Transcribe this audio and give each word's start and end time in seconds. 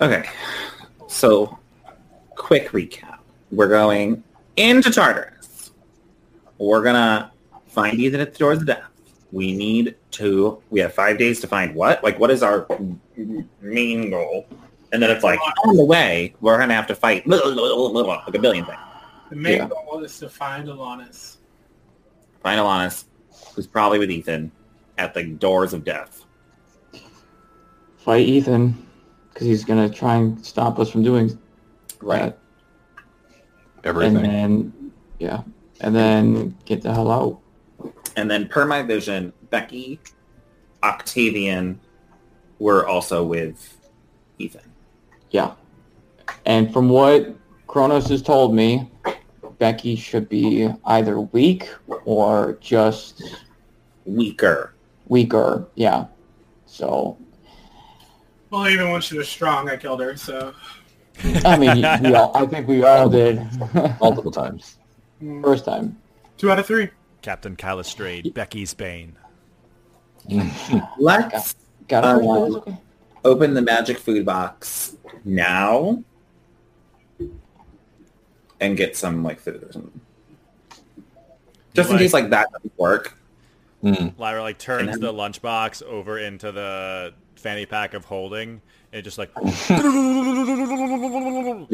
Okay, 0.00 0.28
so 1.08 1.58
quick 2.34 2.70
recap. 2.70 3.18
We're 3.50 3.68
going 3.68 4.22
into 4.56 4.90
Tartarus. 4.90 5.70
We're 6.58 6.82
gonna 6.82 7.30
find 7.68 7.98
Ethan 7.98 8.20
at 8.20 8.32
the 8.32 8.38
doors 8.38 8.58
of 8.58 8.66
death. 8.66 8.82
We 9.32 9.52
need 9.52 9.96
to. 10.12 10.62
We 10.70 10.80
have 10.80 10.92
five 10.94 11.18
days 11.18 11.40
to 11.40 11.46
find 11.46 11.74
what? 11.74 12.02
Like, 12.02 12.18
what 12.18 12.30
is 12.30 12.42
our 12.42 12.66
main 13.60 14.10
goal? 14.10 14.46
And 14.92 15.02
then 15.02 15.10
it's 15.10 15.24
like 15.24 15.40
on 15.66 15.76
the 15.76 15.84
way, 15.84 16.34
we're 16.40 16.58
gonna 16.58 16.74
have 16.74 16.86
to 16.88 16.94
fight 16.94 17.26
like 17.26 17.40
a 17.44 18.38
billion 18.38 18.64
things. 18.64 18.78
The 19.30 19.36
main 19.36 19.56
Yeah. 19.58 19.68
goal 19.68 20.02
is 20.04 20.18
to 20.18 20.28
find 20.28 20.68
Alanis. 20.68 21.36
Find 22.42 22.60
Alanis, 22.60 23.04
who's 23.54 23.66
probably 23.66 23.98
with 23.98 24.10
Ethan, 24.10 24.52
at 24.98 25.14
the 25.14 25.24
doors 25.24 25.72
of 25.72 25.84
death. 25.84 26.24
Fight 27.98 28.28
Ethan, 28.28 28.86
because 29.34 29.46
he's 29.48 29.64
gonna 29.64 29.90
try 29.90 30.14
and 30.16 30.44
stop 30.46 30.78
us 30.78 30.88
from 30.88 31.02
doing 31.02 31.36
that. 32.02 32.38
Everything. 33.82 34.16
And 34.16 34.24
then, 34.24 34.92
yeah, 35.18 35.42
and 35.80 35.94
then 35.94 36.56
get 36.64 36.80
the 36.82 36.94
hell 36.94 37.10
out. 37.10 37.40
And 38.16 38.30
then 38.30 38.48
per 38.48 38.64
my 38.64 38.82
vision, 38.82 39.32
Becky, 39.50 39.98
Octavian 40.82 41.80
were 42.60 42.86
also 42.86 43.24
with 43.24 43.76
Ethan. 44.38 44.72
Yeah. 45.30 45.54
And 46.46 46.72
from 46.72 46.88
what 46.88 47.34
Kronos 47.66 48.08
has 48.08 48.22
told 48.22 48.54
me, 48.54 48.90
Becky 49.58 49.96
should 49.96 50.28
be 50.28 50.70
either 50.84 51.20
weak 51.20 51.68
or 52.04 52.56
just 52.60 53.22
Weaker. 54.04 54.74
weaker. 55.08 55.66
Yeah. 55.74 56.06
So, 56.66 57.18
Well, 58.54 58.68
even 58.68 58.92
when 58.92 59.00
she 59.00 59.18
was 59.18 59.28
strong, 59.28 59.68
I 59.68 59.76
killed 59.76 60.00
her. 60.00 60.16
So 60.16 60.54
I 61.44 61.58
mean, 61.58 61.78
we 62.04 62.14
all, 62.14 62.30
I 62.36 62.46
think 62.46 62.68
we 62.68 62.84
all 62.84 63.08
did. 63.08 63.44
Multiple 64.00 64.30
times. 64.30 64.78
Mm. 65.20 65.42
First 65.42 65.64
time. 65.64 66.00
two 66.38 66.52
out 66.52 66.60
of 66.60 66.66
three. 66.66 66.88
Captain 67.20 67.56
Calistrade, 67.56 68.32
Becky's 68.32 68.72
Bane. 68.72 69.16
Let's 70.98 71.56
Got 71.88 72.04
it. 72.04 72.06
Uh, 72.06 72.18
that 72.18 72.56
okay. 72.58 72.76
open 73.24 73.54
the 73.54 73.60
magic 73.62 73.98
food 73.98 74.24
box 74.24 74.96
now 75.24 76.04
and 78.60 78.76
get 78.76 78.96
some 78.96 79.24
like 79.24 79.40
food 79.40 79.64
or 79.64 79.72
something. 79.72 80.00
Just 81.74 81.88
in 81.90 81.96
Like- 81.96 82.02
case 82.04 82.12
like 82.12 82.30
that 82.30 82.52
doesn't 82.52 82.78
work. 82.78 83.18
Mm. 83.82 84.16
Lyra 84.16 84.42
like 84.42 84.58
turns 84.58 84.90
And- 84.94 85.02
the 85.02 85.12
lunchbox 85.12 85.82
over 85.82 86.18
into 86.20 86.52
the 86.52 87.14
fanny 87.44 87.66
pack 87.66 87.92
of 87.92 88.06
holding. 88.06 88.62
And 88.94 89.04
just 89.04 89.18
like 89.18 89.30
Yeah, 89.36 89.42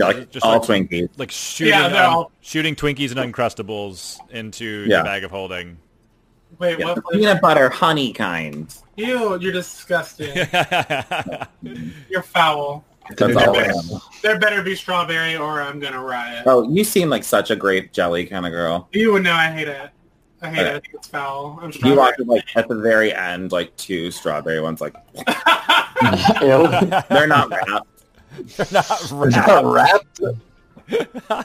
like 0.06 0.30
just 0.30 0.44
all 0.44 0.58
like, 0.58 0.62
Twinkies. 0.62 1.08
like 1.16 1.30
shooting 1.30 1.72
Yeah, 1.74 1.88
they're 1.88 2.04
um, 2.04 2.14
all- 2.14 2.32
shooting 2.40 2.74
Twinkies 2.74 3.16
and 3.16 3.32
Uncrustables 3.32 4.18
into 4.30 4.84
Yeah. 4.88 4.98
the 4.98 5.04
bag 5.04 5.22
of 5.24 5.30
holding. 5.30 5.78
Wait, 6.58 6.78
Yeah, 6.80 6.86
what? 6.86 6.96
the 6.96 7.02
peanut 7.12 7.40
butter 7.40 7.68
honey 7.70 8.12
kind. 8.12 8.74
Ew, 8.96 9.38
you're 9.40 9.52
disgusting. 9.52 10.34
you're 12.10 12.22
foul. 12.22 12.84
That's 13.16 13.36
all 13.36 13.56
I 13.56 13.64
have. 13.64 13.74
There 14.22 14.38
better 14.38 14.62
be 14.62 14.74
strawberry, 14.74 15.36
or 15.36 15.60
I'm 15.62 15.80
gonna 15.80 16.02
riot. 16.02 16.44
Oh, 16.46 16.68
you 16.70 16.84
seem 16.84 17.08
like 17.10 17.24
such 17.24 17.50
a 17.50 17.56
grape 17.56 17.92
jelly 17.92 18.26
kind 18.26 18.46
of 18.46 18.52
girl. 18.52 18.88
You 18.92 19.12
would 19.12 19.22
know 19.22 19.32
I 19.32 19.50
hate 19.50 19.68
it. 19.68 19.90
I 20.42 20.48
hate 20.48 20.60
Okay. 20.60 20.70
it. 20.70 20.76
I 20.76 20.80
think 20.80 20.94
it's 20.94 21.08
foul. 21.08 21.58
I'm 21.60 21.66
You 21.68 21.72
strawberry. 21.72 21.96
watch 21.98 22.14
it 22.18 22.26
like 22.26 22.56
at 22.56 22.68
the 22.68 22.76
very 22.76 23.12
end, 23.14 23.52
like 23.52 23.76
two 23.76 24.10
strawberry 24.10 24.60
ones. 24.60 24.80
Like 24.80 24.94
Ew. 26.40 26.66
they're 27.10 27.26
not 27.26 27.50
wrapped. 27.50 27.86
They're 28.56 29.30
not 29.30 29.64
wrapped. 29.64 30.20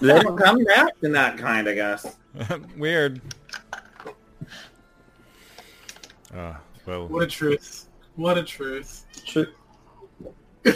They 0.02 0.20
don't 0.22 0.38
come 0.44 0.66
wrapped 0.66 1.04
in 1.04 1.12
that 1.12 1.38
kind, 1.38 1.68
I 1.68 1.74
guess. 1.74 2.16
Weird. 2.78 3.22
Uh, 6.36 6.54
well, 6.86 7.08
What 7.08 7.24
a 7.24 7.28
truth. 7.28 7.88
What 8.16 8.38
a 8.38 8.44
truth. 8.44 9.06
True. 9.26 9.48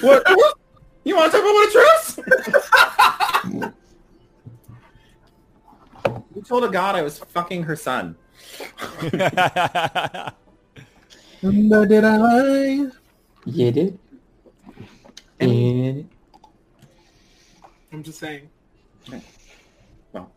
What? 0.01 0.57
You 1.03 1.15
want 1.15 1.31
to 1.31 1.37
talk 1.37 1.45
about 1.45 1.53
what 1.53 1.69
a 1.69 1.71
truth? 3.61 3.73
You 6.35 6.41
told 6.41 6.63
a 6.63 6.69
god 6.69 6.95
I 6.95 7.01
was 7.01 7.19
fucking 7.19 7.63
her 7.63 7.75
son. 7.75 8.15
But 11.41 11.85
did 11.85 12.03
I? 12.03 12.87
You 13.45 13.71
did. 13.71 13.97
And 15.39 16.09
I'm 17.93 18.03
just 18.03 18.19
saying. 18.19 18.49
Well. 20.11 20.31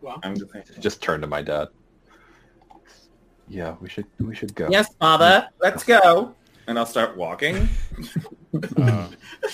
Well, 0.00 0.20
I'm 0.22 0.38
just 0.38 0.52
saying. 0.52 0.64
Just 0.78 1.02
turn 1.02 1.20
to 1.22 1.26
my 1.26 1.42
dad. 1.42 1.68
Yeah, 3.48 3.76
we 3.80 3.88
should 3.88 4.06
we 4.20 4.34
should 4.34 4.54
go. 4.54 4.68
Yes, 4.70 4.94
father. 4.94 5.48
Let's 5.60 5.82
go. 5.82 6.34
And 6.68 6.78
I'll 6.78 6.86
start 6.86 7.16
walking. 7.16 7.68
uh, 8.76 9.08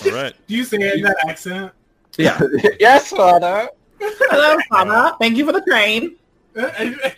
all 0.05 0.11
right. 0.11 0.33
do 0.47 0.55
you 0.55 0.65
say 0.65 0.77
it 0.77 0.95
in 0.95 1.01
that 1.03 1.17
accent? 1.27 1.71
Yeah. 2.17 2.39
yes, 2.79 3.09
father. 3.09 3.69
Hello, 4.29 4.57
father. 4.69 5.15
Thank 5.19 5.37
you 5.37 5.45
for 5.45 5.51
the 5.51 5.61
train. 5.61 6.15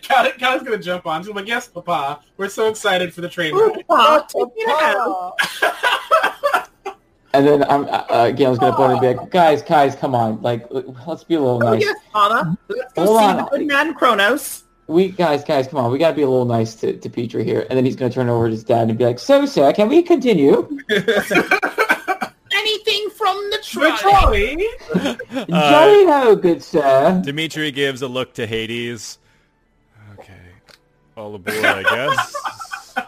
Cal- 0.02 0.32
Cal's 0.32 0.62
gonna 0.62 0.78
jump 0.78 1.06
on. 1.06 1.22
She's 1.22 1.32
like, 1.34 1.46
"Yes, 1.46 1.68
Papa. 1.68 2.20
We're 2.36 2.48
so 2.48 2.68
excited 2.68 3.14
for 3.14 3.20
the 3.20 3.28
train 3.28 3.54
ride." 3.54 3.84
Papa, 3.86 4.26
take 4.28 4.56
me 4.56 4.64
and 7.34 7.46
then 7.46 7.62
I'm 7.64 7.84
uh, 7.84 8.04
uh, 8.08 8.30
Gail's 8.32 8.58
gonna 8.58 8.74
point 8.74 8.92
and 8.92 9.00
be 9.00 9.14
like, 9.14 9.30
guys, 9.30 9.62
guys, 9.62 9.94
come 9.94 10.14
on, 10.14 10.40
like 10.42 10.66
let's 11.06 11.22
be 11.24 11.34
a 11.36 11.40
little 11.40 11.62
Oh, 11.64 11.72
nice. 11.74 11.82
yes, 11.82 11.96
father. 12.12 12.56
Let's 12.68 12.92
go 12.94 13.04
Hold 13.06 13.18
see 13.20 13.24
on. 13.26 13.36
the 13.36 13.42
good 13.44 13.66
man 13.66 13.94
Kronos. 13.94 14.64
We 14.88 15.08
guys, 15.08 15.44
guys, 15.44 15.68
come 15.68 15.78
on, 15.80 15.92
we 15.92 15.98
gotta 15.98 16.16
be 16.16 16.22
a 16.22 16.28
little 16.28 16.46
nice 16.46 16.74
to, 16.76 16.96
to 16.96 17.08
Petrie 17.10 17.44
here. 17.44 17.64
And 17.68 17.76
then 17.76 17.84
he's 17.84 17.94
gonna 17.94 18.10
turn 18.12 18.28
over 18.28 18.46
to 18.46 18.50
his 18.52 18.64
dad 18.64 18.88
and 18.88 18.98
be 18.98 19.04
like, 19.04 19.18
so 19.20 19.46
sir, 19.46 19.72
can 19.72 19.88
we 19.88 20.02
continue? 20.02 20.68
Anything 23.28 23.62
from 23.62 23.82
the 23.82 23.90
The 23.90 23.96
trolley. 23.98 24.68
Uh, 25.50 25.70
Jolly 25.70 26.04
ho, 26.06 26.36
good 26.36 26.62
sir. 26.62 27.20
Dimitri 27.24 27.70
gives 27.70 28.02
a 28.02 28.08
look 28.08 28.34
to 28.34 28.46
Hades. 28.46 29.18
Okay, 30.18 30.32
all 31.16 31.34
aboard, 31.34 31.64
I 31.64 31.82
guess. 31.82 32.94
I 32.96 33.06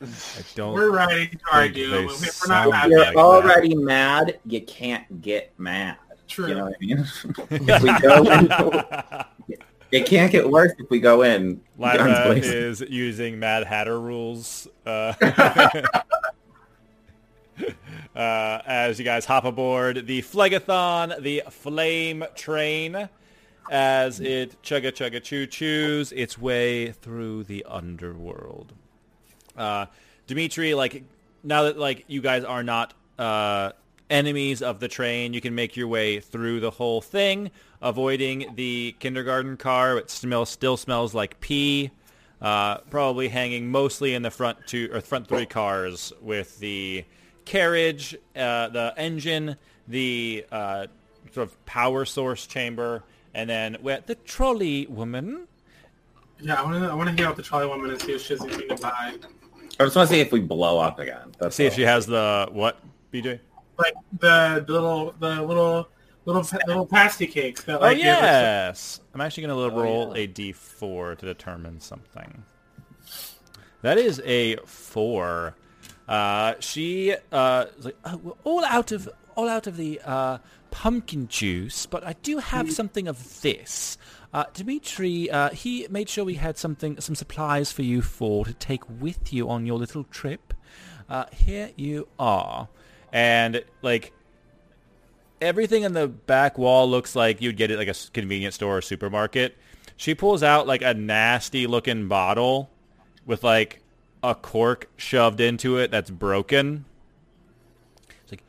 don't. 0.54 0.74
We're 0.74 0.90
riding 0.92 1.30
to 1.30 1.38
argue. 1.52 1.90
They 1.90 2.04
We're 2.06 2.12
not 2.12 2.18
sound 2.20 2.74
happy. 2.74 2.90
You're 2.90 3.00
like 3.00 3.14
that. 3.14 3.16
already 3.20 3.74
mad. 3.74 4.38
You 4.46 4.60
can't 4.62 5.20
get 5.22 5.52
mad. 5.58 5.96
True. 6.28 6.48
You 6.48 6.54
know 6.54 6.64
what 6.66 6.74
I 6.80 6.84
mean? 6.84 6.98
if 7.50 7.82
we 7.82 7.98
go 8.00 8.22
in, 8.30 9.58
it 9.90 10.06
can't 10.06 10.30
get 10.30 10.48
worse 10.48 10.72
if 10.78 10.90
we 10.90 11.00
go 11.00 11.22
in. 11.22 11.54
guns 11.80 11.98
Lyra 11.98 12.34
is 12.34 12.80
using 12.82 13.38
Mad 13.38 13.64
Hatter 13.64 13.98
rules 13.98 14.68
uh, 14.86 15.14
uh, 18.18 18.60
as 18.66 18.98
you 18.98 19.04
guys 19.04 19.24
hop 19.24 19.44
aboard 19.44 20.08
the 20.08 20.22
Phlegethon, 20.22 21.22
the 21.22 21.44
Flame 21.50 22.24
Train, 22.34 23.08
as 23.70 24.18
it 24.18 24.60
chugga 24.62 24.90
chugga 24.90 25.22
choo 25.22 25.46
choos 25.46 26.12
its 26.14 26.36
way 26.36 26.90
through 26.90 27.44
the 27.44 27.64
underworld. 27.68 28.72
Uh, 29.56 29.86
Dimitri, 30.26 30.74
like 30.74 31.04
now 31.44 31.62
that 31.62 31.78
like 31.78 32.04
you 32.08 32.20
guys 32.20 32.42
are 32.42 32.64
not 32.64 32.92
uh, 33.20 33.70
enemies 34.10 34.62
of 34.62 34.80
the 34.80 34.88
train, 34.88 35.32
you 35.32 35.40
can 35.40 35.54
make 35.54 35.76
your 35.76 35.86
way 35.86 36.18
through 36.18 36.58
the 36.58 36.70
whole 36.72 37.00
thing, 37.00 37.52
avoiding 37.80 38.52
the 38.56 38.96
kindergarten 38.98 39.56
car. 39.56 39.96
It 39.96 40.10
smell, 40.10 40.44
still 40.44 40.76
smells 40.76 41.14
like 41.14 41.38
pee. 41.38 41.92
Uh, 42.40 42.78
probably 42.90 43.28
hanging 43.28 43.68
mostly 43.68 44.14
in 44.14 44.22
the 44.22 44.30
front 44.30 44.58
two 44.66 44.88
or 44.92 45.00
front 45.00 45.26
three 45.26 45.46
cars 45.46 46.12
with 46.20 46.58
the 46.60 47.04
carriage, 47.48 48.14
uh, 48.36 48.68
the 48.68 48.94
engine, 48.96 49.56
the 49.88 50.44
uh, 50.52 50.86
sort 51.32 51.48
of 51.48 51.66
power 51.66 52.04
source 52.04 52.46
chamber, 52.46 53.02
and 53.34 53.48
then 53.50 53.76
we're 53.82 53.94
at 53.96 54.06
the 54.06 54.14
trolley 54.14 54.86
woman. 54.86 55.48
Yeah, 56.40 56.54
I 56.60 56.62
want 56.62 56.82
to. 56.84 56.90
I 56.90 56.94
want 56.94 57.08
to 57.10 57.16
hear 57.16 57.26
out 57.28 57.36
the 57.36 57.42
trolley 57.42 57.66
woman 57.66 57.90
and 57.90 58.00
see 58.00 58.12
if 58.12 58.22
she 58.22 58.34
has 58.34 58.42
anything 58.44 58.68
to 58.68 58.76
buy. 58.76 59.14
I 59.80 59.84
just 59.84 59.96
want 59.96 60.08
to 60.08 60.14
see 60.14 60.20
if 60.20 60.30
we 60.30 60.40
blow 60.40 60.78
up 60.78 60.98
again. 60.98 61.32
That's 61.38 61.56
See 61.56 61.64
if 61.64 61.74
she 61.74 61.82
has 61.82 62.06
the 62.06 62.48
what, 62.52 62.78
BJ? 63.12 63.40
Like 63.78 63.94
the, 64.18 64.64
the 64.66 64.72
little, 64.72 65.14
the 65.20 65.40
little, 65.42 65.88
little, 66.24 66.42
pa- 66.42 66.58
little 66.66 66.84
pasty 66.86 67.26
cakes 67.28 67.62
that 67.64 67.76
Oh 67.78 67.80
like. 67.82 67.96
you 67.98 68.04
ever- 68.04 68.20
yes. 68.26 69.00
I'm 69.14 69.20
actually 69.20 69.44
going 69.46 69.70
to 69.70 69.76
Oh, 69.76 69.80
roll 69.80 70.16
yeah. 70.16 70.24
a 70.24 70.28
d4 70.28 71.18
to 71.18 71.26
determine 71.26 71.78
something. 71.80 72.42
That 73.82 73.98
is 73.98 74.20
a 74.24 74.56
four. 74.66 75.54
Uh, 76.08 76.54
she 76.60 77.14
uh, 77.32 77.66
is 77.78 77.84
like, 77.84 77.96
oh, 78.04 78.16
we're 78.16 78.32
all 78.44 78.64
out 78.64 78.92
of 78.92 79.08
all 79.34 79.48
out 79.48 79.66
of 79.66 79.76
the 79.76 80.00
uh, 80.04 80.38
pumpkin 80.70 81.28
juice, 81.28 81.86
but 81.86 82.04
I 82.04 82.14
do 82.22 82.38
have 82.38 82.72
something 82.72 83.06
of 83.06 83.40
this. 83.42 83.98
Uh, 84.32 84.44
Dimitri, 84.52 85.30
uh, 85.30 85.50
he 85.50 85.86
made 85.90 86.08
sure 86.08 86.24
we 86.24 86.34
had 86.34 86.58
something, 86.58 87.00
some 87.00 87.14
supplies 87.14 87.72
for 87.72 87.82
you 87.82 88.02
four 88.02 88.44
to 88.44 88.52
take 88.52 88.82
with 89.00 89.32
you 89.32 89.48
on 89.48 89.64
your 89.64 89.78
little 89.78 90.04
trip. 90.04 90.54
Uh, 91.08 91.24
here 91.32 91.70
you 91.76 92.08
are, 92.18 92.68
and 93.12 93.64
like 93.82 94.12
everything 95.40 95.84
in 95.84 95.92
the 95.92 96.08
back 96.08 96.58
wall 96.58 96.88
looks 96.88 97.14
like 97.14 97.40
you'd 97.40 97.56
get 97.56 97.70
it 97.70 97.78
like 97.78 97.88
a 97.88 97.94
convenience 98.12 98.56
store 98.56 98.78
or 98.78 98.82
supermarket. 98.82 99.56
She 99.96 100.14
pulls 100.14 100.42
out 100.42 100.66
like 100.66 100.82
a 100.82 100.94
nasty 100.94 101.66
looking 101.66 102.08
bottle 102.08 102.70
with 103.24 103.44
like 103.44 103.80
a 104.22 104.34
cork 104.34 104.90
shoved 104.96 105.40
into 105.40 105.76
it 105.78 105.90
that's 105.90 106.10
broken. 106.10 106.84
It's 108.22 108.32
like, 108.32 108.42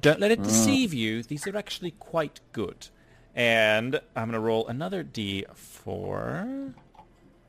don't 0.00 0.20
let 0.20 0.30
it 0.30 0.42
deceive 0.42 0.92
you. 0.94 1.22
These 1.22 1.46
are 1.46 1.56
actually 1.56 1.92
quite 1.92 2.40
good. 2.52 2.88
And 3.34 4.00
I'm 4.16 4.28
gonna 4.28 4.40
roll 4.40 4.66
another 4.66 5.04
D4. 5.04 6.74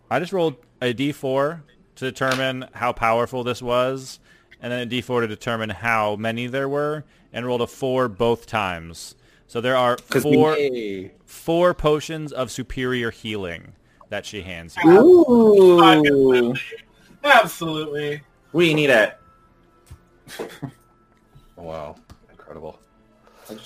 I 0.09 0.19
just 0.19 0.33
rolled 0.33 0.57
a 0.81 0.94
D4 0.94 1.62
to 1.95 2.06
determine 2.06 2.68
how 2.74 2.92
powerful 2.94 3.44
this 3.44 3.62
was, 3.62 4.19
and 4.62 4.71
then 4.71 4.88
a 4.88 4.89
D4 4.89 5.21
to 5.21 5.27
determine 5.27 5.69
how 5.69 6.15
many 6.15 6.47
there 6.47 6.69
were, 6.69 7.06
and 7.33 7.45
rolled 7.45 7.62
a 7.62 7.68
four 7.68 8.07
both 8.07 8.45
times. 8.45 9.15
So 9.47 9.59
there 9.59 9.75
are 9.75 9.97
four 9.97 10.57
four 11.25 11.74
potions 11.74 12.31
of 12.31 12.51
superior 12.51 13.12
healing 13.12 13.74
that 14.09 14.25
she 14.25 14.42
hands 14.42 14.75
you. 14.83 14.92
Ooh. 14.92 16.54
Absolutely. 17.23 18.13
Absolutely. 18.13 18.21
We 18.53 18.73
need 18.73 18.89
it. 18.89 19.18
Wow. 21.62 21.95
Incredible. 22.31 22.79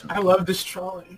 I 0.09 0.19
love 0.19 0.45
this 0.45 0.63
trolley. 0.63 1.17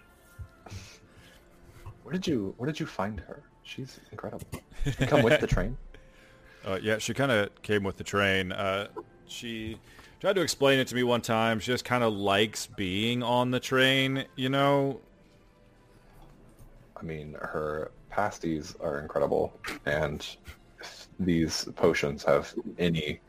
Where 2.03 2.13
did 2.13 2.27
you 2.27 2.53
where 2.57 2.67
did 2.67 2.79
you 2.79 2.85
find 2.85 3.19
her? 3.19 3.43
She's 3.63 3.99
incredible. 4.11 4.47
She 4.85 5.05
come 5.05 5.23
with 5.23 5.41
the 5.41 5.47
train? 5.47 5.77
Uh, 6.65 6.77
yeah, 6.81 6.97
she 6.97 7.13
kind 7.13 7.31
of 7.31 7.61
came 7.61 7.81
with 7.81 7.95
the 7.95 8.03
train. 8.03 8.51
Uh, 8.51 8.87
she 9.25 9.79
tried 10.19 10.33
to 10.33 10.41
explain 10.41 10.79
it 10.79 10.87
to 10.87 10.95
me 10.95 11.01
one 11.01 11.21
time. 11.21 11.61
She 11.61 11.71
just 11.71 11.85
kind 11.85 12.03
of 12.03 12.11
likes 12.13 12.65
being 12.65 13.23
on 13.23 13.51
the 13.51 13.59
train, 13.59 14.25
you 14.35 14.49
know. 14.49 14.99
I 16.97 17.03
mean, 17.03 17.37
her 17.39 17.91
pasties 18.09 18.75
are 18.81 18.99
incredible, 18.99 19.57
and 19.85 20.19
if 20.19 20.56
these 21.19 21.65
potions 21.75 22.23
have 22.23 22.53
any, 22.77 23.19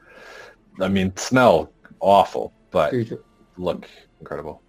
I 0.81 0.89
mean, 0.89 1.17
smell 1.17 1.73
awful, 2.01 2.53
but 2.71 2.91
Dude, 2.93 3.19
look 3.57 3.89
incredible. 4.21 4.63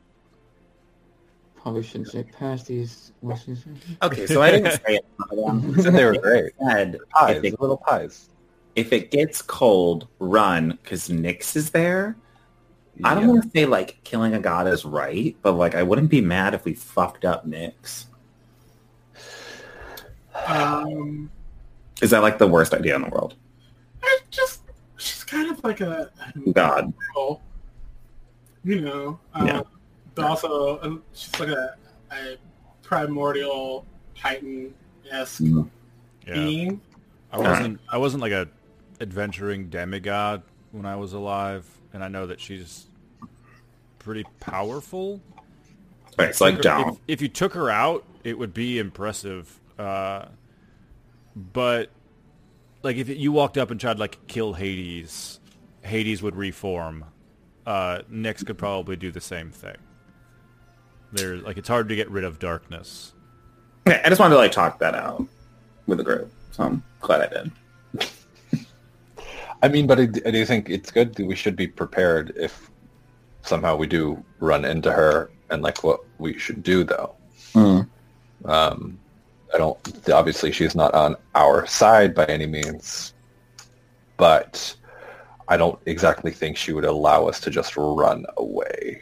probably 1.55 1.83
shouldn't 1.83 2.09
say 2.09 2.23
pasties. 2.23 3.11
these. 3.21 3.43
his 3.43 3.65
Okay, 4.01 4.25
so 4.25 4.41
I 4.41 4.51
didn't 4.51 4.71
say 4.85 4.95
it. 4.95 5.05
You 5.31 5.71
they 5.91 6.05
were 6.05 6.17
great. 6.17 6.53
Said 6.61 6.97
Pies, 7.11 7.37
if 7.37 7.43
it, 7.43 7.61
little 7.61 7.77
pies. 7.77 8.29
if 8.75 8.93
it 8.93 9.11
gets 9.11 9.41
cold, 9.41 10.07
run 10.19 10.77
because 10.81 11.09
Nyx 11.09 11.55
is 11.55 11.71
there. 11.71 12.15
I 13.03 13.15
don't 13.15 13.27
want 13.27 13.43
to 13.43 13.49
say 13.51 13.65
like 13.65 14.03
killing 14.03 14.33
a 14.33 14.39
god 14.39 14.67
is 14.67 14.83
right, 14.83 15.35
but 15.41 15.53
like 15.53 15.73
I 15.75 15.83
wouldn't 15.83 16.09
be 16.09 16.21
mad 16.21 16.53
if 16.53 16.65
we 16.65 16.73
fucked 16.73 17.23
up 17.23 17.47
Nyx. 17.47 18.05
Um, 20.47 21.29
Is 22.01 22.11
that 22.11 22.21
like 22.21 22.37
the 22.37 22.47
worst 22.47 22.73
idea 22.73 22.95
in 22.95 23.01
the 23.01 23.09
world? 23.09 23.35
it's 24.01 24.23
just 24.37 24.61
she's 24.97 25.23
kind 25.23 25.51
of 25.51 25.61
like 25.63 25.81
a 25.81 26.09
God. 26.53 26.93
girl, 27.13 27.41
you 28.63 28.81
know. 28.81 29.19
Um, 29.33 29.47
Yeah. 29.47 29.61
But 30.15 30.25
also, 30.25 30.77
uh, 30.79 30.97
she's 31.13 31.39
like 31.39 31.49
a, 31.49 31.75
a 32.11 32.37
primordial 32.83 33.85
Titan 34.17 34.73
esque 35.09 35.41
Mm. 35.41 35.69
Yeah, 36.27 36.33
being. 36.33 36.81
I 37.31 37.37
wasn't. 37.39 37.79
I 37.89 37.97
wasn't 37.97 38.21
like 38.21 38.31
a 38.31 38.47
adventuring 39.01 39.69
demigod 39.69 40.43
when 40.71 40.85
I 40.85 40.95
was 40.95 41.13
alive, 41.13 41.65
and 41.93 42.03
I 42.03 42.07
know 42.07 42.27
that 42.27 42.39
she's 42.41 42.85
pretty 43.99 44.25
powerful. 44.39 45.21
Right, 46.17 46.35
so 46.35 46.45
like 46.45 46.55
If- 46.55 46.61
don't. 46.61 46.99
If, 47.07 47.21
you 47.21 47.27
took 47.29 47.53
her 47.53 47.69
out, 47.69 48.03
it 48.23 48.37
would 48.37 48.53
be 48.53 48.77
impressive. 48.79 49.57
Uh, 49.77 50.25
but 51.53 51.89
like 52.83 52.97
if 52.97 53.09
you 53.09 53.31
walked 53.31 53.57
up 53.57 53.71
and 53.71 53.79
tried 53.79 53.93
to 53.95 53.99
like 53.99 54.27
kill 54.27 54.53
Hades, 54.53 55.39
Hades 55.81 56.21
would 56.21 56.35
reform. 56.35 57.05
Uh, 57.65 57.99
Nyx 58.11 58.45
could 58.45 58.57
probably 58.57 58.95
do 58.95 59.11
the 59.11 59.21
same 59.21 59.51
thing. 59.51 59.75
There's 61.11 61.41
like 61.43 61.57
it's 61.57 61.67
hard 61.67 61.89
to 61.89 61.95
get 61.95 62.09
rid 62.09 62.23
of 62.23 62.39
darkness. 62.39 63.13
Okay, 63.87 64.01
I 64.03 64.09
just 64.09 64.19
wanted 64.19 64.35
to 64.35 64.39
like 64.39 64.51
talk 64.51 64.79
that 64.79 64.95
out 64.95 65.25
with 65.87 65.97
the 65.97 66.03
group, 66.03 66.31
so 66.51 66.63
I'm 66.63 66.83
glad 66.99 67.21
I 67.21 67.27
did. 67.27 67.51
I 69.61 69.67
mean, 69.67 69.87
but 69.87 69.99
I, 69.99 70.05
d- 70.05 70.21
I 70.25 70.31
do 70.31 70.45
think 70.45 70.69
it's 70.69 70.89
good 70.89 71.15
that 71.15 71.25
we 71.25 71.35
should 71.35 71.55
be 71.55 71.67
prepared 71.67 72.33
if 72.37 72.71
somehow 73.41 73.75
we 73.75 73.87
do 73.87 74.23
run 74.39 74.63
into 74.63 74.91
her 74.91 75.31
and 75.49 75.61
like 75.61 75.83
what 75.83 76.01
we 76.17 76.37
should 76.37 76.63
do 76.63 76.83
though. 76.83 77.15
Um, 78.45 78.99
I 79.53 79.57
don't, 79.57 80.09
obviously 80.09 80.51
she's 80.51 80.75
not 80.75 80.93
on 80.93 81.15
our 81.35 81.65
side 81.65 82.13
by 82.13 82.25
any 82.25 82.45
means, 82.45 83.13
but 84.17 84.75
I 85.47 85.57
don't 85.57 85.79
exactly 85.85 86.31
think 86.31 86.55
she 86.55 86.73
would 86.73 86.85
allow 86.85 87.25
us 87.25 87.39
to 87.41 87.49
just 87.49 87.75
run 87.75 88.25
away. 88.37 89.01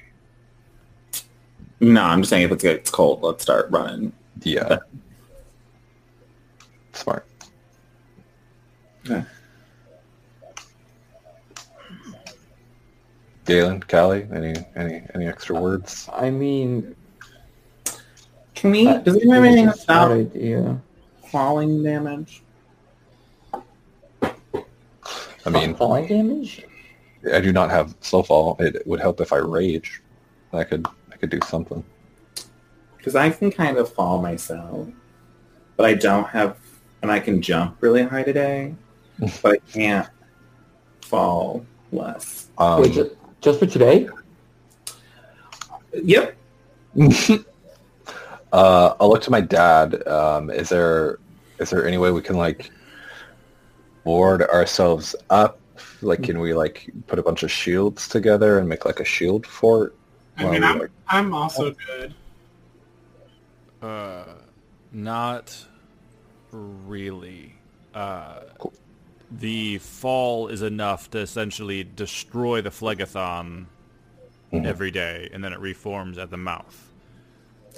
No, 1.80 2.02
I'm 2.02 2.22
just 2.22 2.30
saying 2.30 2.44
if 2.46 2.52
it 2.52 2.60
gets 2.60 2.90
cold, 2.90 3.22
let's 3.22 3.44
start 3.44 3.70
running. 3.70 4.14
Yeah. 4.42 4.78
Smart. 6.94 7.28
Okay. 9.06 9.24
Galen, 13.46 13.82
Callie, 13.82 14.28
any 14.34 14.54
any 14.76 15.04
any 15.16 15.26
extra 15.26 15.60
words? 15.60 16.10
I 16.12 16.30
mean, 16.30 16.96
Can 18.58 18.72
we? 18.72 18.86
that 18.86 19.04
Does 19.04 19.18
anyone 19.18 19.36
have 19.36 19.46
anything 19.46 19.70
is 19.70 19.84
about 19.84 20.12
idea. 20.12 20.82
falling 21.30 21.84
damage? 21.84 22.42
I 23.44 23.62
mean, 25.52 25.76
falling 25.76 26.08
damage. 26.08 26.66
I 27.32 27.40
do 27.40 27.54
not 27.54 27.70
have 27.70 27.94
slow 28.02 28.24
fall. 28.24 28.56
It 28.60 28.82
would 28.88 29.00
help 29.00 29.22
if 29.22 29.32
I 29.32 29.38
rage. 29.38 30.02
I 30.54 30.64
could 30.64 30.88
I 31.12 31.18
could 31.18 31.30
do 31.30 31.40
something. 31.48 31.84
Because 32.98 33.16
I 33.16 33.30
can 33.30 33.52
kind 33.52 33.78
of 33.78 33.94
fall 33.94 34.20
myself, 34.24 34.88
but 35.76 35.86
I 35.86 35.94
don't 35.94 36.28
have, 36.28 36.58
and 37.04 37.12
I 37.12 37.20
can 37.20 37.44
jump 37.44 37.78
really 37.80 38.02
high 38.02 38.24
today, 38.24 38.74
but 39.44 39.54
I 39.54 39.58
can't 39.72 40.10
fall 41.02 41.64
less. 41.92 42.48
Um, 42.58 42.82
Wait, 42.82 42.94
ju- 42.94 43.16
just 43.40 43.60
for 43.60 43.68
today? 43.68 44.10
Yep. 45.94 46.36
uh, 48.54 48.94
I'll 49.00 49.10
look 49.10 49.22
to 49.24 49.32
my 49.32 49.42
dad. 49.42 50.06
Um, 50.08 50.50
is 50.50 50.70
there 50.70 51.20
is 51.60 51.70
there 51.70 51.86
any 51.88 51.98
way 51.98 52.12
we 52.12 52.22
can 52.22 52.38
like 52.38 52.70
board 54.04 54.42
ourselves 54.44 55.16
up? 55.30 55.60
Like, 56.02 56.24
can 56.24 56.40
we 56.40 56.54
like 56.54 56.90
put 57.08 57.20
a 57.20 57.24
bunch 57.24 57.44
of 57.44 57.52
shields 57.52 58.08
together 58.08 58.60
and 58.60 58.70
make 58.70 58.86
like 58.86 59.00
a 59.00 59.06
shield 59.06 59.46
fort? 59.48 59.96
I 60.38 60.46
mean, 60.50 60.64
I'm, 60.64 60.80
like- 60.80 60.92
I'm 61.08 61.34
also 61.34 61.74
good. 61.88 62.14
Uh, 63.82 64.26
not 64.92 65.66
really. 66.52 67.54
Uh, 67.94 68.42
Cool. 68.60 68.74
the 69.32 69.80
fall 69.80 70.48
is 70.48 70.62
enough 70.62 71.10
to 71.12 71.20
essentially 71.20 71.84
destroy 71.84 72.62
the 72.62 72.70
Phlegethon 72.70 73.66
Mhm. 74.54 74.66
every 74.66 74.92
day, 74.92 75.30
and 75.34 75.44
then 75.44 75.52
it 75.52 75.60
reforms 75.60 76.18
at 76.20 76.30
the 76.30 76.38
mouth. 76.38 76.87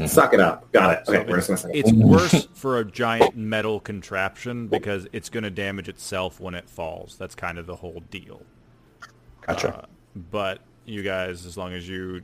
Suck 0.07 0.33
it 0.33 0.39
up. 0.39 0.71
Got 0.71 0.99
it. 0.99 1.05
So 1.05 1.23
we're 1.27 1.35
just 1.37 1.47
gonna 1.47 1.57
say. 1.57 1.71
It's 1.73 1.91
worse 1.91 2.47
for 2.53 2.79
a 2.79 2.85
giant 2.85 3.35
metal 3.35 3.79
contraption 3.79 4.67
because 4.67 5.07
it's 5.11 5.29
going 5.29 5.43
to 5.43 5.49
damage 5.49 5.89
itself 5.89 6.39
when 6.39 6.53
it 6.53 6.69
falls. 6.69 7.17
That's 7.17 7.35
kind 7.35 7.57
of 7.57 7.65
the 7.65 7.75
whole 7.75 8.03
deal. 8.09 8.41
Gotcha. 9.41 9.79
Uh, 9.79 9.85
but 10.31 10.61
you 10.85 11.03
guys, 11.03 11.45
as 11.45 11.57
long 11.57 11.73
as 11.73 11.87
you 11.87 12.23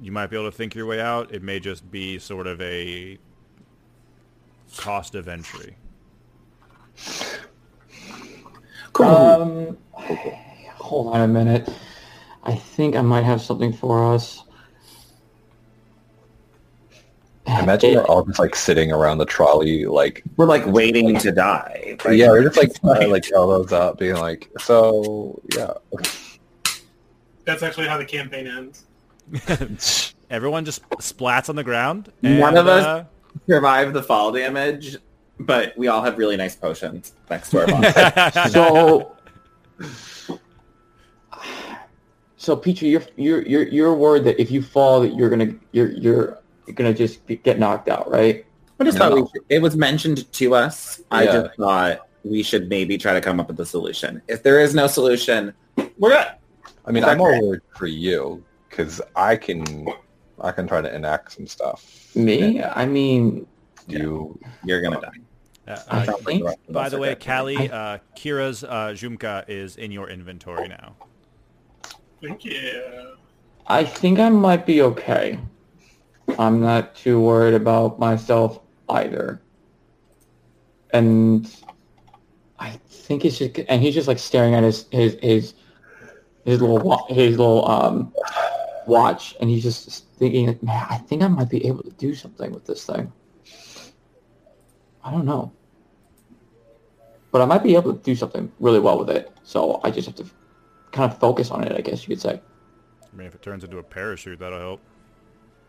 you 0.00 0.12
might 0.12 0.26
be 0.26 0.36
able 0.36 0.50
to 0.50 0.56
think 0.56 0.74
your 0.74 0.86
way 0.86 1.00
out, 1.00 1.32
it 1.32 1.42
may 1.42 1.60
just 1.60 1.90
be 1.90 2.18
sort 2.18 2.46
of 2.46 2.60
a 2.60 3.18
cost 4.76 5.14
of 5.14 5.28
entry. 5.28 5.76
Cool. 8.92 9.06
Um, 9.06 9.78
hold 10.76 11.14
on 11.14 11.20
a 11.22 11.28
minute. 11.28 11.68
I 12.42 12.54
think 12.54 12.94
I 12.96 13.02
might 13.02 13.24
have 13.24 13.40
something 13.40 13.72
for 13.72 14.12
us. 14.12 14.42
I 16.92 17.33
imagine 17.46 17.90
It- 17.90 17.96
we're 17.96 18.04
all 18.06 18.24
just 18.24 18.38
like 18.38 18.54
sitting 18.54 18.92
around 18.92 19.18
the 19.18 19.26
trolley, 19.26 19.84
like 19.84 20.22
we're 20.36 20.46
like 20.46 20.66
waiting 20.66 21.18
to 21.18 21.32
die. 21.32 21.96
Like, 22.04 22.16
yeah, 22.16 22.28
we're 22.28 22.42
just 22.44 22.56
like 22.56 22.74
trying 22.80 23.02
to 23.02 23.08
like 23.08 23.30
elbows 23.34 23.72
up, 23.72 23.98
being 23.98 24.16
like, 24.16 24.50
so 24.58 25.40
yeah. 25.56 25.72
That's 27.44 27.62
actually 27.62 27.86
how 27.88 27.98
the 27.98 28.04
campaign 28.06 28.46
ends. 28.46 28.84
Everyone 30.30 30.64
just 30.64 30.88
splats 30.98 31.48
on 31.48 31.56
the 31.56 31.64
ground. 31.64 32.10
None 32.22 32.42
and, 32.48 32.58
of 32.58 32.66
us- 32.66 32.84
uh, 32.84 33.04
survive 33.48 33.92
the 33.92 34.02
fall 34.02 34.32
damage, 34.32 34.96
but 35.40 35.76
we 35.76 35.88
all 35.88 36.02
have 36.02 36.16
really 36.18 36.36
nice 36.36 36.56
potions 36.56 37.12
next 37.28 37.50
to 37.50 37.60
our 37.60 37.66
bodies. 37.66 38.52
so 38.52 39.14
so 42.36 42.56
Petrie, 42.56 42.88
you're 42.88 43.02
you're 43.16 43.42
you're 43.42 43.68
you're 43.68 43.94
worried 43.94 44.24
that 44.24 44.40
if 44.40 44.50
you 44.50 44.62
fall 44.62 45.00
that 45.00 45.14
you're 45.14 45.30
gonna 45.30 45.54
you're 45.72 45.90
you're 45.92 46.38
gonna 46.74 46.94
just 46.94 47.20
get 47.26 47.58
knocked 47.58 47.88
out, 47.88 48.10
right? 48.10 48.44
I 48.80 48.84
just 48.84 48.98
thought 48.98 49.14
we 49.14 49.20
should, 49.20 49.42
it 49.48 49.62
was 49.62 49.76
mentioned 49.76 50.30
to 50.32 50.54
us. 50.54 51.00
I 51.10 51.26
just 51.26 51.56
thought 51.56 52.08
we 52.24 52.42
should 52.42 52.68
maybe 52.68 52.98
try 52.98 53.12
to 53.12 53.20
come 53.20 53.38
up 53.38 53.48
with 53.48 53.60
a 53.60 53.66
solution. 53.66 54.20
If 54.28 54.42
there 54.42 54.60
is 54.60 54.74
no 54.74 54.86
solution, 54.86 55.54
we're 55.98 56.10
good. 56.10 56.26
I 56.86 56.90
mean, 56.90 57.04
I'm 57.04 57.18
more 57.18 57.40
worried 57.40 57.62
for 57.76 57.86
you 57.86 58.42
because 58.68 59.00
I 59.14 59.36
can, 59.36 59.86
I 60.40 60.50
can 60.50 60.66
try 60.66 60.80
to 60.80 60.94
enact 60.94 61.32
some 61.32 61.46
stuff. 61.46 62.10
Me? 62.16 62.58
And 62.58 62.72
I 62.74 62.86
mean, 62.86 63.46
you, 63.86 64.38
You're 64.64 64.82
gonna 64.82 65.00
die. 65.00 65.08
uh, 65.68 65.78
I 65.88 66.02
uh, 66.02 66.06
like 66.06 66.16
think- 66.20 66.40
the 66.40 66.44
rest 66.46 66.58
of 66.68 66.74
by 66.74 66.88
the 66.88 66.98
way, 66.98 67.08
dead. 67.10 67.20
Callie, 67.24 67.70
uh, 67.70 67.98
Kira's 68.16 68.64
uh, 68.64 68.92
Jumka 68.94 69.44
is 69.48 69.76
in 69.76 69.92
your 69.92 70.08
inventory 70.10 70.68
now. 70.68 70.96
Thank 72.20 72.44
you. 72.44 73.16
I 73.66 73.84
think 73.84 74.18
I 74.18 74.28
might 74.30 74.66
be 74.66 74.82
okay. 74.82 75.38
I'm 76.38 76.60
not 76.60 76.94
too 76.94 77.20
worried 77.20 77.54
about 77.54 77.98
myself 77.98 78.60
either. 78.88 79.40
And 80.92 81.54
I 82.58 82.70
think 82.88 83.22
he's 83.22 83.38
just, 83.38 83.58
and 83.68 83.82
he's 83.82 83.94
just 83.94 84.08
like 84.08 84.18
staring 84.18 84.54
at 84.54 84.62
his 84.62 84.86
his 84.90 85.16
his 85.20 85.54
his 86.44 86.60
little 86.60 87.06
his 87.08 87.38
little 87.38 87.68
um 87.68 88.12
watch, 88.86 89.34
and 89.40 89.50
he's 89.50 89.62
just 89.62 90.06
thinking, 90.16 90.58
man, 90.62 90.86
I 90.88 90.98
think 90.98 91.22
I 91.22 91.28
might 91.28 91.50
be 91.50 91.66
able 91.66 91.82
to 91.82 91.90
do 91.90 92.14
something 92.14 92.52
with 92.52 92.66
this 92.66 92.84
thing. 92.84 93.12
I 95.02 95.10
don't 95.10 95.26
know, 95.26 95.52
but 97.30 97.42
I 97.42 97.44
might 97.44 97.62
be 97.62 97.74
able 97.74 97.92
to 97.94 98.02
do 98.02 98.14
something 98.14 98.50
really 98.60 98.80
well 98.80 98.98
with 98.98 99.10
it. 99.10 99.30
So 99.42 99.80
I 99.84 99.90
just 99.90 100.06
have 100.06 100.16
to 100.16 100.26
kind 100.92 101.10
of 101.10 101.18
focus 101.18 101.50
on 101.50 101.64
it, 101.64 101.72
I 101.72 101.80
guess 101.80 102.02
you 102.02 102.08
could 102.08 102.22
say. 102.22 102.40
I 103.02 103.16
mean, 103.16 103.26
if 103.26 103.34
it 103.34 103.42
turns 103.42 103.64
into 103.64 103.78
a 103.78 103.82
parachute, 103.82 104.38
that'll 104.38 104.58
help. 104.58 104.80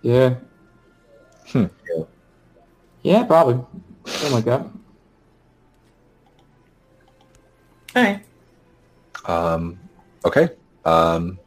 Yeah. 0.01 0.35
Hmm. 1.47 1.65
Yeah, 3.03 3.23
probably. 3.23 3.63
Something 4.05 4.31
like 4.33 4.45
that. 4.45 4.65
Okay. 7.95 8.21
um, 9.25 9.79
okay. 10.25 10.49
Um, 10.83 11.39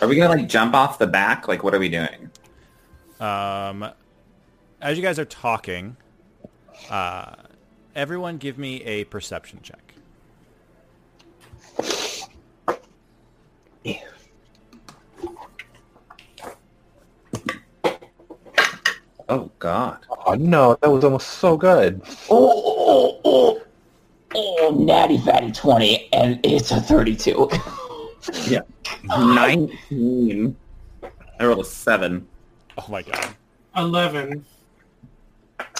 Are 0.00 0.08
we 0.08 0.16
gonna 0.16 0.36
like 0.36 0.48
jump 0.48 0.74
off 0.74 0.98
the 0.98 1.06
back? 1.06 1.48
Like, 1.48 1.64
what 1.64 1.74
are 1.74 1.78
we 1.78 1.88
doing? 1.88 2.30
Um, 3.18 3.88
as 4.80 4.96
you 4.96 5.02
guys 5.02 5.18
are 5.18 5.24
talking, 5.24 5.96
uh, 6.90 7.34
everyone 7.94 8.36
give 8.36 8.58
me 8.58 8.82
a 8.84 9.04
perception 9.04 9.60
check. 9.62 9.86
Oh 19.28 19.50
God. 19.58 19.98
oh 20.26 20.34
no, 20.34 20.76
that 20.80 20.90
was 20.90 21.04
almost 21.04 21.28
so 21.28 21.56
good. 21.56 22.00
Oh, 22.30 23.20
oh, 23.20 23.20
oh, 23.24 23.62
oh, 24.34 24.76
natty 24.78 25.18
fatty 25.18 25.50
20, 25.50 26.12
and 26.12 26.40
it's 26.44 26.70
a 26.70 26.80
32. 26.80 27.48
yeah, 28.46 28.60
Nineteen. 29.04 30.56
I 31.38 31.44
rolled 31.44 31.60
a 31.60 31.64
seven. 31.64 32.26
Oh 32.78 32.86
my 32.88 33.02
god. 33.02 33.34
Eleven. 33.76 34.44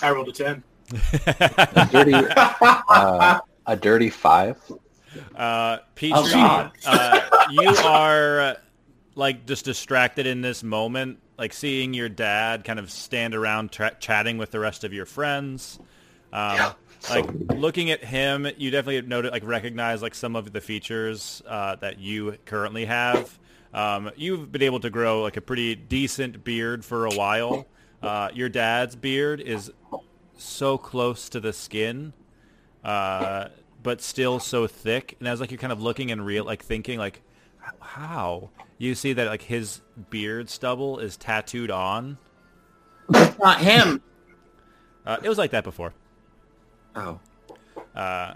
I 0.02 0.10
rolled 0.10 0.28
a 0.28 0.32
ten. 0.32 0.62
A 1.16 1.88
dirty, 1.90 2.14
uh, 2.14 3.40
a 3.66 3.76
dirty 3.76 4.10
five. 4.10 4.58
Uh, 5.34 5.78
Petrie, 5.94 6.12
Oh, 6.14 6.70
uh, 6.86 7.20
you 7.50 7.68
are 7.84 8.40
uh, 8.40 8.54
like 9.14 9.46
just 9.46 9.64
distracted 9.64 10.26
in 10.26 10.42
this 10.42 10.62
moment, 10.62 11.18
like 11.38 11.52
seeing 11.52 11.94
your 11.94 12.08
dad 12.08 12.64
kind 12.64 12.78
of 12.78 12.90
stand 12.90 13.34
around 13.34 13.72
tra- 13.72 13.96
chatting 14.00 14.38
with 14.38 14.50
the 14.50 14.60
rest 14.60 14.84
of 14.84 14.92
your 14.92 15.06
friends. 15.06 15.78
Um, 16.32 16.72
so 17.00 17.14
like 17.14 17.26
weird. 17.26 17.58
looking 17.58 17.90
at 17.90 18.04
him, 18.04 18.46
you 18.56 18.70
definitely 18.70 19.06
noted 19.06 19.32
like 19.32 19.44
recognize 19.44 20.02
like 20.02 20.14
some 20.14 20.36
of 20.36 20.52
the 20.52 20.60
features 20.60 21.42
uh, 21.46 21.76
that 21.76 21.98
you 21.98 22.36
currently 22.44 22.84
have. 22.86 23.38
Um, 23.74 24.10
you've 24.16 24.50
been 24.50 24.62
able 24.62 24.80
to 24.80 24.90
grow 24.90 25.22
like 25.22 25.36
a 25.36 25.40
pretty 25.40 25.74
decent 25.74 26.44
beard 26.44 26.84
for 26.84 27.06
a 27.06 27.14
while. 27.14 27.66
Uh, 28.02 28.30
your 28.32 28.48
dad's 28.48 28.96
beard 28.96 29.40
is 29.40 29.70
so 30.36 30.78
close 30.78 31.28
to 31.30 31.40
the 31.40 31.52
skin, 31.52 32.12
uh, 32.84 33.48
but 33.82 34.00
still 34.00 34.38
so 34.38 34.66
thick. 34.66 35.16
And 35.18 35.28
as 35.28 35.40
like 35.40 35.50
you're 35.50 35.58
kind 35.58 35.72
of 35.72 35.82
looking 35.82 36.10
and 36.10 36.24
real, 36.24 36.44
like 36.44 36.62
thinking 36.62 36.98
like, 36.98 37.22
how 37.80 38.50
you 38.78 38.94
see 38.94 39.12
that 39.14 39.26
like 39.26 39.42
his 39.42 39.80
beard 40.10 40.48
stubble 40.50 40.98
is 40.98 41.16
tattooed 41.16 41.70
on. 41.70 42.18
Not 43.08 43.60
him. 43.60 44.02
Uh, 45.04 45.18
it 45.22 45.28
was 45.28 45.38
like 45.38 45.52
that 45.52 45.64
before. 45.64 45.92
Oh. 46.94 47.20
Uh, 47.94 48.34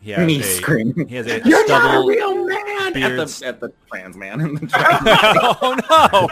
he 0.00 0.10
has 0.12 0.26
Me 0.26 0.40
a 0.40 0.42
screaming. 0.42 1.06
he 1.08 1.16
has 1.16 1.26
a 1.26 1.40
You're 1.44 1.66
not 1.68 2.02
a 2.02 2.06
real 2.06 2.44
man. 2.46 2.96
At 2.96 3.28
the 3.28 3.42
at 3.46 3.60
the 3.60 3.72
trans 3.90 4.16
man. 4.16 4.40
in 4.40 4.54
the 4.54 4.66
trans- 4.66 4.98
oh 5.62 5.76
no! 5.90 6.28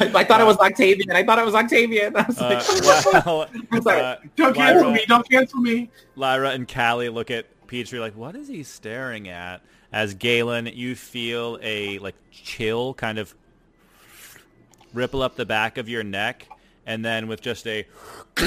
I, 0.00 0.20
I 0.20 0.24
thought 0.24 0.40
it 0.40 0.46
was 0.46 0.56
Octavian. 0.58 1.10
I 1.12 1.24
thought 1.24 1.38
it 1.38 1.44
was 1.44 1.54
Octavian. 1.54 2.16
I 2.16 2.22
was 2.26 2.40
like, 2.40 2.64
Uh, 2.68 3.22
well, 3.26 3.48
I'm 3.72 3.82
sorry. 3.82 4.00
uh, 4.00 4.16
Don't 4.36 4.54
cancel 4.54 4.82
Lyra, 4.88 4.92
me. 4.94 5.04
Don't 5.06 5.30
cancel 5.30 5.60
me. 5.60 5.90
Lyra 6.16 6.50
and 6.50 6.66
Callie 6.72 7.08
look 7.10 7.30
at 7.30 7.46
Petrie 7.66 7.98
like, 8.00 8.16
what 8.16 8.34
is 8.34 8.48
he 8.48 8.62
staring 8.62 9.28
at? 9.28 9.60
As 9.92 10.14
Galen, 10.14 10.66
you 10.66 10.94
feel 10.94 11.58
a 11.62 11.98
like 11.98 12.14
chill 12.30 12.94
kind 12.94 13.18
of 13.18 13.34
ripple 14.92 15.22
up 15.22 15.36
the 15.36 15.46
back 15.46 15.78
of 15.78 15.88
your 15.88 16.04
neck, 16.04 16.46
and 16.86 17.04
then 17.04 17.28
with 17.28 17.40
just 17.40 17.66
a 17.66 17.86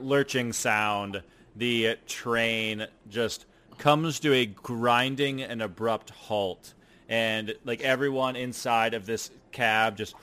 lurching 0.00 0.52
sound, 0.52 1.22
the 1.56 1.96
train 2.06 2.86
just 3.10 3.46
comes 3.78 4.20
to 4.20 4.32
a 4.32 4.46
grinding 4.46 5.42
and 5.42 5.62
abrupt 5.62 6.10
halt. 6.10 6.74
And 7.08 7.54
like 7.64 7.80
everyone 7.80 8.36
inside 8.36 8.94
of 8.94 9.06
this 9.06 9.30
cab 9.50 9.96
just 9.96 10.14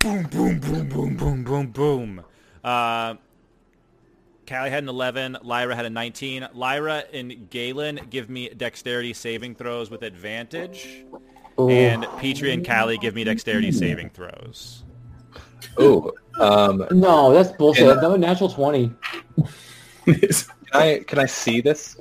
boom, 0.00 0.24
boom, 0.24 0.58
boom, 0.58 0.88
boom, 0.88 1.16
boom, 1.16 1.44
boom, 1.44 1.66
boom. 1.68 2.24
Uh, 2.62 3.14
Callie 4.48 4.70
had 4.70 4.82
an 4.82 4.88
11. 4.88 5.38
Lyra 5.42 5.74
had 5.74 5.84
a 5.86 5.90
19. 5.90 6.48
Lyra 6.54 7.04
and 7.12 7.48
Galen 7.50 8.00
give 8.10 8.28
me 8.28 8.48
dexterity 8.50 9.12
saving 9.12 9.54
throws 9.54 9.90
with 9.90 10.02
advantage. 10.02 11.04
Ooh. 11.58 11.68
And 11.68 12.06
Petrie 12.18 12.52
and 12.52 12.66
Callie 12.66 12.98
give 12.98 13.14
me 13.14 13.24
dexterity 13.24 13.72
saving 13.72 14.10
throws. 14.10 14.82
Ooh, 15.80 16.12
um, 16.40 16.84
no, 16.90 17.32
that's 17.32 17.50
bullshit. 17.52 17.86
Yeah. 17.86 17.94
No, 17.94 18.16
natural 18.16 18.48
20. 18.50 18.92
can 20.04 20.28
I 20.72 21.04
can 21.06 21.18
I 21.18 21.26
see 21.26 21.60
this? 21.60 21.96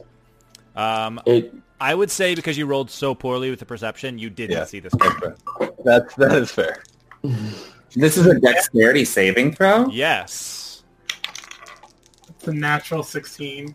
Um, 0.75 1.21
It, 1.25 1.53
I 1.79 1.93
would 1.95 2.09
say 2.12 2.33
because 2.35 2.57
you 2.57 2.65
rolled 2.65 2.89
so 2.89 3.13
poorly 3.15 3.50
with 3.50 3.59
the 3.59 3.65
perception, 3.65 4.17
you 4.17 4.29
didn't 4.29 4.57
Yeah. 4.57 4.65
see 4.65 4.79
this. 4.79 4.93
That's. 5.00 5.41
That's 5.85 6.15
that 6.15 6.31
is 6.38 6.51
fair. 6.51 6.83
this 7.95 8.17
is 8.17 8.25
a 8.25 8.39
dexterity 8.39 9.05
saving 9.05 9.53
throw. 9.53 9.88
Yes. 9.89 10.59
It's 12.43 12.50
a 12.50 12.53
natural 12.53 13.03
sixteen. 13.03 13.73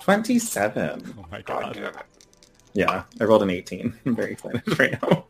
Twenty-seven. 0.00 1.14
Oh 1.18 1.24
my 1.32 1.40
god. 1.40 1.80
Yeah, 2.74 3.04
I 3.18 3.24
rolled 3.24 3.42
an 3.42 3.48
eighteen. 3.48 3.98
I'm 4.04 4.14
very 4.14 4.32
excited 4.32 4.78
right 4.78 5.02
now. 5.02 5.24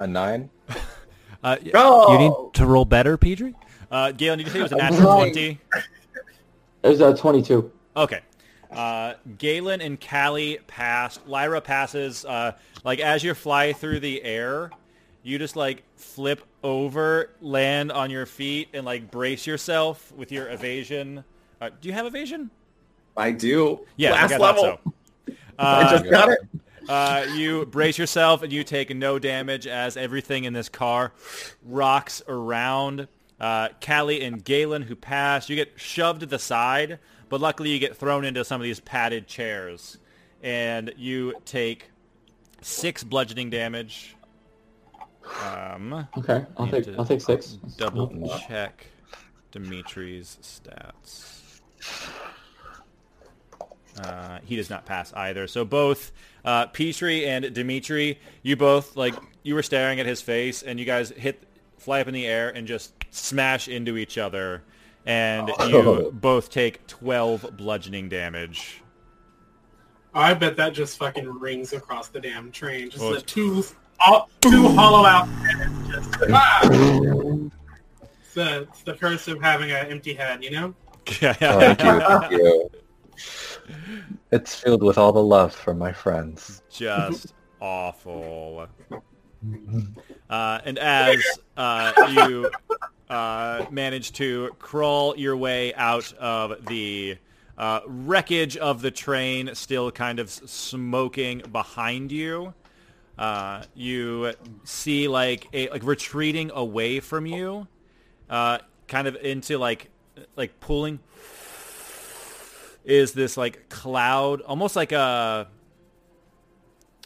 A 0.00 0.06
nine. 0.06 0.50
Uh, 1.40 1.56
Oh! 1.72 2.12
You 2.12 2.18
need 2.18 2.54
to 2.54 2.66
roll 2.66 2.84
better, 2.84 3.16
Petrie? 3.16 3.54
Uh, 3.92 4.10
Galen, 4.10 4.38
did 4.38 4.48
you 4.48 4.52
say 4.52 4.58
it 4.58 4.62
was 4.64 4.72
a 4.72 4.82
I'm 4.82 4.92
natural 4.92 5.14
20? 5.18 5.60
it 6.82 6.88
was 6.88 7.00
a 7.00 7.16
22. 7.16 7.70
Okay. 7.96 8.20
Uh, 8.72 9.14
Galen 9.38 9.80
and 9.80 10.00
Callie 10.00 10.58
pass. 10.66 11.20
Lyra 11.28 11.60
passes. 11.60 12.24
Uh, 12.24 12.52
like 12.82 12.98
as 12.98 13.22
you 13.22 13.34
fly 13.34 13.72
through 13.72 14.00
the 14.00 14.20
air, 14.24 14.72
you 15.22 15.38
just 15.38 15.54
like 15.54 15.84
flip 15.94 16.42
over, 16.62 17.30
land 17.40 17.92
on 17.92 18.10
your 18.10 18.26
feet, 18.26 18.68
and 18.74 18.84
like 18.84 19.10
brace 19.10 19.46
yourself 19.46 20.12
with 20.16 20.32
your 20.32 20.48
evasion. 20.50 21.24
Uh, 21.60 21.70
do 21.80 21.88
you 21.88 21.94
have 21.94 22.06
evasion? 22.06 22.50
I 23.16 23.32
do. 23.32 23.80
Yeah, 23.96 24.12
Last 24.12 24.32
I 24.32 24.36
level. 24.38 24.62
so. 24.62 24.92
I 25.58 25.82
Uh, 25.82 25.90
just 25.98 26.10
got 26.10 26.28
it. 26.30 26.38
Uh, 26.88 27.26
you 27.34 27.66
brace 27.66 27.98
yourself 27.98 28.42
and 28.42 28.50
you 28.52 28.64
take 28.64 28.94
no 28.96 29.18
damage 29.18 29.66
as 29.66 29.96
everything 29.96 30.44
in 30.44 30.52
this 30.54 30.68
car 30.68 31.12
rocks 31.64 32.22
around. 32.28 33.08
Uh, 33.40 33.68
Callie 33.84 34.22
and 34.24 34.42
Galen, 34.44 34.82
who 34.82 34.96
pass, 34.96 35.48
you 35.50 35.56
get 35.56 35.72
shoved 35.76 36.20
to 36.20 36.26
the 36.26 36.38
side, 36.38 36.98
but 37.28 37.40
luckily 37.40 37.70
you 37.70 37.78
get 37.78 37.96
thrown 37.96 38.24
into 38.24 38.44
some 38.44 38.60
of 38.60 38.64
these 38.64 38.80
padded 38.80 39.26
chairs, 39.26 39.98
and 40.42 40.92
you 40.96 41.34
take 41.44 41.90
six 42.62 43.04
bludgeoning 43.04 43.50
damage. 43.50 44.16
Um, 45.44 46.06
Okay, 46.16 46.44
I'll 46.56 46.66
take 46.68 46.88
I'll 46.98 47.04
take 47.04 47.20
six. 47.20 47.52
double 47.76 48.28
check 48.48 48.86
Dimitri's 49.50 50.38
stats. 50.42 51.60
Uh, 54.00 54.38
he 54.44 54.54
does 54.56 54.70
not 54.70 54.86
pass 54.86 55.12
either. 55.14 55.46
So 55.46 55.64
both 55.64 56.12
uh, 56.44 56.66
Petrie 56.66 57.26
and 57.26 57.52
Dimitri, 57.52 58.18
you 58.42 58.56
both 58.56 58.96
like 58.96 59.14
you 59.42 59.54
were 59.54 59.62
staring 59.62 59.98
at 60.00 60.06
his 60.06 60.22
face, 60.22 60.62
and 60.62 60.78
you 60.78 60.84
guys 60.86 61.10
hit 61.10 61.42
fly 61.78 62.00
up 62.00 62.08
in 62.08 62.14
the 62.14 62.26
air 62.26 62.50
and 62.50 62.66
just 62.66 62.92
smash 63.10 63.66
into 63.68 63.96
each 63.96 64.16
other, 64.18 64.62
and 65.04 65.48
you 65.68 66.10
both 66.20 66.50
take 66.50 66.86
twelve 66.86 67.56
bludgeoning 67.56 68.08
damage. 68.08 68.82
I 70.14 70.32
bet 70.34 70.56
that 70.56 70.72
just 70.74 70.96
fucking 70.98 71.28
rings 71.38 71.72
across 71.72 72.08
the 72.08 72.20
damn 72.20 72.50
train. 72.52 72.90
Just 72.90 73.02
Oh, 73.04 73.14
the 73.14 73.20
two, 73.20 73.64
all, 74.06 74.30
two 74.40 74.68
hollow 74.68 75.04
out 75.04 75.26
heads. 75.28 75.88
Just, 75.88 76.16
ah! 76.30 76.60
it's, 76.62 78.34
the, 78.34 78.62
it's 78.62 78.82
the 78.82 78.94
curse 78.94 79.28
of 79.28 79.40
having 79.40 79.70
an 79.70 79.86
empty 79.86 80.14
head, 80.14 80.42
you 80.42 80.50
know? 80.50 80.74
Thank 81.06 81.40
you. 81.82 82.00
Thank 82.00 82.32
you. 82.32 82.70
It's 84.30 84.54
filled 84.54 84.82
with 84.82 84.98
all 84.98 85.12
the 85.12 85.22
love 85.22 85.54
from 85.54 85.78
my 85.78 85.92
friends. 85.92 86.62
just 86.70 87.34
awful. 87.60 88.68
Uh, 90.28 90.60
and 90.64 90.78
as 90.78 91.22
uh, 91.56 91.92
you 92.10 92.50
uh, 93.08 93.64
manage 93.70 94.12
to 94.12 94.50
crawl 94.58 95.16
your 95.16 95.36
way 95.36 95.72
out 95.74 96.12
of 96.14 96.66
the 96.66 97.16
uh, 97.56 97.80
wreckage 97.86 98.56
of 98.56 98.82
the 98.82 98.90
train, 98.90 99.54
still 99.54 99.90
kind 99.90 100.18
of 100.18 100.30
smoking 100.30 101.42
behind 101.50 102.12
you, 102.12 102.52
uh, 103.18 103.64
you 103.74 104.32
see 104.64 105.08
like 105.08 105.48
a 105.52 105.68
like 105.70 105.82
retreating 105.82 106.50
away 106.54 107.00
from 107.00 107.26
you, 107.26 107.66
uh, 108.30 108.58
kind 108.86 109.08
of 109.08 109.16
into 109.16 109.58
like 109.58 109.90
like 110.36 110.60
pulling 110.60 111.00
is 112.84 113.12
this 113.12 113.36
like 113.36 113.68
cloud, 113.68 114.40
almost 114.40 114.74
like 114.74 114.92
a 114.92 115.46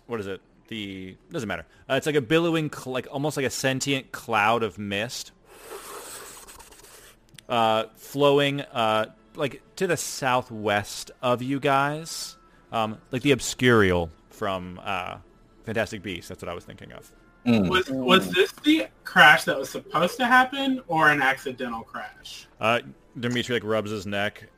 what 0.06 0.20
is 0.20 0.26
it? 0.26 0.40
The 0.68 1.16
doesn't 1.30 1.48
matter. 1.48 1.66
Uh, 1.90 1.94
it's 1.94 2.06
like 2.06 2.14
a 2.14 2.20
billowing, 2.20 2.70
cl- 2.72 2.92
like 2.92 3.08
almost 3.10 3.36
like 3.36 3.44
a 3.46 3.50
sentient 3.50 4.12
cloud 4.12 4.62
of 4.62 4.78
mist, 4.78 5.32
uh, 7.48 7.84
flowing 7.96 8.60
uh, 8.60 9.06
like 9.34 9.60
to 9.76 9.86
the 9.86 9.96
southwest 9.96 11.10
of 11.20 11.42
you 11.42 11.58
guys, 11.58 12.36
um, 12.70 12.98
like 13.10 13.22
the 13.22 13.32
Obscurial 13.32 14.10
from 14.30 14.80
uh, 14.84 15.16
Fantastic 15.64 16.02
Beasts. 16.02 16.28
That's 16.28 16.42
what 16.42 16.48
I 16.48 16.54
was 16.54 16.64
thinking 16.64 16.92
of. 16.92 17.10
Was 17.44 17.90
was 17.90 18.30
this 18.30 18.52
the 18.64 18.86
crash 19.04 19.44
that 19.44 19.58
was 19.58 19.68
supposed 19.68 20.16
to 20.18 20.26
happen 20.26 20.80
or 20.86 21.10
an 21.10 21.20
accidental 21.22 21.82
crash? 21.82 22.46
Uh, 22.60 22.80
Dimitri 23.18 23.56
like 23.56 23.64
rubs 23.64 23.90
his 23.90 24.06
neck. 24.06 24.48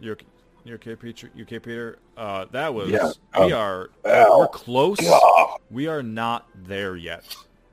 You're 0.00 0.16
you're 0.64 0.76
okay, 0.76 0.96
Peter. 0.96 1.30
You 1.34 1.44
okay, 1.44 1.58
Peter? 1.58 1.98
Uh, 2.16 2.46
that 2.52 2.72
was 2.72 2.88
Yeah. 2.90 3.10
we 3.38 3.52
Um, 3.52 3.60
are 3.60 3.90
ow. 4.06 4.38
we're 4.40 4.48
close. 4.48 4.98
Ah. 5.06 5.56
We 5.70 5.86
are 5.88 6.02
not 6.02 6.48
there 6.54 6.96
yet. 6.96 7.24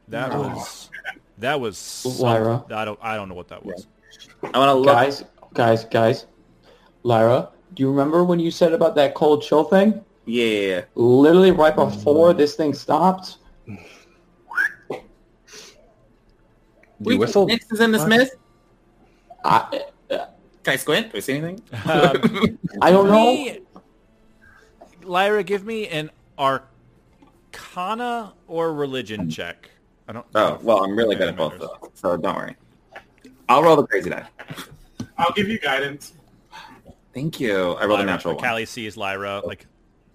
That 0.10 0.32
No. 0.32 0.41
was 0.41 0.89
that 1.38 1.60
was 1.60 2.06
Lyra. 2.19 2.65
I 2.69 2.84
don't 2.86 2.99
I 3.02 3.15
don't 3.15 3.30
know 3.30 3.36
what 3.36 3.47
that 3.47 3.65
was. 3.65 3.88
I 4.54 4.58
want 4.60 4.69
to 4.69 4.73
look. 4.73 4.86
Guys, 4.88 5.23
guys, 5.54 5.86
guys. 5.86 6.26
Lyra, 7.04 7.49
do 7.73 7.82
you 7.84 7.89
remember 7.89 8.23
when 8.26 8.39
you 8.39 8.52
said 8.52 8.73
about 8.73 8.95
that 8.95 9.13
cold 9.15 9.41
chill 9.41 9.63
thing? 9.63 10.04
Yeah. 10.25 10.86
Literally 10.95 11.51
right 11.51 11.75
before 11.75 12.33
this 12.33 12.55
thing 12.55 12.73
stopped. 12.73 13.38
You 17.05 17.17
whistle? 17.17 17.47
Nyx 17.47 17.71
is 17.71 17.79
in 17.81 17.91
the 17.91 17.99
Smith. 17.99 18.36
I 19.43 19.81
Can 20.09 20.27
I 20.67 20.75
squint? 20.77 21.12
Do 21.12 21.17
I 21.17 21.19
see 21.19 21.33
anything? 21.33 21.62
Um, 21.86 22.57
I 22.81 22.91
don't 22.91 23.07
know. 23.07 23.25
me- 23.25 23.59
Lyra, 25.03 25.43
give 25.43 25.65
me 25.65 25.88
an 25.89 26.09
Arcana 26.39 28.33
or 28.47 28.73
religion 28.73 29.29
check. 29.29 29.69
I 30.07 30.13
don't. 30.13 30.25
Oh, 30.36 30.57
well, 30.62 30.83
I'm 30.83 30.95
really 30.95 31.17
good 31.17 31.27
at 31.27 31.36
both 31.36 31.53
of 31.53 31.59
those, 31.59 31.89
so 31.93 32.15
don't 32.15 32.36
worry. 32.36 32.55
I'll 33.49 33.62
roll 33.63 33.75
the 33.75 33.86
crazy 33.86 34.09
die. 34.09 34.25
I'll 35.17 35.33
give 35.33 35.49
you 35.49 35.59
guidance. 35.59 36.13
Thank 37.13 37.39
you. 37.41 37.73
I 37.73 37.86
rolled 37.86 37.99
a 37.99 38.05
natural 38.05 38.36
one. 38.36 38.43
Callie 38.43 38.65
sees 38.65 38.95
Lyra 38.95 39.41
like 39.45 39.65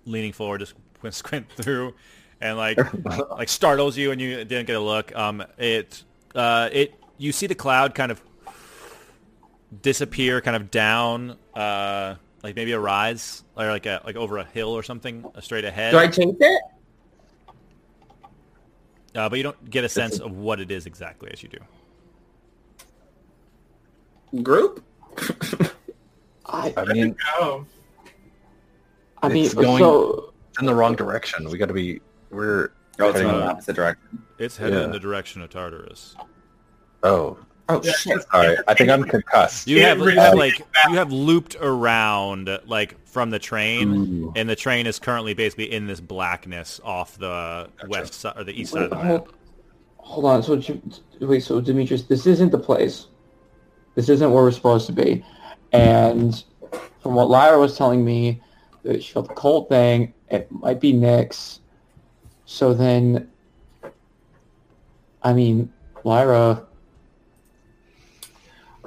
leaning 0.09 0.33
forward, 0.33 0.59
just 0.61 0.75
squint- 0.99 1.15
squint 1.15 1.47
through, 1.57 1.95
and 2.41 2.57
like 2.57 2.79
like 3.31 3.49
startles 3.49 3.97
you, 3.97 4.11
and 4.11 4.21
you 4.21 4.37
didn't 4.45 4.67
get 4.67 4.77
a 4.77 4.81
look. 4.81 5.15
Um, 5.15 5.45
it 5.59 6.03
uh, 6.35 6.69
it 6.73 6.95
you 7.19 7.33
see 7.33 7.47
the 7.47 7.55
cloud 7.55 7.95
kind 7.95 8.11
of 8.11 8.21
disappear, 9.83 10.41
kind 10.41 10.57
of 10.57 10.71
down, 10.71 11.37
uh, 11.55 12.15
like 12.43 12.57
maybe 12.57 12.73
a 12.73 12.81
rise, 12.81 13.45
or 13.57 13.67
like 13.69 13.87
a 13.87 14.01
like 14.05 14.17
over 14.17 14.39
a 14.39 14.45
hill 14.45 14.71
or 14.71 14.83
something, 14.83 15.25
uh, 15.35 15.41
straight 15.41 15.65
ahead. 15.65 15.93
Do 15.93 15.99
I 15.99 16.09
chase 16.09 16.35
it? 16.41 16.63
Uh, 19.15 19.29
but 19.29 19.37
you 19.37 19.43
don't 19.43 19.71
get 19.71 19.85
a 19.85 19.89
sense 19.89 20.19
of 20.21 20.33
what 20.37 20.61
it 20.61 20.71
is 20.71 20.87
exactly 20.87 21.31
as 21.33 21.43
you 21.43 21.49
do. 21.49 21.59
Group? 24.43 24.85
I, 26.47 26.73
I 26.77 26.85
mean, 26.85 27.17
Oh, 27.35 27.65
I 29.23 29.29
mean, 29.29 29.45
It's 29.45 29.55
going- 29.55 29.79
so 29.79 30.33
in 30.61 30.67
the 30.67 30.75
wrong 30.75 30.95
direction. 30.95 31.49
We 31.51 31.59
got 31.59 31.67
to 31.69 31.75
be. 31.75 32.01
We're. 32.31 32.71
Oh, 33.01 33.11
it's 33.11 33.19
in 33.21 33.27
heading- 33.27 33.41
the 33.41 33.47
opposite 33.47 33.77
direction. 33.77 34.23
It's 34.39 34.57
headed 34.57 34.79
Yeah. 34.79 34.85
in 34.85 34.91
the 34.91 34.99
direction 35.01 35.43
of 35.43 35.51
Tartarus. 35.51 36.17
Oh, 37.03 37.39
Oh, 37.71 37.83
Yeah, 37.85 37.93
shit. 37.93 38.25
all 38.33 38.41
right. 38.41 38.57
I 38.67 38.73
think 38.73 38.89
I'm 38.89 39.05
concussed. 39.05 39.69
You 39.69 39.83
have, 39.83 39.99
you 39.99 40.05
really 40.07 40.19
have 40.19 40.35
like 40.35 40.59
you 40.89 40.95
have 40.97 41.13
looped 41.13 41.55
around 41.61 42.49
like 42.67 42.97
from 43.07 43.29
the 43.29 43.39
train, 43.39 43.95
Ooh. 43.95 44.33
and 44.37 44.49
the 44.49 44.57
train 44.57 44.87
is 44.87 44.99
currently 44.99 45.35
basically 45.35 45.71
in 45.71 45.87
this 45.87 46.01
blackness 46.01 46.81
off 46.83 47.19
the 47.19 47.69
west 47.87 48.15
side 48.15 48.33
or 48.39 48.45
the 48.45 48.59
east 48.59 48.73
side 48.73 48.85
of 48.85 48.91
the 48.91 48.97
map. 48.97 49.05
hold, 49.05 49.29
hold 49.99 50.25
on. 50.25 50.43
So 50.43 50.59
wait, 51.21 51.41
so 51.43 51.61
Demetrius, 51.61 52.05
this 52.05 52.27
isn't 52.27 52.53
the 52.53 52.59
place. 52.59 53.09
This 53.97 54.09
isn't 54.09 54.33
where 54.33 54.45
we're 54.45 54.51
supposed 54.51 54.87
to 54.87 54.93
be. 54.93 55.23
And 55.73 56.43
from 57.03 57.15
what 57.15 57.29
Lyra 57.29 57.59
was 57.59 57.77
telling 57.77 58.03
me, 58.03 58.41
that 58.41 58.48
she 58.97 59.13
felt 59.13 59.29
the 59.29 59.35
cold 59.35 59.69
thing. 59.69 60.15
It 60.31 60.51
might 60.51 60.81
be 60.81 60.93
Nyx. 60.93 61.61
So 62.47 62.73
then, 62.73 63.31
I 65.23 65.33
mean, 65.33 65.73
Lyra. 66.05 66.65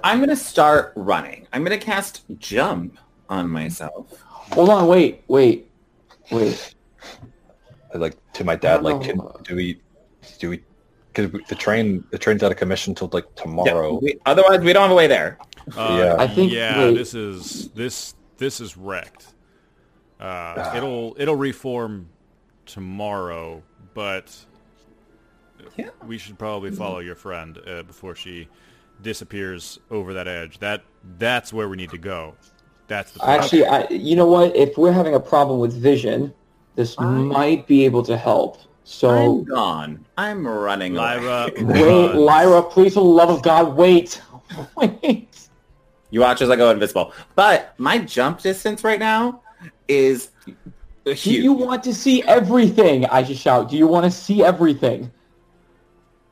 I'm 0.03 0.17
going 0.17 0.29
to 0.29 0.35
start 0.35 0.93
running. 0.95 1.47
I'm 1.53 1.63
going 1.63 1.77
to 1.79 1.83
cast 1.85 2.23
jump 2.39 2.97
on 3.29 3.47
myself. 3.49 4.19
Hold 4.25 4.69
on. 4.69 4.87
Wait. 4.87 5.23
Wait. 5.27 5.69
Wait. 6.31 6.73
I, 7.93 7.97
like 7.97 8.15
to 8.33 8.43
my 8.43 8.55
dad. 8.55 8.81
Like, 8.83 8.95
don't 8.95 9.03
can, 9.03 9.43
do 9.43 9.55
we? 9.55 9.79
Do 10.39 10.49
we? 10.49 10.63
Because 11.13 11.31
the 11.49 11.55
train, 11.55 12.03
the 12.09 12.17
train's 12.17 12.41
out 12.41 12.51
of 12.51 12.57
commission 12.57 12.95
till 12.95 13.09
like 13.11 13.33
tomorrow. 13.35 13.99
we- 14.01 14.17
otherwise, 14.25 14.61
we 14.61 14.73
don't 14.73 14.83
have 14.83 14.91
a 14.91 14.95
way 14.95 15.07
there. 15.07 15.37
Uh, 15.75 15.97
Yeah. 16.01 16.15
I 16.17 16.27
think- 16.27 16.51
yeah, 16.51 16.79
wait. 16.79 16.95
this 16.95 17.13
is 17.13 17.69
this 17.75 18.15
this 18.37 18.59
is 18.61 18.77
wrecked. 18.77 19.27
Uh, 20.21 20.71
it'll 20.75 21.15
it'll 21.17 21.35
reform 21.35 22.07
tomorrow, 22.65 23.63
but 23.93 24.33
Yeah. 25.77 25.89
we 26.05 26.17
should 26.17 26.37
probably 26.37 26.69
Mm-hmm. 26.69 26.77
follow 26.77 26.99
your 26.99 27.15
friend 27.15 27.57
uh, 27.67 27.83
before 27.83 28.15
she 28.15 28.47
disappears 29.01 29.79
over 29.89 30.13
that 30.13 30.27
edge. 30.27 30.59
That 30.59 30.83
that's 31.17 31.51
where 31.51 31.67
we 31.67 31.75
need 31.77 31.89
to 31.89 31.97
go. 31.97 32.35
That's 32.87 33.11
the 33.13 33.19
plan. 33.19 33.39
Actually, 33.39 33.65
I, 33.65 33.87
you 33.89 34.15
know 34.15 34.27
what? 34.27 34.55
If 34.55 34.77
we're 34.77 34.91
having 34.91 35.15
a 35.15 35.19
problem 35.19 35.59
with 35.59 35.73
vision, 35.73 36.33
this 36.75 36.99
might 36.99 37.65
be 37.67 37.83
able 37.85 38.03
to 38.03 38.15
help. 38.17 38.59
So 38.83 39.09
I'm 39.09 39.17
So, 39.45 39.53
gone. 39.55 40.05
I'm 40.17 40.45
running 40.45 40.93
Lyra, 40.95 41.49
away. 41.57 41.63
wait. 41.63 42.15
Lyra, 42.15 42.61
please, 42.63 42.93
for 42.93 42.99
the 42.99 43.05
love 43.09 43.29
of 43.29 43.41
God, 43.43 43.75
wait. 43.75 44.21
Wait. 44.75 45.47
You 46.09 46.19
watch 46.19 46.41
as 46.41 46.49
I 46.49 46.57
go 46.57 46.69
invisible. 46.71 47.13
But 47.35 47.73
my 47.77 47.97
jump 47.99 48.41
distance 48.41 48.83
right 48.83 48.99
now 48.99 49.41
is 49.91 50.29
Do 51.05 51.31
you 51.31 51.53
want 51.53 51.83
to 51.83 51.93
see 51.93 52.23
everything? 52.23 53.05
I 53.07 53.23
just 53.23 53.41
shout. 53.41 53.69
Do 53.69 53.77
you 53.77 53.87
want 53.87 54.05
to 54.05 54.11
see 54.11 54.43
everything? 54.43 55.11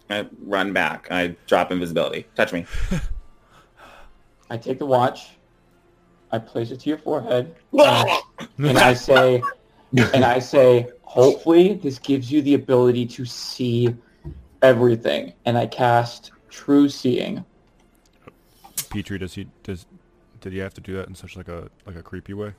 I 0.10 0.28
run 0.44 0.74
back. 0.74 1.08
I 1.12 1.36
drop 1.48 1.72
invisibility. 1.72 2.26
Touch 2.36 2.54
me. 2.54 2.66
I 4.50 4.58
take 4.58 4.80
the 4.80 4.86
watch. 4.86 5.32
I 6.32 6.40
place 6.40 6.72
it 6.72 6.80
to 6.82 6.90
your 6.90 6.98
forehead. 7.00 7.56
and, 7.74 8.22
and 8.60 8.78
I 8.78 8.94
say, 8.94 9.42
and 10.14 10.24
I 10.24 10.40
say, 10.40 10.90
hopefully 11.02 11.74
this 11.74 12.00
gives 12.00 12.32
you 12.32 12.42
the 12.42 12.54
ability 12.54 13.06
to 13.08 13.26
see 13.26 13.96
everything. 14.62 15.34
And 15.46 15.58
I 15.58 15.66
cast 15.66 16.32
True 16.50 16.90
Seeing. 16.90 17.44
Petrie, 18.90 19.20
does 19.20 19.34
he 19.34 19.48
does 19.64 19.86
did 20.42 20.54
he 20.54 20.60
have 20.60 20.74
to 20.76 20.82
do 20.82 20.96
that 20.96 21.08
in 21.08 21.16
such 21.16 21.36
like 21.36 21.48
a 21.48 21.70
like 21.86 21.96
a 21.96 22.02
creepy 22.02 22.34
way? 22.34 22.54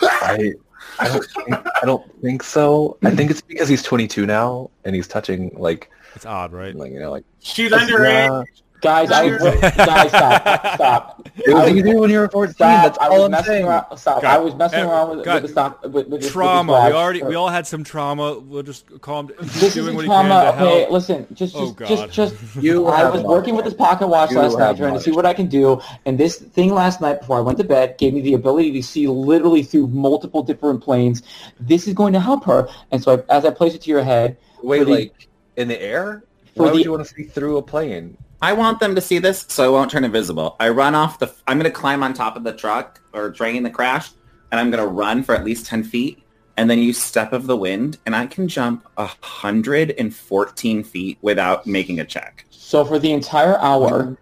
I 0.00 0.54
I 0.98 1.08
don't 1.08 1.24
think, 1.24 1.66
I 1.82 1.84
don't 1.84 2.22
think 2.22 2.42
so. 2.42 2.96
I 3.04 3.10
think 3.10 3.30
it's 3.30 3.40
because 3.40 3.68
he's 3.68 3.82
22 3.82 4.26
now 4.26 4.70
and 4.84 4.94
he's 4.94 5.08
touching 5.08 5.54
like 5.56 5.90
It's 6.14 6.26
odd, 6.26 6.52
right? 6.52 6.74
like 6.74 6.92
you 6.92 7.00
know 7.00 7.10
like 7.10 7.24
She's 7.40 7.70
underage. 7.72 8.46
Yeah. 8.82 9.04
Guys, 9.06 9.10
I 9.10 9.38
guys 9.76 10.08
stop, 10.08 10.74
stop. 10.74 11.28
It 11.36 11.54
was 11.54 11.70
easy 11.70 11.94
when 11.94 12.10
you 12.10 12.18
were 12.20 12.28
14. 12.28 12.54
Stop. 12.54 12.84
That's 12.84 12.98
I 12.98 13.08
was 13.08 13.22
I'm 13.24 13.30
messing 13.30 13.46
saying. 13.46 13.64
around. 13.66 13.96
Stop. 13.96 14.22
God, 14.22 14.34
I 14.34 14.38
was 14.38 14.54
messing 14.54 14.78
eh, 14.80 14.86
around 14.86 15.16
with, 15.16 15.24
God, 15.24 15.34
with 15.34 15.42
the 15.42 15.48
stop. 15.48 15.82
With, 15.84 15.92
with, 15.94 16.08
with 16.22 16.30
trauma. 16.30 16.72
With 16.72 16.82
this 16.82 16.90
We 16.92 16.96
already 16.98 17.22
we 17.22 17.34
all 17.34 17.48
had 17.48 17.66
some 17.66 17.84
trauma. 17.84 18.38
We'll 18.38 18.62
just 18.62 19.00
calm. 19.00 19.30
This 19.40 19.74
doing 19.74 19.84
isn't 19.84 19.94
what 19.96 20.02
he 20.02 20.08
trauma. 20.08 20.28
can 20.28 20.62
Okay, 20.64 20.78
help. 20.80 20.90
listen. 20.90 21.26
Just, 21.32 21.54
Oh, 21.56 21.66
just, 21.66 21.76
God. 21.76 21.88
just, 21.88 22.12
just. 22.12 22.56
You 22.62 22.86
I 22.86 23.04
was 23.04 23.22
knowledge. 23.22 23.26
working 23.26 23.56
with 23.56 23.64
this 23.64 23.74
pocket 23.74 24.06
watch 24.08 24.30
You 24.30 24.38
last 24.38 24.58
night, 24.58 24.66
have 24.68 24.76
trying 24.78 24.94
to 24.94 25.00
see 25.00 25.10
what 25.10 25.26
I 25.26 25.34
can 25.34 25.46
do. 25.46 25.80
And 26.04 26.18
this 26.18 26.36
thing 26.38 26.72
last 26.72 27.00
night 27.00 27.20
before 27.20 27.38
I 27.38 27.40
went 27.40 27.58
to 27.58 27.64
bed 27.64 27.96
gave 27.98 28.14
me 28.14 28.20
the 28.20 28.34
ability 28.34 28.72
to 28.72 28.82
see 28.82 29.06
literally 29.08 29.62
through 29.62 29.88
multiple 29.88 30.42
different 30.42 30.82
planes. 30.82 31.22
This 31.60 31.86
is 31.88 31.94
going 31.94 32.12
to 32.12 32.20
help 32.20 32.44
her. 32.44 32.68
And 32.92 33.02
so, 33.02 33.24
I, 33.28 33.34
as 33.36 33.44
I 33.44 33.50
place 33.50 33.74
it 33.74 33.82
to 33.82 33.90
your 33.90 34.02
head, 34.04 34.36
Wait, 34.62 34.84
the- 34.84 34.90
like 34.90 35.28
in 35.56 35.68
the 35.68 35.80
air? 35.80 36.22
For 36.54 36.62
Why 36.62 36.68
the- 36.68 36.74
would 36.76 36.84
you 36.84 36.90
want 36.92 37.06
to 37.06 37.14
see 37.14 37.24
through 37.24 37.58
a 37.58 37.62
plane? 37.62 38.16
I 38.42 38.52
want 38.52 38.80
them 38.80 38.94
to 38.94 39.00
see 39.00 39.18
this, 39.18 39.46
so 39.48 39.64
I 39.64 39.68
won't 39.68 39.90
turn 39.90 40.04
invisible. 40.04 40.56
I 40.60 40.68
run 40.68 40.94
off 40.94 41.18
the. 41.18 41.32
I'm 41.46 41.56
gonna 41.58 41.70
climb 41.70 42.02
on 42.02 42.12
top 42.12 42.36
of 42.36 42.44
the 42.44 42.52
truck 42.52 43.00
or 43.12 43.30
drain 43.30 43.62
the 43.62 43.70
crash, 43.70 44.10
and 44.52 44.60
I'm 44.60 44.70
gonna 44.70 44.86
run 44.86 45.22
for 45.22 45.34
at 45.34 45.44
least 45.44 45.66
ten 45.66 45.82
feet, 45.82 46.22
and 46.58 46.68
then 46.68 46.78
use 46.78 46.98
step 46.98 47.32
of 47.32 47.46
the 47.46 47.56
wind, 47.56 47.98
and 48.04 48.14
I 48.14 48.26
can 48.26 48.46
jump 48.46 48.86
hundred 48.98 49.92
and 49.92 50.14
fourteen 50.14 50.84
feet 50.84 51.18
without 51.22 51.66
making 51.66 52.00
a 52.00 52.04
check. 52.04 52.44
so 52.50 52.84
for 52.84 52.98
the 52.98 53.12
entire 53.12 53.58
hour, 53.58 54.18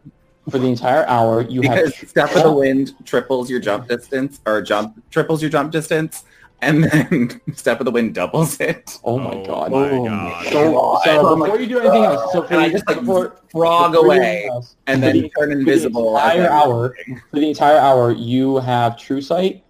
for 0.48 0.58
the 0.58 0.68
entire 0.68 1.04
hour, 1.06 1.40
you 1.42 1.60
Because 1.62 1.96
have 1.96 2.08
step 2.08 2.36
of 2.36 2.44
the 2.44 2.52
wind 2.52 2.94
triples 3.04 3.50
your 3.50 3.60
jump 3.60 3.88
distance, 3.88 4.40
or 4.46 4.62
jump 4.62 5.02
triples 5.10 5.42
your 5.42 5.50
jump 5.50 5.72
distance, 5.72 6.24
and 6.60 6.84
then 6.84 7.40
step 7.54 7.80
of 7.80 7.84
the 7.84 7.90
wind 7.90 8.14
doubles 8.14 8.58
it. 8.60 8.98
Oh 9.04 9.18
my 9.18 9.34
god. 9.44 9.70
Oh 9.70 9.70
god. 9.70 9.70
my 9.72 9.90
Oh 9.90 10.04
God. 10.04 10.44
So, 10.46 11.00
so 11.04 11.36
before 11.36 11.60
you 11.60 11.66
do 11.66 11.78
anything 11.80 12.04
else, 12.04 12.32
so 12.32 12.42
for 12.42 12.54
I 12.56 12.68
just 12.70 12.86
like 12.88 13.00
before, 13.00 13.36
frog 13.50 13.92
before 13.92 14.06
away, 14.06 14.46
else, 14.50 14.76
and 14.86 15.02
then 15.02 15.14
the- 15.14 15.28
turn 15.30 15.30
for 15.34 15.46
the 15.46 15.52
invisible. 15.60 16.16
entire 16.16 16.48
hour, 16.48 16.96
for 17.30 17.38
the 17.40 17.48
entire 17.48 17.78
hour, 17.78 18.12
you 18.12 18.56
have 18.58 18.96
true 18.98 19.20
sight. 19.20 19.62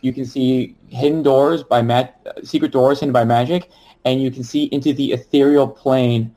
You 0.00 0.12
can 0.12 0.24
see 0.26 0.76
hidden 0.88 1.22
doors 1.22 1.62
by 1.62 1.80
ma- 1.82 2.08
secret 2.42 2.72
doors 2.72 3.00
hidden 3.00 3.12
by 3.12 3.24
magic, 3.24 3.70
and 4.04 4.20
you 4.20 4.30
can 4.30 4.42
see 4.44 4.64
into 4.64 4.92
the 4.92 5.12
ethereal 5.12 5.66
plane, 5.68 6.34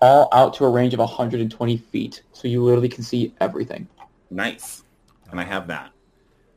all 0.00 0.28
out 0.32 0.54
to 0.54 0.64
a 0.64 0.70
range 0.70 0.94
of 0.94 1.00
120 1.00 1.76
feet. 1.76 2.22
So 2.32 2.46
you 2.48 2.62
literally 2.62 2.88
can 2.88 3.02
see 3.02 3.34
everything. 3.40 3.88
Nice, 4.30 4.84
and 5.30 5.40
I 5.40 5.44
have 5.44 5.66
that. 5.68 5.90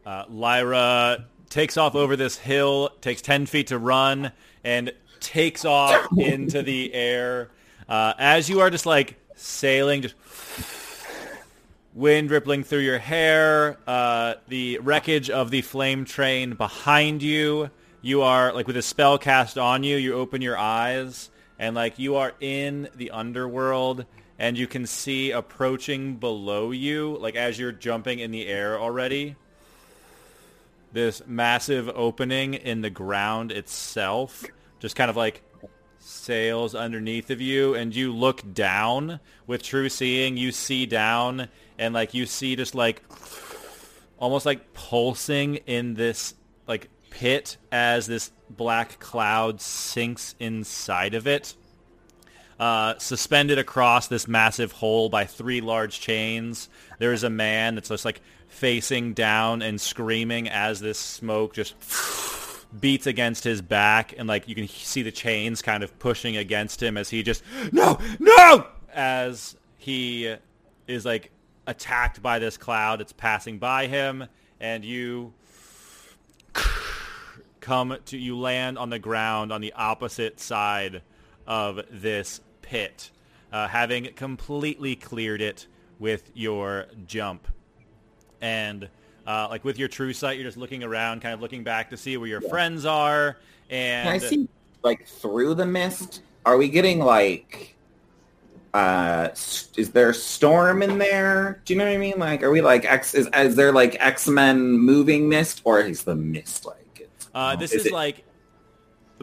Uh, 0.06 0.26
Lyra 0.30 1.26
takes 1.52 1.78
off 1.78 1.94
over 1.94 2.16
this 2.16 2.38
hill, 2.38 2.90
takes 3.02 3.22
10 3.22 3.46
feet 3.46 3.68
to 3.68 3.78
run, 3.78 4.32
and 4.64 4.92
takes 5.20 5.66
off 5.66 6.08
into 6.18 6.64
the 6.64 6.92
air. 6.94 7.52
Uh, 7.88 8.14
as 8.18 8.50
you 8.50 8.62
are 8.62 8.72
just 8.72 8.88
like 8.88 9.18
sailing, 9.36 10.02
just 10.02 10.16
wind 11.94 12.32
rippling 12.32 12.64
through 12.64 12.80
your 12.80 12.98
hair, 12.98 13.78
uh, 13.86 14.36
the 14.48 14.80
wreckage 14.80 15.30
of 15.30 15.52
the 15.52 15.62
flame 15.62 16.06
train 16.06 16.56
behind 16.56 17.22
you. 17.22 17.70
You 18.02 18.22
are 18.22 18.54
like 18.54 18.66
with 18.66 18.78
a 18.78 18.82
spell 18.82 19.18
cast 19.18 19.58
on 19.58 19.84
you. 19.84 19.98
You 19.98 20.16
open 20.16 20.42
your 20.42 20.58
eyes 20.58 21.30
and 21.60 21.76
like 21.76 22.00
you 22.00 22.16
are 22.16 22.34
in 22.40 22.90
the 22.96 23.12
underworld, 23.12 24.06
and 24.40 24.58
you 24.58 24.66
can 24.66 24.88
see 24.88 25.30
approaching 25.30 26.16
below 26.16 26.72
you, 26.72 27.18
like 27.20 27.36
as 27.36 27.60
you're 27.60 27.72
jumping 27.72 28.18
in 28.20 28.32
the 28.32 28.48
air 28.48 28.80
already. 28.80 29.36
This 30.94 31.22
massive 31.26 31.90
opening 31.90 32.54
in 32.54 32.82
the 32.82 32.90
ground 32.90 33.52
itself, 33.52 34.46
just 34.80 34.96
kind 34.96 35.10
of 35.10 35.16
like 35.16 35.42
sails 36.00 36.76
underneath 36.76 37.30
of 37.30 37.40
you 37.40 37.76
and 37.76 37.96
you 37.96 38.14
look 38.14 38.54
down 38.54 39.20
with 39.48 39.64
true 39.64 39.90
seeing. 39.90 40.36
You 40.36 40.52
see 40.52 40.86
down 40.86 41.48
and 41.78 41.94
like 41.94 42.14
you 42.14 42.26
see 42.26 42.56
just 42.56 42.76
like 42.76 43.04
almost 44.18 44.46
like 44.46 44.74
pulsing 44.74 45.56
in 45.68 45.94
this 45.94 46.34
like 46.68 46.90
pit 47.10 47.58
as 47.72 48.08
this 48.08 48.32
black 48.50 49.00
cloud 49.00 49.62
sinks 49.62 50.36
inside 50.40 51.14
of 51.14 51.28
it. 51.28 51.56
Uh, 52.60 52.96
suspended 53.00 53.58
across 53.58 54.08
this 54.08 54.28
massive 54.28 54.72
hole 54.72 55.10
by 55.10 55.26
three 55.26 55.62
large 55.62 56.00
chains 56.00 56.70
there 57.00 57.12
is 57.12 57.24
a 57.24 57.30
man 57.30 57.74
that's 57.74 57.90
just 57.90 58.06
like 58.06 58.22
facing 58.52 59.14
down 59.14 59.62
and 59.62 59.80
screaming 59.80 60.48
as 60.50 60.82
this 60.82 61.00
smoke 61.00 61.54
just 61.54 61.74
beats 62.80 63.08
against 63.08 63.44
his 63.44 63.62
back 63.62 64.14
and 64.18 64.28
like 64.28 64.48
you 64.48 64.54
can 64.54 64.68
see 64.68 65.02
the 65.02 65.12
chains 65.12 65.62
kind 65.62 65.84
of 65.84 65.98
pushing 66.00 66.38
against 66.38 66.84
him 66.84 66.98
as 66.98 67.10
he 67.10 67.24
just 67.24 67.44
no 67.72 67.98
no! 68.20 68.68
as 68.94 69.56
he 69.78 70.36
is 70.88 71.06
like 71.06 71.32
attacked 71.66 72.22
by 72.22 72.40
this 72.40 72.58
cloud. 72.58 73.02
It's 73.02 73.14
passing 73.14 73.58
by 73.58 73.88
him 73.88 74.26
and 74.60 74.84
you 74.84 75.34
come 77.62 77.98
to 78.06 78.18
you 78.18 78.38
land 78.38 78.78
on 78.78 78.90
the 78.90 79.00
ground 79.00 79.54
on 79.54 79.62
the 79.62 79.74
opposite 79.74 80.40
side 80.40 81.02
of 81.48 81.80
this 81.90 82.42
pit 82.62 83.12
uh, 83.52 83.70
having 83.70 84.06
completely 84.14 84.96
cleared 84.96 85.42
it 85.42 85.68
with 86.00 86.32
your 86.34 86.88
jump 87.08 87.48
and 88.42 88.90
uh, 89.26 89.48
like 89.50 89.64
with 89.64 89.78
your 89.78 89.88
true 89.88 90.14
sight, 90.14 90.38
you're 90.38 90.48
just 90.48 90.58
looking 90.58 90.84
around, 90.84 91.22
kind 91.22 91.34
of 91.34 91.42
looking 91.42 91.64
back 91.64 91.90
to 91.92 91.98
see 91.98 92.18
where 92.18 92.28
your 92.28 92.42
friends 92.42 92.86
are. 92.86 93.38
And 93.70 94.08
Can 94.08 94.14
I 94.14 94.18
see 94.18 94.48
like 94.84 95.08
through 95.08 95.56
the 95.56 95.66
mist? 95.66 96.24
Are 96.46 96.58
we 96.58 96.70
getting 96.70 97.00
like 97.00 97.76
uh 98.74 99.28
is 99.34 99.92
there 99.94 100.10
a 100.10 100.14
storm 100.14 100.82
in 100.82 100.98
there? 100.98 101.62
Do 101.66 101.74
you 101.74 101.78
know 101.78 101.86
what 101.86 101.94
I 101.94 101.98
mean? 101.98 102.18
Like 102.18 102.42
are 102.42 102.52
we 102.52 102.62
like 102.62 102.86
X 102.86 103.14
is 103.14 103.30
is 103.34 103.56
there 103.56 103.72
like 103.72 103.98
X-Men 104.00 104.72
moving 104.72 105.30
mist 105.30 105.62
or 105.66 105.82
is 105.82 106.04
the 106.04 106.16
mist 106.16 106.66
like 106.66 106.82
uh, 107.34 107.56
this 107.56 107.74
Is 107.74 107.86
is, 107.86 107.92
like 107.92 108.26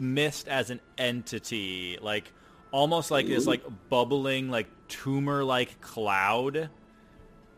mist 0.01 0.47
as 0.47 0.69
an 0.69 0.79
entity, 0.97 1.97
like 2.01 2.31
almost 2.71 3.11
like 3.11 3.27
this 3.27 3.45
like 3.45 3.63
bubbling, 3.89 4.49
like 4.49 4.67
tumor-like 4.87 5.79
cloud 5.81 6.69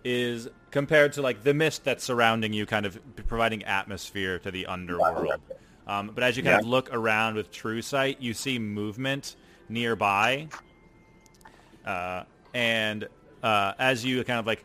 is 0.03 0.47
compared 0.71 1.13
to 1.13 1.21
like 1.21 1.43
the 1.43 1.53
mist 1.53 1.83
that's 1.83 2.03
surrounding 2.03 2.53
you, 2.53 2.65
kind 2.65 2.85
of 2.85 2.99
providing 3.27 3.63
atmosphere 3.63 4.39
to 4.39 4.51
the 4.51 4.65
underworld. 4.65 5.41
Um, 5.87 6.11
but 6.13 6.23
as 6.23 6.37
you 6.37 6.43
kind 6.43 6.59
of 6.59 6.67
look 6.67 6.93
around 6.93 7.35
with 7.35 7.51
true 7.51 7.81
sight, 7.81 8.21
you 8.21 8.33
see 8.33 8.59
movement 8.59 9.35
nearby, 9.67 10.47
uh, 11.85 12.23
and 12.53 13.07
uh, 13.43 13.73
as 13.79 14.05
you 14.05 14.23
kind 14.23 14.39
of 14.39 14.45
like 14.45 14.63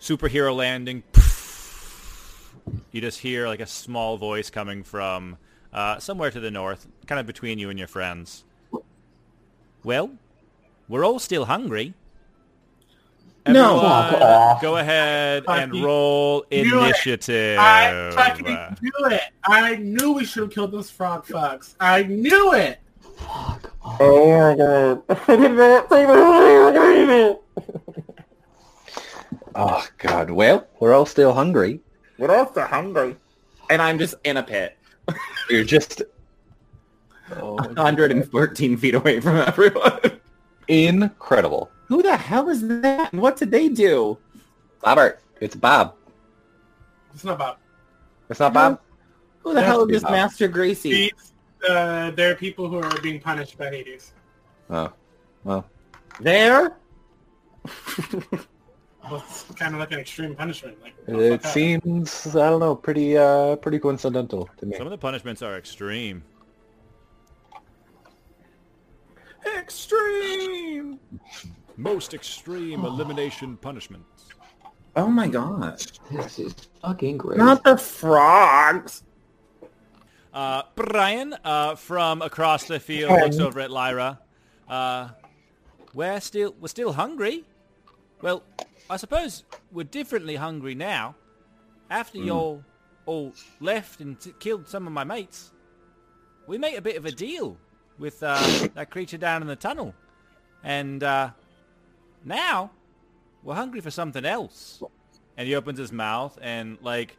superhero 0.00 0.54
landing, 0.54 1.02
you 2.92 3.00
just 3.00 3.18
hear 3.18 3.46
like 3.46 3.60
a 3.60 3.66
small 3.66 4.16
voice 4.16 4.50
coming 4.50 4.82
from 4.82 5.38
uh, 5.72 5.98
somewhere 5.98 6.30
to 6.30 6.40
the 6.40 6.50
north, 6.50 6.86
kind 7.06 7.18
of 7.18 7.26
between 7.26 7.58
you 7.58 7.70
and 7.70 7.78
your 7.78 7.88
friends. 7.88 8.44
Well, 9.82 10.10
we're 10.88 11.04
all 11.04 11.18
still 11.18 11.46
hungry. 11.46 11.94
No. 13.46 13.76
Everyone, 13.80 14.10
Fuck 14.20 14.60
go 14.62 14.76
ahead 14.76 15.44
and 15.48 15.82
roll 15.82 16.40
do 16.42 16.46
it. 16.50 16.66
initiative. 16.66 17.58
I 17.58 18.10
fucking 18.14 18.44
knew 18.82 19.06
it. 19.06 19.22
I 19.44 19.76
knew 19.76 20.12
we 20.12 20.24
should 20.24 20.42
have 20.42 20.50
killed 20.52 20.72
those 20.72 20.90
frog 20.90 21.26
fucks. 21.26 21.74
I 21.80 22.02
knew 22.02 22.52
it. 22.54 22.78
Oh 23.22 23.58
my 24.30 24.56
God. 24.56 25.02
oh 29.54 29.86
god. 29.98 30.30
Well, 30.30 30.66
we're 30.78 30.92
all 30.92 31.06
still 31.06 31.32
hungry. 31.32 31.80
We're 32.18 32.34
all 32.34 32.50
still 32.50 32.66
hungry. 32.66 33.16
And 33.70 33.80
I'm 33.80 33.98
just 33.98 34.14
in 34.24 34.36
a 34.36 34.42
pit. 34.42 34.76
You're 35.48 35.64
just 35.64 36.02
oh, 37.36 37.54
114 37.74 38.76
feet 38.76 38.94
away 38.94 39.20
from 39.20 39.36
everyone. 39.36 39.98
incredible. 40.68 41.70
Who 41.90 42.02
the 42.02 42.16
hell 42.16 42.48
is 42.48 42.66
that? 42.68 43.12
And 43.12 43.20
what 43.20 43.36
did 43.36 43.50
they 43.50 43.68
do? 43.68 44.16
Robert, 44.86 45.20
it's 45.40 45.56
Bob. 45.56 45.96
It's 47.12 47.24
not 47.24 47.36
Bob. 47.36 47.56
It's 48.28 48.38
not 48.38 48.54
Bob. 48.54 48.80
Who 49.40 49.54
the 49.54 49.60
hell 49.60 49.82
is 49.82 49.88
this 49.88 50.02
Bob. 50.04 50.12
Master 50.12 50.46
Gracie? 50.46 50.90
these. 51.10 51.32
Uh, 51.68 52.12
there 52.12 52.30
are 52.30 52.36
people 52.36 52.68
who 52.68 52.78
are 52.78 53.00
being 53.00 53.20
punished 53.20 53.58
by 53.58 53.70
Hades. 53.70 54.12
Oh, 54.70 54.92
well, 55.42 55.66
there? 56.20 56.76
It's 57.66 59.42
kind 59.56 59.74
of 59.74 59.80
like 59.80 59.90
an 59.90 59.98
extreme 59.98 60.36
punishment? 60.36 60.80
Like 60.80 60.94
It 61.08 61.42
fuck? 61.42 61.52
seems 61.52 62.36
I 62.36 62.50
don't 62.50 62.60
know, 62.60 62.76
pretty 62.76 63.18
uh 63.18 63.56
pretty 63.56 63.80
coincidental 63.80 64.48
to 64.58 64.66
me. 64.66 64.76
Some 64.76 64.86
of 64.86 64.92
the 64.92 64.98
punishments 64.98 65.42
are 65.42 65.56
extreme. 65.58 66.22
Extreme. 69.58 71.00
Most 71.80 72.12
extreme 72.12 72.84
elimination 72.84 73.56
punishments. 73.56 74.26
Oh 74.96 75.06
my 75.06 75.26
god. 75.26 75.80
This 76.10 76.38
is 76.38 76.54
fucking 76.82 77.16
great. 77.16 77.38
Not 77.38 77.64
the 77.64 77.78
frogs. 77.78 79.02
Uh, 80.34 80.64
Brian 80.74 81.34
uh, 81.42 81.76
from 81.76 82.20
across 82.20 82.64
the 82.64 82.78
field 82.78 83.12
looks 83.12 83.38
over 83.38 83.60
at 83.60 83.70
Lyra. 83.70 84.18
Uh, 84.68 85.08
we're 85.94 86.20
still 86.20 86.54
we're 86.60 86.68
still 86.68 86.92
hungry. 86.92 87.44
Well, 88.20 88.42
I 88.90 88.98
suppose 88.98 89.44
we're 89.72 89.84
differently 89.84 90.36
hungry 90.36 90.74
now. 90.74 91.14
After 91.88 92.18
you 92.18 92.32
all 92.32 92.64
all 93.06 93.32
left 93.60 94.00
and 94.02 94.20
t- 94.20 94.34
killed 94.38 94.68
some 94.68 94.86
of 94.86 94.92
my 94.92 95.04
mates, 95.04 95.52
we 96.46 96.58
made 96.58 96.74
a 96.74 96.82
bit 96.82 96.96
of 96.96 97.06
a 97.06 97.10
deal 97.10 97.56
with 97.98 98.22
uh, 98.22 98.68
that 98.74 98.90
creature 98.90 99.16
down 99.16 99.40
in 99.40 99.48
the 99.48 99.56
tunnel, 99.56 99.94
and 100.62 101.02
uh, 101.02 101.30
now 102.24 102.70
we're 103.42 103.54
hungry 103.54 103.80
for 103.80 103.90
something 103.90 104.24
else. 104.24 104.82
And 105.36 105.48
he 105.48 105.54
opens 105.54 105.78
his 105.78 105.92
mouth, 105.92 106.38
and 106.42 106.78
like 106.82 107.16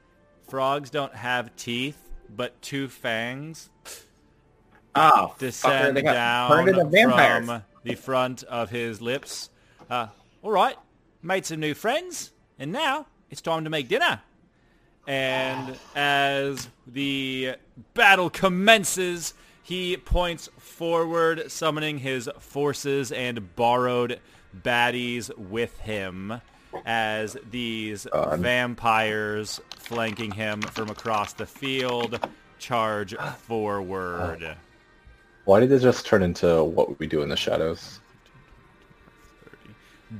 frogs 0.47 0.89
don't 0.89 1.15
have 1.15 1.55
teeth, 1.55 1.97
but 2.35 2.59
two 2.61 2.87
fangs 2.87 3.69
Oh, 4.93 5.33
descend 5.39 5.95
got 6.03 6.13
down 6.13 6.49
turned 6.51 6.67
into 6.69 6.83
vampires. 6.85 7.45
from 7.45 7.63
the 7.83 7.95
front 7.95 8.43
of 8.43 8.69
his 8.69 9.01
lips. 9.01 9.49
Uh, 9.89 10.07
all 10.43 10.51
right, 10.51 10.75
made 11.21 11.45
some 11.45 11.59
new 11.61 11.73
friends, 11.73 12.31
and 12.59 12.71
now 12.71 13.05
it's 13.29 13.41
time 13.41 13.63
to 13.63 13.69
make 13.69 13.87
dinner. 13.87 14.21
And 15.07 15.77
as 15.95 16.67
the 16.85 17.55
battle 17.93 18.29
commences, 18.29 19.33
he 19.63 19.97
points 19.97 20.49
forward, 20.59 21.49
summoning 21.51 21.97
his 21.99 22.29
forces 22.39 23.11
and 23.11 23.55
borrowed 23.55 24.19
baddies 24.63 25.35
with 25.37 25.77
him 25.79 26.41
as 26.85 27.35
these 27.49 28.05
uh, 28.07 28.37
vampires 28.37 29.59
flanking 29.71 30.31
him 30.31 30.61
from 30.61 30.89
across 30.89 31.33
the 31.33 31.45
field 31.45 32.19
charge 32.59 33.15
forward. 33.39 34.55
Why 35.45 35.59
did 35.59 35.71
it 35.71 35.79
just 35.79 36.05
turn 36.05 36.23
into 36.23 36.63
what 36.63 36.99
we 36.99 37.07
do 37.07 37.21
in 37.23 37.29
the 37.29 37.35
shadows? 37.35 37.99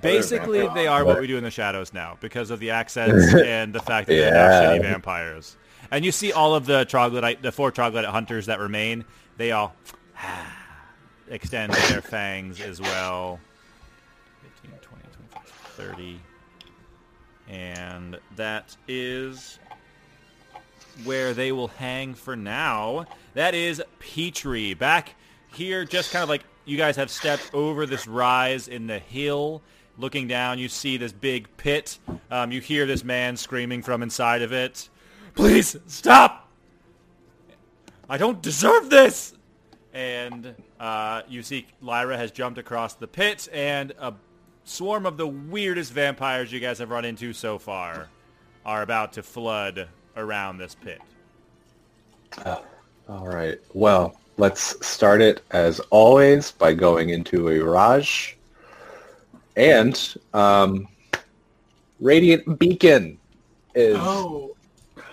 Basically, 0.01 0.67
they 0.73 0.87
are 0.87 1.03
what 1.03 1.19
we 1.19 1.27
do 1.27 1.37
in 1.37 1.43
the 1.43 1.51
shadows 1.51 1.93
now 1.93 2.17
because 2.21 2.49
of 2.49 2.59
the 2.59 2.71
accents 2.71 3.33
and 3.45 3.73
the 3.73 3.81
fact 3.81 4.07
that 4.07 4.15
they're 4.15 4.33
Yeah. 4.33 4.77
shitty 4.77 4.81
vampires. 4.81 5.57
And 5.91 6.05
you 6.05 6.11
see 6.13 6.31
all 6.31 6.55
of 6.55 6.65
the 6.65 6.85
troglodyte, 6.85 7.41
the 7.41 7.51
four 7.51 7.71
troglodyte 7.71 8.09
hunters 8.09 8.45
that 8.45 8.59
remain. 8.59 9.03
They 9.35 9.51
all 9.51 9.75
extend 11.29 11.73
their 11.73 12.01
fangs 12.01 12.61
as 12.61 12.79
well. 12.79 13.39
15, 15.81 15.95
20, 15.95 15.95
25, 15.95 15.95
30. 15.95 16.19
And 17.49 18.19
that 18.35 18.75
is 18.87 19.59
where 21.03 21.33
they 21.33 21.51
will 21.51 21.67
hang 21.67 22.13
for 22.13 22.35
now. 22.35 23.05
That 23.33 23.55
is 23.55 23.81
Petrie. 23.99 24.73
Back 24.73 25.15
here, 25.53 25.85
just 25.85 26.11
kind 26.11 26.23
of 26.23 26.29
like 26.29 26.43
you 26.65 26.77
guys 26.77 26.95
have 26.95 27.09
stepped 27.09 27.53
over 27.53 27.85
this 27.85 28.07
rise 28.07 28.67
in 28.67 28.87
the 28.87 28.99
hill. 28.99 29.61
Looking 29.97 30.27
down, 30.27 30.59
you 30.59 30.69
see 30.69 30.97
this 30.97 31.11
big 31.11 31.47
pit. 31.57 31.99
Um, 32.29 32.51
you 32.51 32.61
hear 32.61 32.85
this 32.85 33.03
man 33.03 33.35
screaming 33.35 33.81
from 33.81 34.01
inside 34.01 34.41
of 34.41 34.53
it. 34.53 34.89
Please, 35.35 35.77
stop! 35.87 36.49
I 38.09 38.17
don't 38.17 38.41
deserve 38.41 38.89
this! 38.89 39.33
And 39.93 40.55
uh, 40.79 41.23
you 41.27 41.43
see 41.43 41.67
Lyra 41.81 42.17
has 42.17 42.31
jumped 42.31 42.57
across 42.57 42.93
the 42.93 43.07
pit, 43.07 43.49
and 43.51 43.91
a 43.99 44.13
swarm 44.63 45.05
of 45.05 45.17
the 45.17 45.27
weirdest 45.27 45.91
vampires 45.91 46.51
you 46.51 46.59
guys 46.59 46.79
have 46.79 46.89
run 46.89 47.05
into 47.05 47.33
so 47.33 47.57
far 47.57 48.09
are 48.65 48.81
about 48.81 49.13
to 49.13 49.23
flood 49.23 49.87
around 50.15 50.57
this 50.57 50.75
pit. 50.75 51.01
All 52.45 53.27
right. 53.27 53.57
Well, 53.73 54.19
let's 54.37 54.85
start 54.85 55.21
it 55.21 55.41
as 55.51 55.79
always 55.89 56.51
by 56.51 56.73
going 56.73 57.09
into 57.09 57.49
a 57.49 57.59
rage 57.59 58.37
and 59.57 60.15
um, 60.33 60.87
Radiant 61.99 62.57
Beacon 62.57 63.17
is 63.75 63.97
Oh, 63.99 64.55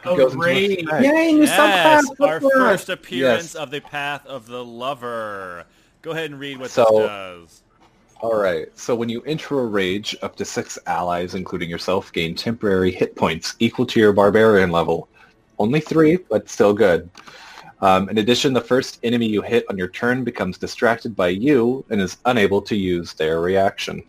oh, 0.05 0.31
great. 0.31 0.85
effect. 0.85 1.05
Yay, 1.05 1.33
new 1.33 1.41
Yes, 1.43 2.07
subclass. 2.09 2.27
our 2.29 2.41
first 2.41 2.89
appearance 2.89 3.55
Yes. 3.55 3.55
of 3.57 3.71
the 3.71 3.81
Path 3.81 4.25
of 4.27 4.47
the 4.47 4.65
Lover. 4.65 5.65
Go 6.03 6.13
ahead 6.13 6.31
and 6.31 6.39
read 6.39 6.59
what 6.59 6.71
So- 6.71 6.85
this 6.85 6.99
does. 7.09 7.63
All 8.21 8.35
right. 8.35 8.67
So 8.77 8.97
when 8.97 9.09
you 9.09 9.23
enter 9.23 9.61
a 9.61 9.67
rage, 9.67 10.17
up 10.23 10.35
to 10.37 10.45
six 10.45 10.77
allies, 10.87 11.37
including 11.37 11.71
yourself, 11.71 12.13
gain 12.13 12.35
temporary 12.35 12.91
hit 12.91 13.15
points 13.15 13.55
equal 13.61 13.87
to 13.87 14.01
your 14.01 14.13
barbarian 14.13 14.73
level. 14.73 15.09
Only 15.59 15.81
three, 15.81 16.17
but 16.17 16.49
still 16.49 16.75
good. 16.75 17.09
Um, 17.81 18.09
in 18.09 18.19
addition, 18.19 18.53
the 18.53 18.61
first 18.61 18.99
enemy 19.05 19.27
you 19.27 19.41
hit 19.41 19.65
on 19.71 19.79
your 19.79 19.89
turn 19.89 20.25
becomes 20.25 20.59
distracted 20.59 21.15
by 21.15 21.29
you 21.29 21.85
and 21.91 22.01
is 22.01 22.17
unable 22.25 22.61
to 22.63 22.75
use 22.75 23.15
their 23.15 23.41
reaction. 23.41 24.03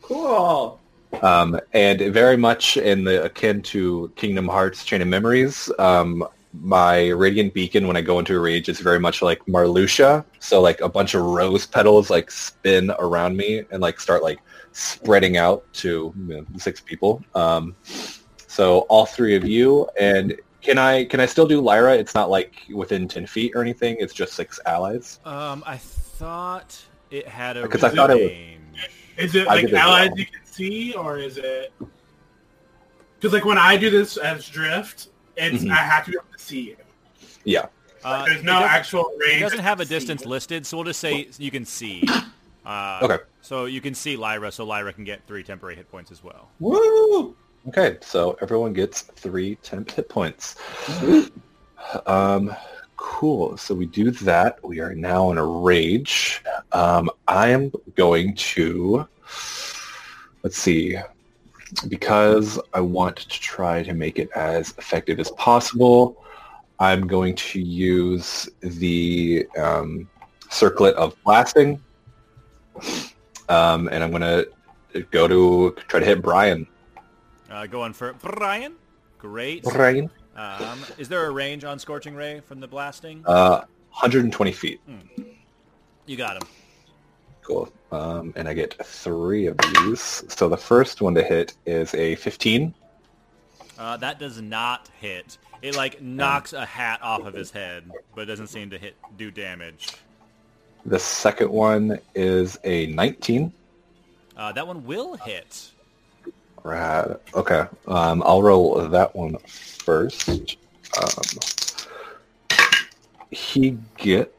Cool. 0.00 0.80
Um, 1.20 1.60
and 1.74 2.00
very 2.14 2.38
much 2.38 2.78
in 2.78 3.04
the 3.04 3.24
akin 3.24 3.60
to 3.62 4.10
Kingdom 4.16 4.48
Hearts 4.48 4.86
Chain 4.86 5.02
of 5.02 5.08
Memories, 5.08 5.70
um, 5.78 6.26
my 6.52 7.08
Radiant 7.08 7.54
Beacon 7.54 7.86
when 7.86 7.96
I 7.96 8.02
go 8.02 8.18
into 8.18 8.36
a 8.36 8.40
rage 8.40 8.68
is 8.68 8.78
very 8.80 9.00
much 9.00 9.22
like 9.22 9.40
Marluxia. 9.46 10.24
So 10.38 10.60
like 10.60 10.80
a 10.80 10.88
bunch 10.88 11.14
of 11.14 11.22
rose 11.24 11.66
petals 11.66 12.10
like 12.10 12.30
spin 12.30 12.90
around 12.98 13.36
me 13.36 13.62
and 13.70 13.80
like 13.80 13.98
start 14.00 14.22
like 14.22 14.38
spreading 14.72 15.36
out 15.38 15.64
to 15.74 16.12
you 16.28 16.34
know, 16.36 16.46
six 16.58 16.80
people. 16.80 17.24
Um, 17.34 17.74
so 18.46 18.80
all 18.90 19.06
three 19.06 19.34
of 19.34 19.44
you 19.46 19.88
and 19.98 20.34
can 20.60 20.78
I 20.78 21.06
can 21.06 21.20
I 21.20 21.26
still 21.26 21.46
do 21.46 21.60
Lyra? 21.60 21.94
It's 21.96 22.14
not 22.14 22.30
like 22.30 22.54
within 22.72 23.08
ten 23.08 23.26
feet 23.26 23.52
or 23.54 23.62
anything. 23.62 23.96
It's 23.98 24.14
just 24.14 24.34
six 24.34 24.60
allies. 24.66 25.18
Um, 25.24 25.64
I 25.66 25.76
thought 25.78 26.80
it 27.10 27.26
had 27.26 27.56
a 27.56 27.62
Because 27.62 27.82
I 27.82 27.88
thought 27.88 28.10
it 28.10 28.58
was- 28.76 28.78
Is 29.16 29.34
it 29.34 29.46
like 29.46 29.64
as 29.64 29.72
allies 29.72 30.10
well. 30.10 30.18
you 30.18 30.26
can 30.26 30.44
see, 30.44 30.92
or 30.94 31.18
is 31.18 31.36
it? 31.38 31.72
Because 33.18 33.32
like 33.32 33.44
when 33.44 33.58
I 33.58 33.76
do 33.76 33.88
this 33.90 34.16
as 34.18 34.48
drift, 34.48 35.08
it's 35.36 35.64
Mhm. 35.64 35.70
I 35.70 35.74
have 35.76 36.04
to 36.06 36.10
be 36.12 36.16
able 36.16 36.26
to 36.32 36.38
see 36.38 36.60
you. 36.60 36.76
Yeah. 37.44 37.66
Uh, 38.04 38.24
There's 38.26 38.42
no 38.42 38.54
actual 38.64 39.12
range. 39.24 39.36
It 39.36 39.40
doesn't 39.40 39.58
have 39.60 39.80
a 39.80 39.84
distance 39.84 40.24
listed, 40.26 40.66
so 40.66 40.76
we'll 40.76 40.84
just 40.84 41.00
say 41.00 41.28
you 41.38 41.50
can 41.50 41.64
see. 41.64 42.04
Uh, 42.64 43.00
Okay. 43.02 43.18
So 43.40 43.64
you 43.64 43.80
can 43.80 43.92
see 43.92 44.16
Lyra, 44.16 44.52
so 44.52 44.64
Lyra 44.64 44.92
can 44.92 45.02
get 45.02 45.20
three 45.26 45.42
temporary 45.42 45.74
hit 45.74 45.90
points 45.90 46.12
as 46.12 46.22
well. 46.22 46.48
Woo! 46.60 47.34
Okay, 47.66 47.96
so 48.00 48.38
everyone 48.40 48.72
gets 48.72 49.00
three 49.02 49.56
temp 49.56 49.90
hit 49.90 50.08
points. 50.08 50.54
Um, 52.06 52.54
cool. 52.96 53.56
So 53.56 53.74
we 53.74 53.86
do 53.86 54.12
that. 54.12 54.62
We 54.64 54.78
are 54.78 54.94
now 54.94 55.32
in 55.32 55.38
a 55.38 55.44
rage. 55.44 56.42
Um, 56.70 57.10
I 57.26 57.48
am 57.48 57.72
going 57.96 58.34
to, 58.36 59.08
let's 60.44 60.56
see, 60.56 60.96
because 61.88 62.58
I 62.72 62.80
want 62.80 63.16
to 63.16 63.40
try 63.40 63.82
to 63.82 63.94
make 63.94 64.18
it 64.18 64.30
as 64.34 64.74
effective 64.78 65.18
as 65.18 65.30
possible. 65.32 66.22
I'm 66.78 67.06
going 67.06 67.34
to 67.36 67.60
use 67.60 68.48
the 68.60 69.46
um, 69.56 70.08
circlet 70.50 70.94
of 70.96 71.16
blasting, 71.24 71.80
um, 73.48 73.88
and 73.88 74.02
I'm 74.02 74.10
going 74.10 74.22
to 74.22 75.02
go 75.10 75.28
to 75.28 75.74
try 75.88 76.00
to 76.00 76.06
hit 76.06 76.22
Brian. 76.22 76.66
Uh, 77.50 77.66
going 77.66 77.92
for 77.92 78.14
Brian. 78.14 78.74
Great. 79.18 79.62
Brian. 79.62 80.10
Um, 80.34 80.80
is 80.98 81.08
there 81.08 81.26
a 81.26 81.30
range 81.30 81.64
on 81.64 81.78
Scorching 81.78 82.14
Ray 82.14 82.40
from 82.40 82.60
the 82.60 82.66
blasting? 82.66 83.22
Uh, 83.26 83.60
120 83.90 84.52
feet. 84.52 84.80
You 86.06 86.16
got 86.16 86.42
him. 86.42 86.48
Cool. 87.42 87.72
Um, 87.90 88.32
and 88.36 88.48
I 88.48 88.54
get 88.54 88.74
three 88.84 89.46
of 89.46 89.58
these. 89.58 90.24
So 90.28 90.48
the 90.48 90.56
first 90.56 91.02
one 91.02 91.14
to 91.14 91.22
hit 91.22 91.54
is 91.66 91.94
a 91.94 92.14
15. 92.16 92.72
Uh, 93.78 93.96
that 93.96 94.18
does 94.18 94.40
not 94.40 94.88
hit. 95.00 95.38
It 95.60 95.76
like 95.76 96.00
knocks 96.00 96.52
a 96.52 96.64
hat 96.64 97.00
off 97.02 97.24
of 97.24 97.34
his 97.34 97.50
head, 97.50 97.90
but 98.14 98.26
doesn't 98.26 98.48
seem 98.48 98.70
to 98.70 98.78
hit 98.78 98.96
do 99.16 99.30
damage. 99.30 99.90
The 100.84 100.98
second 100.98 101.50
one 101.50 101.98
is 102.14 102.58
a 102.64 102.86
19. 102.86 103.52
Uh, 104.36 104.52
that 104.52 104.66
one 104.66 104.84
will 104.84 105.14
hit. 105.14 105.70
Right. 106.64 107.16
Okay. 107.34 107.66
Um, 107.86 108.22
I'll 108.24 108.42
roll 108.42 108.88
that 108.88 109.14
one 109.14 109.36
first. 109.46 110.28
Um, 110.28 111.38
he 113.30 113.78
gets 113.96 114.30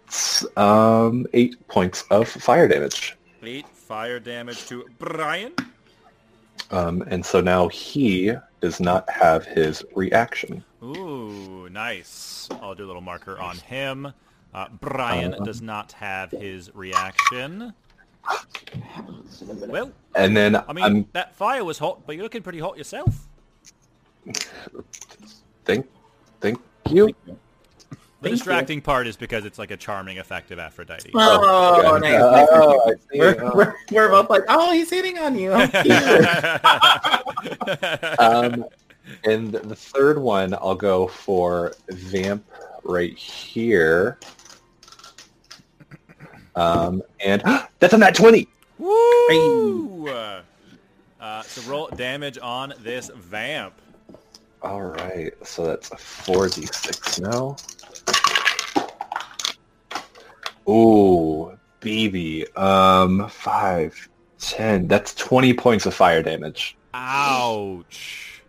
um, 0.58 1.26
eight 1.34 1.68
points 1.68 2.04
of 2.10 2.28
fire 2.28 2.68
damage. 2.68 3.16
Eight 3.44 3.68
fire 3.68 4.20
damage 4.20 4.66
to 4.68 4.86
Brian. 5.00 5.54
Um, 6.72 7.04
and 7.08 7.26
so 7.26 7.42
now 7.42 7.68
he 7.68 8.34
does 8.62 8.80
not 8.80 9.10
have 9.10 9.46
his 9.46 9.84
reaction. 9.96 10.64
Ooh, 10.82 11.68
nice. 11.70 12.48
I'll 12.62 12.76
do 12.76 12.86
a 12.86 12.88
little 12.88 13.02
marker 13.02 13.38
on 13.38 13.58
him. 13.58 14.12
Uh, 14.54 14.68
Brian 14.82 15.34
Uh, 15.34 15.40
does 15.40 15.62
not 15.62 15.92
have 15.94 16.32
his 16.32 16.74
reaction. 16.76 17.74
Well, 19.68 19.92
And 20.16 20.38
then 20.38 20.56
I 20.56 20.74
mean, 20.74 20.84
I'm 20.86 21.08
that 21.14 21.36
fire 21.36 21.64
was 21.64 21.78
hot, 21.80 22.06
but 22.06 22.16
you're 22.16 22.24
looking 22.24 22.42
pretty 22.44 22.60
hot 22.60 22.78
yourself. 22.78 23.28
thank 25.66 25.88
thank 26.40 26.60
you. 26.90 27.14
The 28.24 28.30
distracting 28.32 28.82
part 28.82 29.08
is 29.08 29.16
because 29.18 29.46
it's 29.46 29.60
like 29.60 29.72
a 29.72 29.78
charming, 29.78 30.18
effective 30.18 30.58
Aphrodite. 30.60 31.12
Oh, 31.14 31.96
Okay. 31.98 32.12
nice, 32.12 32.22
nice, 32.22 32.48
Oh, 32.52 32.84
nice. 32.88 32.96
I 32.96 33.14
see. 33.14 33.20
We're, 33.20 33.44
Oh. 33.44 33.52
we're, 33.56 33.76
we're 33.92 34.10
both 34.10 34.30
like, 34.30 34.44
oh, 34.48 34.72
he's 34.74 34.90
hitting 34.90 35.18
on 35.20 35.38
you. 35.38 35.52
Um, 38.20 38.66
and 39.26 39.52
the 39.52 39.76
third 39.76 40.18
one, 40.18 40.54
I'll 40.54 40.76
go 40.76 41.08
for 41.08 41.74
Vamp 41.90 42.46
right 42.84 43.16
here. 43.18 44.18
Um, 46.56 47.02
and 47.24 47.42
that's 47.80 47.94
on 47.94 48.00
that 48.00 48.16
20. 48.16 48.48
Woo! 48.80 50.08
Uh, 50.08 50.42
so 51.44 51.62
roll 51.70 51.88
damage 51.96 52.38
on 52.42 52.74
this 52.80 53.10
vamp. 53.16 53.74
All 54.62 54.82
right, 54.82 55.34
so 55.46 55.66
that's 55.66 55.92
a 55.92 55.96
4d6 55.96 57.22
now. 57.22 57.56
Ooh, 60.70 61.58
baby. 61.80 62.46
Um, 62.56 63.28
five, 63.30 64.10
ten. 64.40 64.88
That's 64.88 65.14
20 65.16 65.54
points 65.54 65.86
of 65.86 65.94
fire 65.94 66.24
damage. 66.24 66.76
Ouch. 66.94 68.42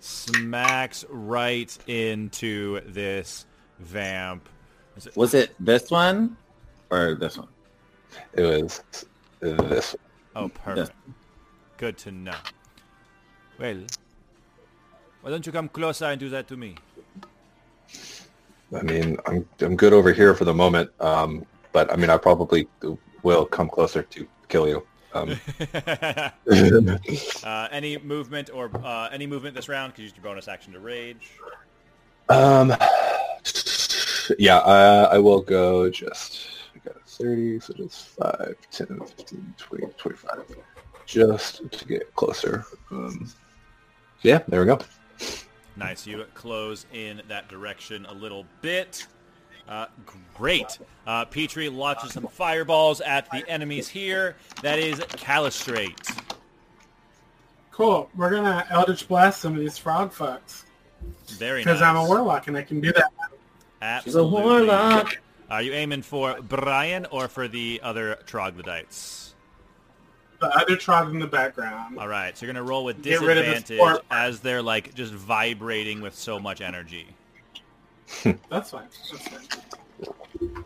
Smacks 0.00 1.04
right 1.08 1.76
into 1.86 2.80
this 2.86 3.46
vamp. 3.78 4.48
Is 4.96 5.06
it- 5.06 5.16
Was 5.16 5.34
it 5.34 5.54
this 5.60 5.90
one 5.90 6.36
or 6.90 7.14
this 7.14 7.36
one? 7.38 7.48
It 8.32 8.42
was 8.42 8.82
this. 9.40 9.92
one. 10.34 10.44
Oh, 10.44 10.48
perfect. 10.48 10.92
Good 11.76 11.98
to 11.98 12.10
know. 12.12 12.34
Well, 13.58 13.82
why 15.20 15.30
don't 15.30 15.44
you 15.46 15.52
come 15.52 15.68
closer 15.68 16.06
and 16.06 16.18
do 16.20 16.28
that 16.30 16.48
to 16.48 16.56
me? 16.56 16.76
I 18.74 18.82
mean, 18.82 19.16
I'm 19.26 19.46
I'm 19.60 19.76
good 19.76 19.92
over 19.92 20.12
here 20.12 20.34
for 20.34 20.44
the 20.44 20.54
moment. 20.54 20.90
Um, 21.00 21.46
but 21.72 21.92
I 21.92 21.96
mean, 21.96 22.10
I 22.10 22.16
probably 22.16 22.68
will 23.22 23.46
come 23.46 23.68
closer 23.68 24.02
to 24.02 24.26
kill 24.48 24.68
you. 24.68 24.86
Um, 25.14 25.38
uh, 27.44 27.68
any 27.70 27.98
movement 27.98 28.50
or 28.52 28.70
uh, 28.84 29.08
any 29.12 29.26
movement 29.26 29.54
this 29.54 29.68
round? 29.68 29.94
Could 29.94 30.02
use 30.02 30.12
your 30.14 30.24
bonus 30.24 30.48
action 30.48 30.72
to 30.72 30.80
rage. 30.80 31.30
um, 32.28 32.74
yeah, 34.38 34.56
uh, 34.58 35.08
I 35.12 35.18
will 35.18 35.40
go 35.40 35.88
just. 35.90 36.48
I 36.74 36.78
got 36.86 36.96
a 36.96 37.00
30, 37.00 37.60
so 37.60 37.72
just 37.74 38.08
5, 38.08 38.56
10, 38.70 38.86
15, 38.86 39.54
20, 39.56 39.86
25. 39.96 40.56
Just 41.06 41.70
to 41.70 41.84
get 41.86 42.14
closer. 42.14 42.66
Um, 42.90 43.30
yeah, 44.22 44.40
there 44.48 44.60
we 44.60 44.66
go. 44.66 44.78
Nice. 45.76 46.06
You 46.06 46.24
close 46.34 46.86
in 46.92 47.22
that 47.28 47.48
direction 47.48 48.06
a 48.06 48.14
little 48.14 48.46
bit. 48.62 49.06
Uh, 49.68 49.86
great. 50.34 50.78
Uh, 51.06 51.24
Petrie 51.24 51.68
launches 51.68 52.12
some 52.12 52.26
fireballs 52.28 53.00
at 53.00 53.30
the 53.30 53.48
enemies 53.48 53.88
here. 53.88 54.36
That 54.62 54.78
is 54.78 55.00
Calistrate. 55.16 56.08
Cool. 57.72 58.08
We're 58.16 58.30
gonna 58.30 58.64
Eldritch 58.70 59.06
Blast 59.06 59.40
some 59.40 59.54
of 59.54 59.60
these 59.60 59.76
frog 59.76 60.12
fucks. 60.12 60.62
Very 61.38 61.58
nice. 61.58 61.64
Because 61.64 61.82
I'm 61.82 61.96
a 61.96 62.04
warlock 62.06 62.46
and 62.46 62.56
I 62.56 62.62
can 62.62 62.80
do 62.80 62.92
that. 62.92 63.10
Absolutely. 63.82 64.10
She's 64.10 64.40
a 64.40 64.44
warlock. 64.44 65.20
Are 65.50 65.62
you 65.62 65.72
aiming 65.72 66.02
for 66.02 66.40
Brian 66.40 67.06
or 67.06 67.28
for 67.28 67.48
the 67.48 67.80
other 67.82 68.18
troglodytes? 68.26 69.25
The 70.40 70.48
other 70.54 70.76
trog 70.76 71.10
in 71.10 71.18
the 71.18 71.26
background. 71.26 71.98
All 71.98 72.08
right, 72.08 72.36
so 72.36 72.44
you're 72.44 72.52
gonna 72.52 72.64
roll 72.64 72.84
with 72.84 73.02
Get 73.02 73.20
rid 73.20 73.38
of 73.38 73.46
the 73.46 73.52
disadvantage 73.52 73.78
sport. 73.78 74.04
as 74.10 74.40
they're 74.40 74.62
like 74.62 74.94
just 74.94 75.12
vibrating 75.14 76.00
with 76.00 76.14
so 76.14 76.38
much 76.38 76.60
energy. 76.60 77.06
That's 78.50 78.70
fine. 78.70 78.86
That's 79.10 79.28
fine. 79.28 80.64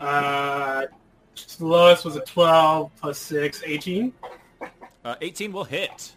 Uh, 0.00 0.86
the 1.58 1.66
lowest 1.66 2.04
was 2.04 2.16
a 2.16 2.20
12 2.20 2.90
plus 3.00 3.18
6, 3.18 3.62
18. 3.66 4.12
Uh, 5.04 5.14
18 5.20 5.52
will 5.52 5.64
hit. 5.64 6.12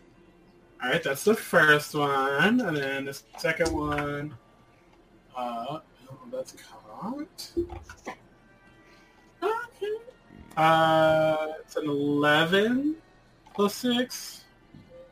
All 0.84 0.90
right, 0.90 1.02
that's 1.04 1.24
the 1.24 1.36
first 1.36 1.94
one. 1.94 2.60
And 2.62 2.76
then 2.78 3.06
the 3.06 3.20
second 3.38 3.72
one, 3.72 4.36
uh, 5.36 5.80
oh, 5.80 5.82
that's 6.32 6.54
cocked. 6.54 7.54
Uh, 10.58 11.48
it's 11.60 11.76
an 11.78 11.88
11 11.88 12.96
plus 13.54 13.76
6, 13.76 14.44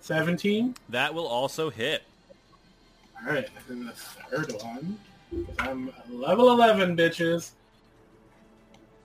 17. 0.02 0.76
That 0.90 1.14
will 1.14 1.28
also 1.28 1.70
hit. 1.70 2.04
All 3.26 3.34
right, 3.34 3.48
and 3.70 3.80
then 3.82 3.86
the 3.86 3.92
third 3.94 4.52
one. 4.64 4.98
I'm 5.60 5.92
level 6.10 6.50
11, 6.52 6.96
bitches, 6.98 7.52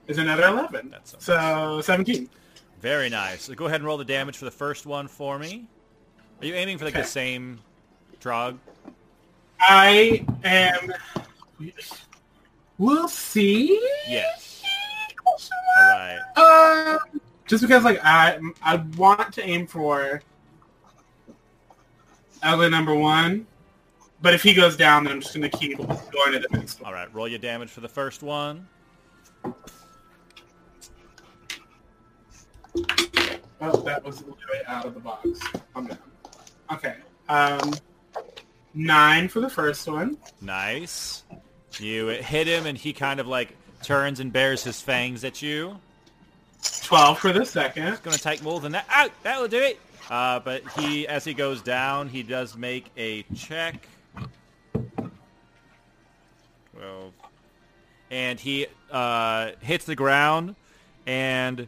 is 0.06 0.18
another 0.18 0.44
11. 0.44 0.90
That's 0.90 1.14
so 1.18 1.80
17. 1.82 2.28
Very 2.80 3.08
nice. 3.08 3.42
So 3.42 3.54
go 3.54 3.66
ahead 3.66 3.80
and 3.80 3.86
roll 3.86 3.96
the 3.96 4.04
damage 4.04 4.36
for 4.36 4.44
the 4.44 4.50
first 4.50 4.86
one 4.86 5.08
for 5.08 5.38
me. 5.38 5.66
Are 6.40 6.46
you 6.46 6.54
aiming 6.54 6.78
for 6.78 6.84
like 6.84 6.94
Okay. 6.94 7.02
the 7.02 7.08
same 7.08 7.58
trog? 8.20 8.58
I 9.60 10.24
am... 10.44 10.92
We'll 12.78 13.08
see. 13.08 13.80
Yes. 14.08 14.53
All 15.34 15.88
right. 15.90 16.20
Uh, 16.36 16.98
just 17.46 17.62
because, 17.62 17.84
like, 17.84 18.00
I 18.04 18.38
I 18.62 18.76
want 18.96 19.34
to 19.34 19.42
aim 19.42 19.66
for 19.66 20.22
ugly 22.42 22.70
number 22.70 22.94
one, 22.94 23.46
but 24.22 24.34
if 24.34 24.42
he 24.42 24.54
goes 24.54 24.76
down, 24.76 25.04
then 25.04 25.14
I'm 25.14 25.20
just 25.20 25.34
going 25.34 25.50
to 25.50 25.56
keep 25.56 25.76
going 25.78 26.32
to 26.32 26.38
the 26.38 26.48
next 26.56 26.80
one. 26.80 26.88
All 26.88 26.94
right. 26.94 27.12
Roll 27.14 27.28
your 27.28 27.38
damage 27.38 27.70
for 27.70 27.80
the 27.80 27.88
first 27.88 28.22
one. 28.22 28.68
Oh, 33.60 33.76
that 33.82 34.04
was 34.04 34.22
way 34.24 34.62
out 34.66 34.84
of 34.84 34.94
the 34.94 35.00
box. 35.00 35.28
I'm 35.74 35.86
down. 35.86 35.98
Okay. 36.72 36.96
Um, 37.28 37.72
nine 38.74 39.28
for 39.28 39.40
the 39.40 39.48
first 39.48 39.88
one. 39.88 40.18
Nice. 40.40 41.22
You 41.78 42.08
hit 42.08 42.46
him, 42.46 42.66
and 42.66 42.76
he 42.76 42.92
kind 42.92 43.20
of 43.20 43.26
like 43.26 43.56
turns 43.84 44.20
and 44.20 44.32
bares 44.32 44.64
his 44.64 44.80
fangs 44.80 45.24
at 45.24 45.42
you. 45.42 45.78
Twelve 46.82 47.18
for 47.18 47.32
the 47.32 47.44
second. 47.44 47.84
It's 47.88 48.00
Gonna 48.00 48.16
take 48.16 48.42
more 48.42 48.58
than 48.60 48.72
that. 48.72 48.86
Out. 48.90 49.10
That 49.22 49.40
will 49.40 49.48
do 49.48 49.60
it. 49.60 49.78
Uh, 50.10 50.40
but 50.40 50.62
he, 50.78 51.06
as 51.08 51.24
he 51.24 51.32
goes 51.34 51.62
down, 51.62 52.08
he 52.08 52.22
does 52.22 52.56
make 52.56 52.86
a 52.96 53.22
check. 53.34 53.86
Well, 56.76 57.12
and 58.10 58.38
he 58.38 58.66
uh, 58.90 59.52
hits 59.60 59.84
the 59.84 59.94
ground 59.94 60.56
and 61.06 61.66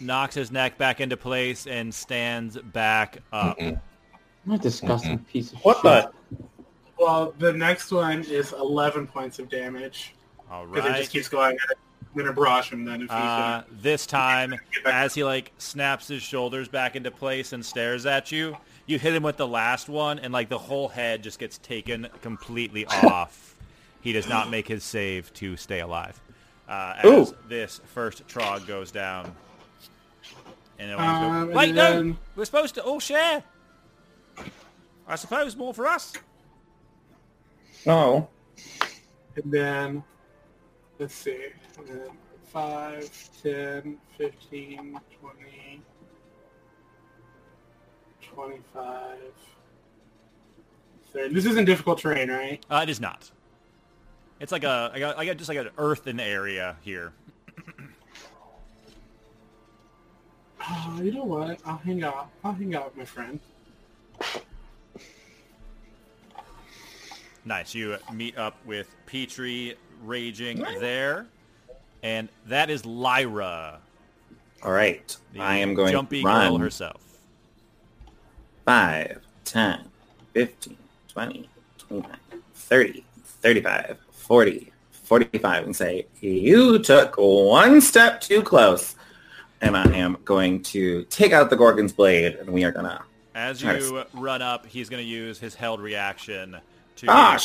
knocks 0.00 0.34
his 0.34 0.50
neck 0.50 0.78
back 0.78 1.00
into 1.00 1.16
place 1.16 1.66
and 1.66 1.92
stands 1.92 2.56
back 2.56 3.18
up. 3.32 3.58
What 4.44 4.60
a 4.60 4.62
disgusting 4.62 5.18
piece 5.20 5.52
of 5.52 5.58
What 5.60 5.76
shit. 5.78 5.82
the? 5.84 6.12
Well, 6.98 7.34
the 7.38 7.52
next 7.52 7.90
one 7.92 8.22
is 8.24 8.52
eleven 8.52 9.06
points 9.06 9.38
of 9.38 9.48
damage 9.48 10.14
All 10.50 10.66
because 10.66 10.90
it 10.90 10.96
just 10.98 11.10
keeps 11.12 11.28
going. 11.28 11.56
I'm 11.70 12.18
gonna 12.24 12.32
brush 12.32 12.72
him 12.72 12.84
then 12.84 12.96
if 13.02 13.02
he's 13.02 13.10
Uh, 13.10 13.16
gonna. 13.62 13.64
this 13.82 14.06
time, 14.06 14.54
as 14.84 15.14
he 15.14 15.22
like 15.24 15.52
snaps 15.58 16.08
his 16.08 16.22
shoulders 16.22 16.66
back 16.68 16.96
into 16.96 17.10
place 17.10 17.52
and 17.52 17.64
stares 17.64 18.06
at 18.06 18.32
you, 18.32 18.56
you 18.86 18.98
hit 18.98 19.14
him 19.14 19.22
with 19.22 19.36
the 19.36 19.46
last 19.46 19.88
one, 19.88 20.18
and 20.18 20.32
like 20.32 20.48
the 20.48 20.58
whole 20.58 20.88
head 20.88 21.22
just 21.22 21.38
gets 21.38 21.58
taken 21.58 22.08
completely 22.22 22.86
off. 23.04 23.54
He 24.00 24.12
does 24.12 24.28
not 24.28 24.50
make 24.50 24.66
his 24.66 24.82
save 24.84 25.32
to 25.34 25.56
stay 25.56 25.80
alive. 25.80 26.20
Uh, 26.68 26.94
as 26.98 27.30
Ooh. 27.30 27.36
this 27.48 27.80
first 27.94 28.26
trog 28.26 28.66
goes 28.66 28.90
down, 28.90 29.34
and 30.78 30.90
then 30.90 30.98
Um, 31.00 31.06
go, 31.06 31.40
and 31.48 31.54
wait, 31.54 31.74
no, 31.74 31.92
then- 31.92 32.18
we're 32.36 32.44
supposed 32.44 32.74
to 32.76 32.82
all 32.82 33.00
share. 33.00 33.42
I 35.06 35.16
suppose 35.16 35.56
more 35.56 35.72
for 35.72 35.86
us. 35.86 36.12
No. 37.86 38.28
And 39.36 39.52
then, 39.52 40.04
let's 40.98 41.14
see, 41.14 41.46
and 41.78 41.88
then 41.88 42.10
5, 42.52 43.30
10, 43.42 43.98
15, 44.16 45.00
20, 45.20 45.82
25, 48.34 49.18
30. 51.12 51.34
This 51.34 51.44
isn't 51.46 51.64
difficult 51.64 51.98
terrain, 51.98 52.30
right? 52.30 52.64
Uh, 52.70 52.80
it 52.82 52.88
is 52.90 53.00
not. 53.00 53.30
It's 54.40 54.52
like 54.52 54.64
a 54.64 54.90
I 54.94 54.98
got, 54.98 55.18
I 55.18 55.24
got 55.24 55.36
just 55.36 55.48
like 55.48 55.58
an 55.58 55.70
earthen 55.78 56.20
area 56.20 56.76
here. 56.82 57.12
Uh, 60.60 61.00
you 61.02 61.12
know 61.12 61.24
what? 61.24 61.58
I'll 61.64 61.78
hang 61.78 62.02
out. 62.02 62.28
I'll 62.44 62.52
hang 62.52 62.74
out 62.74 62.86
with 62.86 62.96
my 62.96 63.04
friend. 63.04 63.40
Nice. 67.48 67.74
You 67.74 67.96
meet 68.12 68.36
up 68.36 68.56
with 68.66 68.94
Petrie 69.06 69.74
raging 70.04 70.58
there, 70.80 71.24
and 72.02 72.28
that 72.46 72.68
is 72.68 72.84
Lyra, 72.84 73.80
All 74.62 74.72
right. 74.72 75.16
I 75.38 75.56
am 75.56 75.72
going 75.72 75.92
jumpy 75.92 76.20
to 76.20 76.26
run 76.26 76.50
girl 76.50 76.58
herself. 76.58 77.00
5, 78.66 79.22
10, 79.46 79.84
15, 80.34 80.76
20, 81.08 81.48
29, 81.78 82.16
30, 82.52 83.04
35, 83.24 83.98
40, 84.10 84.72
45 84.90 85.64
and 85.64 85.74
say, 85.74 86.06
you 86.20 86.78
took 86.80 87.14
one 87.16 87.80
step 87.80 88.20
too 88.20 88.42
close. 88.42 88.94
And 89.62 89.74
I 89.74 89.90
am 89.96 90.18
going 90.26 90.62
to 90.64 91.04
take 91.04 91.32
out 91.32 91.48
the 91.48 91.56
Gorgon's 91.56 91.94
blade 91.94 92.34
and 92.34 92.50
we 92.50 92.64
are 92.64 92.72
going 92.72 92.84
to... 92.84 93.00
As 93.34 93.62
you 93.62 94.04
run 94.12 94.42
up, 94.42 94.66
he's 94.66 94.90
going 94.90 95.02
to 95.02 95.08
use 95.08 95.38
his 95.38 95.54
held 95.54 95.80
reaction 95.80 96.58
to 96.98 97.06
Ah, 97.08 97.36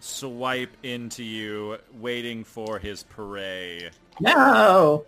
swipe 0.00 0.76
into 0.82 1.22
you, 1.22 1.78
waiting 1.98 2.44
for 2.44 2.78
his 2.78 3.02
prey. 3.02 3.90
No! 4.20 5.04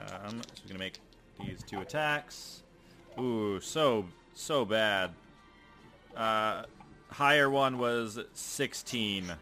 Um, 0.00 0.40
so 0.42 0.62
we're 0.64 0.68
gonna 0.68 0.78
make 0.78 1.00
these 1.40 1.62
two 1.62 1.80
attacks. 1.80 2.62
Ooh, 3.18 3.60
so 3.60 4.06
so 4.34 4.64
bad. 4.64 5.10
Uh, 6.16 6.62
higher 7.10 7.50
one 7.50 7.78
was 7.78 8.18
16. 8.34 9.32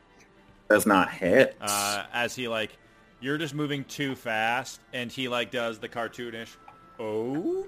Does 0.68 0.86
not 0.86 1.10
hit. 1.12 1.56
Uh, 1.60 2.04
as 2.12 2.34
he 2.34 2.48
like, 2.48 2.76
you're 3.20 3.38
just 3.38 3.54
moving 3.54 3.84
too 3.84 4.14
fast, 4.14 4.80
and 4.92 5.10
he 5.10 5.28
like 5.28 5.50
does 5.50 5.78
the 5.78 5.88
cartoonish. 5.88 6.56
Oh, 6.98 7.66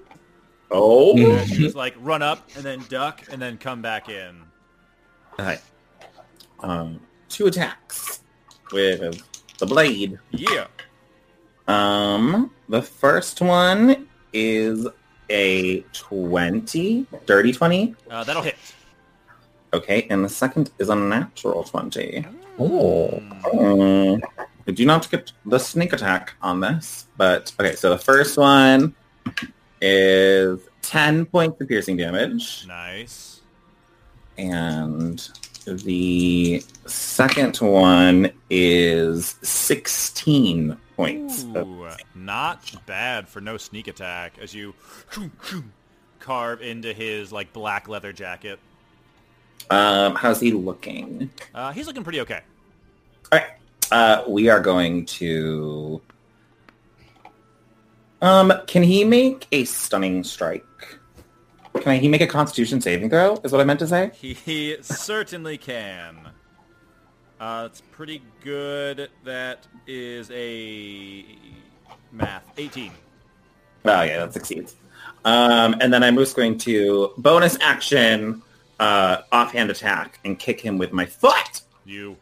oh! 0.71 1.17
and 1.17 1.49
you 1.49 1.57
just 1.57 1.75
like 1.75 1.95
run 1.99 2.21
up 2.21 2.49
and 2.55 2.63
then 2.63 2.83
duck 2.89 3.23
and 3.31 3.41
then 3.41 3.57
come 3.57 3.81
back 3.81 4.09
in. 4.09 4.43
Okay. 5.39 5.59
Um, 6.59 6.99
two 7.29 7.47
attacks 7.47 8.21
with 8.71 9.21
the 9.57 9.65
blade. 9.65 10.19
Yeah. 10.31 10.67
Um, 11.67 12.51
the 12.67 12.81
first 12.81 13.41
one 13.41 14.07
is 14.33 14.87
a 15.29 15.81
20, 15.93 17.05
dirty 17.25 17.53
20. 17.53 17.95
Uh, 18.09 18.23
that'll 18.23 18.41
hit. 18.41 18.57
Okay, 19.71 20.07
and 20.09 20.25
the 20.25 20.29
second 20.29 20.71
is 20.79 20.89
a 20.89 20.95
natural 20.95 21.63
20. 21.63 22.25
Oh. 22.57 23.21
Um, 23.53 24.21
I 24.67 24.71
do 24.71 24.85
not 24.85 25.09
get 25.09 25.31
the 25.45 25.59
sneak 25.59 25.93
attack 25.93 26.33
on 26.41 26.59
this, 26.59 27.07
but 27.17 27.53
okay, 27.59 27.75
so 27.75 27.89
the 27.89 27.97
first 27.97 28.37
one 28.37 28.95
is 29.81 30.59
10 30.81 31.25
points 31.25 31.59
of 31.61 31.67
piercing 31.67 31.97
damage, 31.97 32.65
Nice. 32.67 33.41
and 34.37 35.29
the 35.65 36.63
second 36.85 37.57
one 37.57 38.31
is 38.49 39.35
16 39.43 40.77
points. 40.95 41.43
of- 41.43 41.55
Ooh, 41.67 41.87
not 42.15 42.71
bad 42.85 43.27
for 43.27 43.39
no 43.41 43.57
sneak 43.57 43.87
attack 43.87 44.33
as 44.41 44.53
you 44.53 44.73
carve 46.19 46.61
into 46.61 46.93
his 46.93 47.31
like 47.31 47.53
black 47.53 47.87
leather 47.87 48.11
jacket. 48.13 48.59
Um, 49.69 50.15
how's 50.15 50.39
he 50.39 50.51
looking? 50.51 51.29
Uh, 51.53 51.71
he's 51.71 51.85
looking 51.87 52.03
pretty 52.03 52.21
okay. 52.21 52.41
All 53.31 53.39
right. 53.39 53.49
Uh, 53.91 54.23
we 54.27 54.49
are 54.49 54.59
going 54.59 55.05
to. 55.05 56.01
Um, 58.21 58.53
can 58.67 58.83
he 58.83 59.03
make 59.03 59.47
a 59.51 59.65
stunning 59.65 60.23
strike? 60.23 60.65
Can 61.81 61.99
he 62.01 62.09
make 62.09 62.21
a 62.21 62.27
Constitution 62.27 62.81
saving 62.81 63.09
throw? 63.09 63.39
Is 63.43 63.51
what 63.51 63.61
I 63.61 63.63
meant 63.63 63.79
to 63.79 63.87
say. 63.87 64.11
He 64.13 64.77
certainly 64.81 65.57
can. 65.57 66.29
Uh, 67.39 67.69
it's 67.71 67.81
pretty 67.91 68.21
good. 68.43 69.09
That 69.23 69.65
is 69.87 70.29
a 70.31 71.25
math. 72.11 72.43
18. 72.57 72.91
Oh 73.85 74.01
yeah, 74.01 74.25
that 74.25 74.33
succeeds. 74.33 74.75
Um, 75.23 75.75
and 75.79 75.93
then 75.93 76.03
I'm 76.03 76.15
just 76.17 76.35
going 76.35 76.57
to 76.59 77.13
bonus 77.17 77.57
action, 77.61 78.41
uh, 78.79 79.21
offhand 79.31 79.69
attack 79.69 80.19
and 80.25 80.37
kick 80.37 80.59
him 80.59 80.77
with 80.77 80.91
my 80.91 81.05
foot. 81.05 81.61
You 81.85 82.17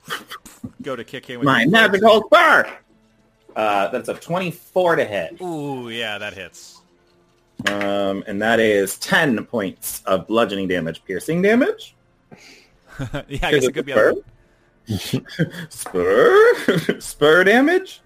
go 0.81 0.95
to 0.95 1.03
kick 1.03 1.25
him 1.25 1.39
with 1.39 1.45
My 1.45 1.65
magical 1.65 2.23
spur. 2.25 2.71
Uh, 3.57 3.87
that's 3.89 4.07
a 4.07 4.13
24 4.13 4.97
to 4.97 5.03
hit. 5.05 5.41
Ooh, 5.41 5.89
yeah, 5.89 6.19
that 6.19 6.33
hits. 6.35 6.81
Um, 7.67 8.23
and 8.27 8.39
that 8.39 8.59
is 8.59 8.99
10 8.99 9.45
points 9.45 10.03
of 10.05 10.27
bludgeoning 10.27 10.67
damage, 10.67 11.03
piercing 11.03 11.41
damage. 11.41 11.95
yeah, 12.99 13.39
I 13.41 13.51
guess 13.51 13.63
it 13.63 13.73
could 13.73 13.87
be. 13.87 13.93
spur? 13.93 14.13
A, 14.89 15.67
spur, 15.69 16.99
spur 16.99 17.43
damage, 17.43 18.01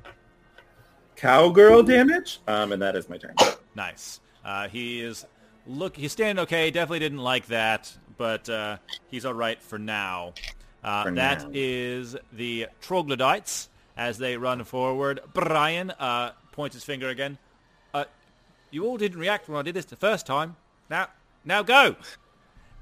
cowgirl 1.17 1.83
damage. 1.83 2.39
Um, 2.47 2.71
and 2.71 2.81
that 2.81 2.95
is 2.95 3.09
my 3.09 3.17
turn. 3.17 3.35
nice. 3.75 4.21
Uh, 4.45 4.69
he 4.69 5.01
is 5.01 5.25
look. 5.67 5.97
He's 5.97 6.13
standing 6.13 6.41
okay. 6.43 6.71
Definitely 6.71 6.99
didn't 6.99 7.19
like 7.19 7.45
that, 7.47 7.93
but 8.17 8.49
uh, 8.49 8.77
he's 9.09 9.25
all 9.25 9.33
right 9.33 9.61
for 9.61 9.77
now. 9.77 10.33
Uh, 10.83 11.03
For 11.03 11.11
that 11.11 11.43
now. 11.43 11.49
is 11.53 12.15
the 12.31 12.67
troglodytes 12.79 13.69
as 13.97 14.17
they 14.17 14.37
run 14.37 14.63
forward. 14.63 15.19
Brian 15.33 15.91
uh, 15.91 16.31
points 16.51 16.75
his 16.75 16.83
finger 16.83 17.09
again. 17.09 17.37
Uh, 17.93 18.05
you 18.69 18.85
all 18.85 18.97
didn't 18.97 19.19
react 19.19 19.49
when 19.49 19.57
I 19.57 19.61
did 19.61 19.75
this 19.75 19.85
the 19.85 19.95
first 19.95 20.25
time. 20.25 20.55
Now, 20.89 21.07
now 21.45 21.63
go. 21.63 21.95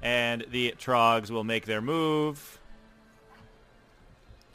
And 0.02 0.44
the 0.50 0.74
trogs 0.78 1.30
will 1.30 1.44
make 1.44 1.66
their 1.66 1.80
move. 1.80 2.58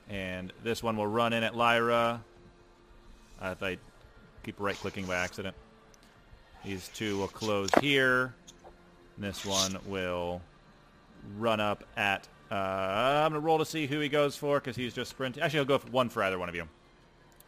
And 0.09 0.53
this 0.63 0.81
one 0.81 0.97
will 0.97 1.07
run 1.07 1.33
in 1.33 1.43
at 1.43 1.55
Lyra. 1.55 2.21
Uh, 3.41 3.49
if 3.51 3.61
I 3.61 3.77
keep 4.43 4.59
right-clicking 4.59 5.05
by 5.05 5.15
accident. 5.15 5.55
These 6.63 6.89
two 6.89 7.17
will 7.17 7.27
close 7.27 7.69
here. 7.81 8.33
This 9.17 9.45
one 9.45 9.77
will 9.85 10.41
run 11.37 11.59
up 11.59 11.83
at... 11.97 12.27
Uh, 12.55 13.25
I'm 13.25 13.31
going 13.31 13.41
to 13.41 13.45
roll 13.45 13.57
to 13.57 13.65
see 13.65 13.85
who 13.85 13.99
he 13.99 14.07
goes 14.07 14.37
for 14.37 14.59
because 14.59 14.77
he's 14.77 14.93
just 14.93 15.09
sprinting. 15.09 15.43
Actually, 15.43 15.59
I'll 15.59 15.65
go 15.65 15.77
for 15.77 15.89
one 15.89 16.07
for 16.07 16.23
either 16.23 16.39
one 16.39 16.47
of 16.47 16.55
you. 16.55 16.63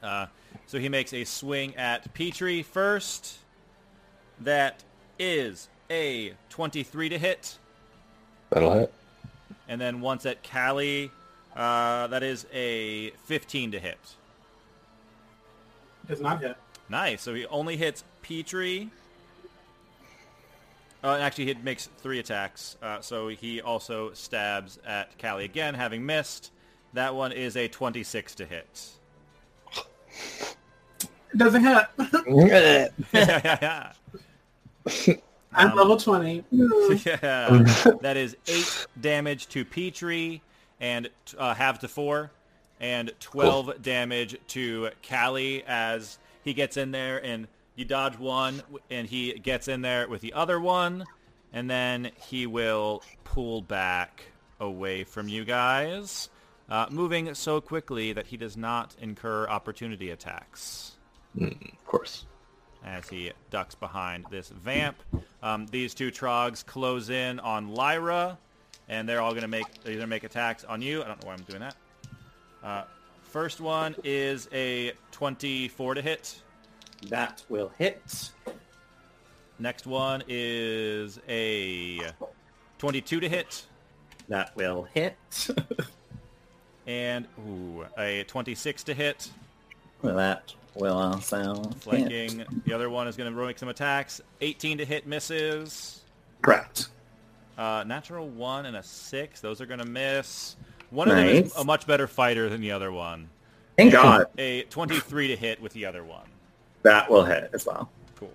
Uh, 0.04 0.26
so 0.66 0.80
he 0.80 0.90
makes 0.90 1.14
a 1.14 1.24
swing 1.24 1.76
at 1.78 2.14
Petrie 2.14 2.62
first. 2.62 3.38
That 4.42 4.84
is 5.18 5.70
a 5.90 6.34
23 6.50 7.10
to 7.10 7.18
hit. 7.18 7.58
That'll 8.50 8.74
hit. 8.74 8.94
And 9.70 9.80
then 9.80 10.02
once 10.02 10.26
at 10.26 10.44
Callie, 10.44 11.10
uh, 11.56 12.08
that 12.08 12.24
is 12.24 12.46
a 12.54 13.12
15 13.26 13.72
to 13.72 13.80
hit. 13.80 13.98
Does 16.08 16.20
not 16.20 16.42
hit. 16.42 16.58
Nice. 16.90 17.22
So 17.22 17.34
he 17.34 17.46
only 17.46 17.78
hits 17.78 18.04
Petrie. 18.24 18.90
Uh, 21.04 21.14
and 21.14 21.24
actually, 21.24 21.46
he 21.46 21.54
makes 21.56 21.90
three 22.00 22.20
attacks. 22.20 22.76
Uh, 22.82 23.00
so 23.02 23.28
he 23.28 23.62
also 23.62 24.12
stabs 24.14 24.80
at 24.86 25.18
Callie 25.20 25.46
again, 25.46 25.74
having 25.74 26.06
missed. 26.06 26.52
That 26.94 27.14
one 27.16 27.32
is 27.32 27.56
a 27.56 27.68
26 27.68 28.36
to 28.36 28.46
hit. 28.46 28.86
It 31.32 31.38
doesn't 31.38 31.64
hit. 31.64 32.94
yeah. 33.14 33.92
I'm 35.54 35.72
Um, 35.72 35.78
level 35.78 35.98
20. 35.98 36.44
yeah. 36.52 37.64
That 38.02 38.16
is 38.18 38.36
eight 38.48 38.88
damage 39.00 39.48
to 39.50 39.66
Petrie 39.66 40.42
and 40.80 41.10
uh, 41.38 41.54
half 41.54 41.80
to 41.80 41.88
four, 41.88 42.32
and 42.80 43.12
12 43.20 43.82
damage 43.82 44.38
to 44.50 44.90
Callie 45.08 45.64
as 45.68 46.20
he 46.44 46.54
gets 46.54 46.78
in 46.78 46.92
there 46.92 47.24
and 47.24 47.48
you 47.78 47.86
dodge 47.86 48.18
one 48.18 48.62
and 48.92 49.08
he 49.08 49.34
gets 49.34 49.70
in 49.70 49.82
there 49.82 50.08
with 50.10 50.20
the 50.20 50.34
other 50.34 50.60
one, 50.60 51.06
and 51.54 51.70
then 51.70 52.12
he 52.28 52.46
will 52.46 53.02
pull 53.24 53.62
back 53.62 54.24
away 54.60 55.04
from 55.06 55.30
you 55.30 55.46
guys, 55.46 56.30
uh, 56.70 56.88
moving 56.90 57.34
so 57.36 57.62
quickly 57.62 58.12
that 58.14 58.28
he 58.28 58.36
does 58.36 58.58
not 58.58 58.96
incur 59.00 59.48
opportunity 59.48 60.10
attacks 60.10 60.94
Of 61.40 61.54
course. 61.86 62.26
as 62.84 63.08
he 63.08 63.32
ducks 63.52 63.76
behind 63.76 64.26
this 64.32 64.50
vamp. 64.50 64.98
Um, 65.44 65.68
these 65.68 65.94
two 65.94 66.12
trogs 66.12 66.66
close 66.66 67.10
in 67.10 67.40
on 67.40 67.70
Lyra, 67.70 68.38
and 68.90 69.08
they're 69.08 69.22
all 69.22 69.32
going 69.32 69.44
to 69.44 69.48
make 69.48 69.66
they're 69.84 69.94
going 69.94 70.02
to 70.02 70.08
make 70.08 70.24
attacks 70.24 70.64
on 70.64 70.82
you. 70.82 71.04
I 71.04 71.08
don't 71.08 71.22
know 71.22 71.28
why 71.28 71.34
I'm 71.36 71.44
doing 71.44 71.60
that. 71.62 71.76
Uh, 72.64 72.84
first 73.24 73.62
one 73.62 73.96
is 74.04 74.50
a 74.52 74.94
24 75.12 75.94
to 75.94 76.02
hit. 76.02 76.42
That 77.10 77.44
will 77.50 77.72
hit. 77.78 78.32
Next 79.60 79.88
one 79.88 80.24
is 80.28 81.20
a 81.28 82.12
22 82.78 83.20
to 83.20 83.30
hit. 83.30 83.66
That 84.28 84.56
will 84.56 84.88
hit. 84.94 85.16
And 86.88 87.28
ooh, 87.46 87.86
a 87.98 88.24
26 88.24 88.84
to 88.86 88.94
hit. 88.94 89.30
Well, 90.02 90.16
that 90.16 90.54
will 90.74 90.98
also 90.98 91.64
hit. 91.64 91.74
Flanking. 91.76 92.46
The 92.66 92.74
other 92.74 92.90
one 92.90 93.10
is 93.10 93.18
going 93.18 93.32
to 93.32 93.46
make 93.46 93.60
some 93.60 93.68
attacks. 93.68 94.22
18 94.40 94.78
to 94.78 94.86
hit 94.86 95.06
misses. 95.06 96.02
Correct. 96.42 96.88
Uh, 97.58 97.84
natural 97.86 98.30
one 98.30 98.68
and 98.68 98.78
a 98.78 98.84
six. 98.84 99.42
Those 99.42 99.60
are 99.60 99.66
going 99.66 99.80
to 99.80 99.86
miss. 99.86 100.56
One 100.90 101.10
of 101.10 101.18
them 101.18 101.28
is 101.28 101.54
a 101.58 101.66
much 101.66 101.86
better 101.86 102.08
fighter 102.08 102.48
than 102.48 102.62
the 102.62 102.72
other 102.72 102.92
one. 102.94 103.28
Thank 103.76 103.92
God. 103.92 104.28
A 104.38 104.64
23 104.64 105.28
to 105.28 105.36
hit 105.36 105.62
with 105.62 105.74
the 105.74 105.86
other 105.86 106.06
one. 106.06 106.26
That 106.88 107.10
will 107.12 107.26
hit 107.26 107.50
as 107.52 107.66
well. 107.66 107.90
Cool. 108.16 108.32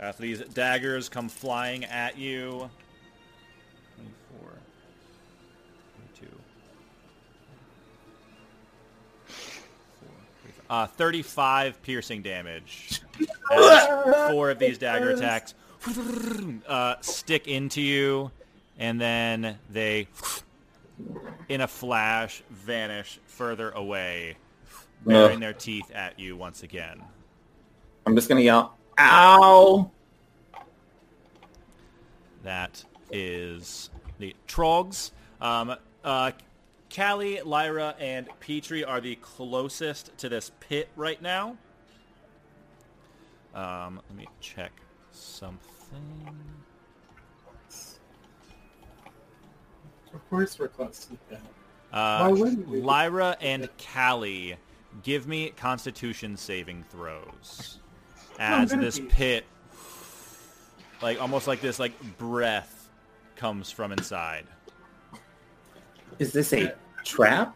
After 0.00 0.22
these 0.22 0.40
daggers 0.40 1.08
come 1.08 1.28
flying 1.28 1.84
at 1.84 2.18
you. 2.18 2.68
24. 3.94 4.50
22. 6.18 6.36
Uh, 10.68 10.86
35 10.88 11.80
piercing 11.82 12.22
damage. 12.22 13.00
As 13.52 13.86
four 14.32 14.50
of 14.50 14.58
these 14.58 14.76
dagger 14.76 15.10
attacks 15.10 15.54
uh, 16.66 16.96
stick 17.00 17.46
into 17.46 17.80
you, 17.80 18.32
and 18.76 19.00
then 19.00 19.56
they, 19.70 20.08
in 21.48 21.60
a 21.60 21.68
flash, 21.68 22.42
vanish 22.50 23.20
further 23.26 23.70
away, 23.70 24.36
baring 25.04 25.38
their 25.38 25.52
teeth 25.52 25.92
at 25.94 26.18
you 26.18 26.36
once 26.36 26.64
again. 26.64 27.00
I'm 28.06 28.14
just 28.14 28.28
gonna 28.28 28.40
yell, 28.40 28.76
"Ow!" 28.98 29.90
That 32.44 32.84
is 33.10 33.90
the 34.18 34.34
Trogs. 34.46 35.10
Um, 35.40 35.74
uh, 36.04 36.30
Callie, 36.94 37.40
Lyra, 37.42 37.96
and 37.98 38.28
Petrie 38.38 38.84
are 38.84 39.00
the 39.00 39.16
closest 39.16 40.16
to 40.18 40.28
this 40.28 40.52
pit 40.60 40.88
right 40.94 41.20
now. 41.20 41.56
Um, 43.54 44.00
let 44.08 44.16
me 44.16 44.28
check 44.40 44.70
something. 45.10 45.58
Of 50.14 50.30
course 50.30 50.58
we're 50.58 50.68
close 50.68 51.00
to 51.06 51.10
the 51.10 51.16
pit. 51.28 51.40
Uh, 51.92 52.20
Why 52.20 52.30
wouldn't 52.30 52.68
we? 52.68 52.80
Lyra 52.80 53.36
and 53.40 53.68
Callie, 53.92 54.56
give 55.02 55.26
me 55.26 55.50
Constitution 55.50 56.36
saving 56.36 56.84
throws. 56.88 57.80
As 58.38 58.70
this 58.70 59.00
pit, 59.08 59.44
like 61.02 61.20
almost 61.20 61.46
like 61.46 61.60
this, 61.60 61.78
like 61.78 61.92
breath 62.18 62.88
comes 63.36 63.70
from 63.70 63.92
inside. 63.92 64.46
Is 66.18 66.32
this 66.32 66.52
a 66.52 66.74
trap? 67.04 67.54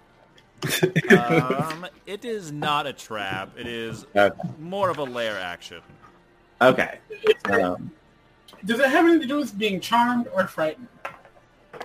Um, 1.11 1.87
it 2.07 2.25
is 2.25 2.53
not 2.53 2.87
a 2.87 2.93
trap. 2.93 3.51
It 3.57 3.67
is 3.67 4.05
Okay. 4.15 4.37
more 4.59 4.91
of 4.91 4.99
a 4.99 5.05
lair 5.05 5.39
action. 5.39 5.81
Okay. 6.61 6.99
Um, 7.51 7.91
Does 8.65 8.81
it 8.81 8.91
have 8.91 9.05
anything 9.07 9.23
to 9.23 9.27
do 9.27 9.37
with 9.39 9.57
being 9.57 9.81
charmed 9.81 10.29
or 10.35 10.47
frightened? 10.47 10.89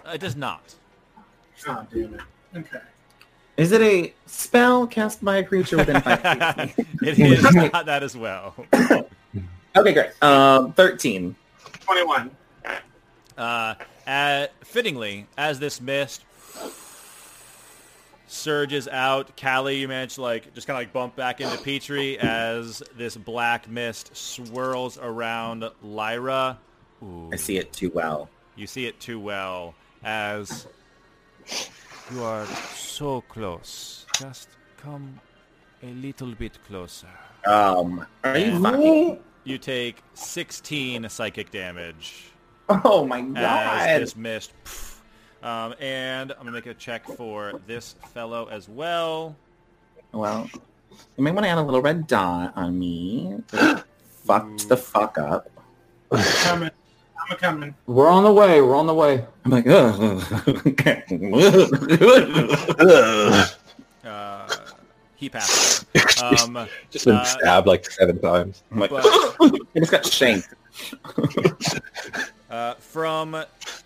It 0.05 0.19
does 0.19 0.35
not. 0.35 0.75
Oh, 1.67 1.87
damn 1.93 2.13
it. 2.15 2.21
Okay. 2.55 2.79
Is 3.57 3.71
it 3.71 3.81
a 3.81 4.13
spell 4.25 4.85
cast 4.87 5.23
by 5.23 5.37
a 5.37 5.43
creature 5.43 5.77
within 5.77 6.01
five 6.01 6.71
feet? 6.71 6.85
it 7.01 7.19
is 7.19 7.43
not 7.53 7.85
that 7.85 8.03
as 8.03 8.15
well. 8.15 8.55
Okay, 9.75 9.93
great. 9.93 10.23
Um, 10.23 10.73
thirteen. 10.73 11.35
21. 11.81 12.31
Uh, 13.37 13.75
uh, 14.07 14.47
fittingly, 14.63 15.27
as 15.37 15.59
this 15.59 15.79
mist 15.79 16.23
surges 18.27 18.87
out, 18.87 19.35
Callie, 19.39 19.77
you 19.77 19.87
manage 19.87 20.15
to 20.15 20.21
like 20.21 20.53
just 20.53 20.67
kind 20.67 20.77
of 20.77 20.81
like 20.81 20.93
bump 20.93 21.15
back 21.15 21.41
into 21.41 21.57
Petrie 21.63 22.17
as 22.19 22.81
this 22.97 23.15
black 23.15 23.69
mist 23.69 24.15
swirls 24.15 24.97
around 24.97 25.69
Lyra. 25.83 26.57
Ooh, 27.03 27.29
I 27.31 27.35
see 27.35 27.57
it 27.57 27.71
too 27.71 27.91
well. 27.93 28.29
you 28.55 28.67
see 28.67 28.85
it 28.87 28.99
too 28.99 29.19
well 29.19 29.75
as 30.03 30.67
you 32.11 32.23
are 32.23 32.45
so 32.75 33.21
close. 33.21 34.05
Just 34.19 34.49
come 34.77 35.19
a 35.83 35.87
little 35.87 36.33
bit 36.35 36.57
closer. 36.67 37.07
Um, 37.45 38.05
are 38.23 38.37
you 38.37 38.45
And- 38.55 38.63
fucking? 38.63 39.19
You 39.43 39.57
take 39.59 40.01
16 40.15 41.07
psychic 41.09 41.51
damage. 41.51 42.31
Oh 42.67 43.05
my 43.05 43.19
as 43.19 43.33
god! 43.33 44.01
this 44.01 44.15
mist. 44.15 44.53
pff. 44.65 44.97
Um, 45.43 45.75
and 45.79 46.31
I'm 46.31 46.37
gonna 46.39 46.51
make 46.51 46.65
a 46.65 46.73
check 46.73 47.05
for 47.05 47.61
this 47.67 47.93
fellow 48.13 48.47
as 48.49 48.67
well. 48.67 49.35
Well, 50.11 50.49
you 51.15 51.23
may 51.23 51.29
want 51.31 51.43
to 51.45 51.49
add 51.49 51.59
a 51.59 51.61
little 51.61 51.81
red 51.83 52.07
dot 52.07 52.53
on 52.55 52.79
me. 52.79 53.35
Fucked 54.25 54.67
the 54.67 54.77
fuck 54.77 55.19
up. 55.19 55.47
Coming. 57.27 57.31
I'm 57.31 57.37
coming. 57.37 57.75
We're 57.87 58.09
on 58.09 58.23
the 58.23 58.31
way. 58.31 58.61
We're 58.61 58.75
on 58.75 58.87
the 58.87 58.93
way. 58.93 59.25
I'm 59.43 59.51
like, 59.51 59.65
ugh. 59.67 60.23
okay. 60.67 61.03
Uh, 64.03 64.47
he 65.15 65.29
passed. 65.29 65.85
Um, 66.21 66.67
Just 66.91 67.05
been 67.05 67.15
Uh, 67.15 67.23
stabbed 67.23 67.67
like 67.67 67.89
seven 67.89 68.19
times. 68.19 68.63
I'm 68.71 68.79
like, 68.79 68.89
but 68.91 69.03
I 69.05 69.79
just 69.79 69.91
got 69.91 70.05
shanked. 70.05 70.53
uh, 72.49 72.73
from 72.75 73.35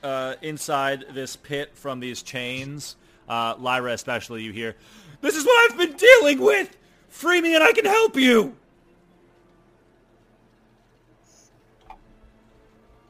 uh, 0.03 0.35
inside 0.41 1.05
this 1.11 1.35
pit, 1.35 1.71
from 1.75 1.99
these 1.99 2.21
chains, 2.21 2.95
uh, 3.29 3.55
Lyra 3.59 3.93
especially, 3.93 4.43
you 4.43 4.51
hear, 4.51 4.75
"This 5.21 5.35
is 5.35 5.45
what 5.45 5.71
I've 5.71 5.77
been 5.77 5.93
dealing 5.95 6.39
with. 6.41 6.75
Free 7.09 7.41
me, 7.41 7.55
and 7.55 7.63
I 7.63 7.71
can 7.71 7.85
help 7.85 8.15
you." 8.15 8.55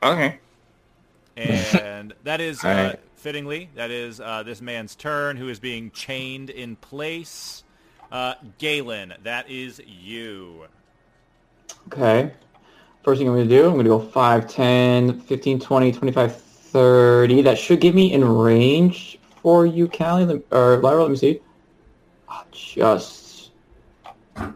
Okay. 0.01 0.39
And 1.35 2.13
that 2.23 2.41
is, 2.41 2.63
uh, 2.63 2.67
Alright. 2.67 2.99
fittingly, 3.15 3.69
that 3.75 3.91
is 3.91 4.19
uh, 4.19 4.43
this 4.43 4.61
man's 4.61 4.95
turn 4.95 5.37
who 5.37 5.49
is 5.49 5.59
being 5.59 5.91
chained 5.91 6.49
in 6.49 6.75
place. 6.75 7.63
Uh, 8.11 8.33
Galen, 8.57 9.13
that 9.23 9.49
is 9.49 9.81
you. 9.85 10.65
Okay. 11.93 12.33
First 13.03 13.19
thing 13.19 13.27
I'm 13.27 13.35
going 13.35 13.47
to 13.47 13.55
do, 13.55 13.65
I'm 13.65 13.73
going 13.73 13.85
to 13.85 13.89
go 13.89 13.99
5, 13.99 14.47
10, 14.49 15.21
15, 15.21 15.59
20, 15.59 15.91
25, 15.91 16.41
30. 16.41 17.41
That 17.43 17.57
should 17.57 17.79
give 17.79 17.95
me 17.95 18.11
in 18.11 18.23
range 18.25 19.17
for 19.41 19.65
you, 19.65 19.87
Callie. 19.87 20.25
Lem- 20.25 20.43
Or 20.51 20.77
Lyra, 20.77 21.03
let 21.03 21.11
me 21.11 21.17
see. 21.17 21.39
Oh, 22.27 22.43
just 22.51 23.51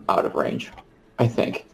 out 0.10 0.26
of 0.26 0.36
range, 0.36 0.72
I 1.20 1.28
think. 1.28 1.66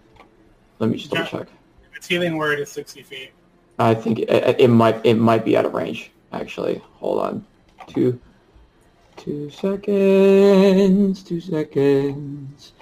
Let 0.79 0.89
me 0.89 0.97
just 0.97 1.11
double 1.11 1.25
check. 1.25 1.47
Its 1.95 2.07
healing 2.07 2.37
word 2.37 2.59
is 2.59 2.69
60 2.71 3.03
feet. 3.03 3.31
I 3.79 3.95
think 3.95 4.19
it, 4.19 4.59
it 4.59 4.67
might 4.67 5.03
it 5.05 5.15
might 5.15 5.45
be 5.45 5.55
out 5.55 5.65
of 5.65 5.73
range. 5.73 6.11
Actually, 6.33 6.81
hold 6.83 7.21
on. 7.21 7.45
Two, 7.87 8.19
two 9.15 9.49
seconds. 9.49 11.23
Two 11.23 11.39
seconds. 11.39 12.73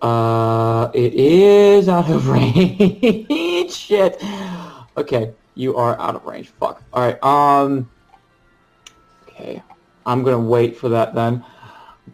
Uh, 0.00 0.90
it 0.94 1.14
is 1.14 1.88
out 1.88 2.10
of 2.10 2.26
range. 2.28 3.70
Shit. 3.70 4.22
Okay, 4.96 5.32
you 5.54 5.76
are 5.76 5.98
out 6.00 6.16
of 6.16 6.24
range. 6.24 6.48
Fuck. 6.58 6.82
All 6.94 7.02
right. 7.02 7.22
Um. 7.22 7.90
Okay, 9.28 9.62
I'm 10.06 10.22
gonna 10.22 10.40
wait 10.40 10.76
for 10.76 10.88
that 10.88 11.14
then. 11.14 11.44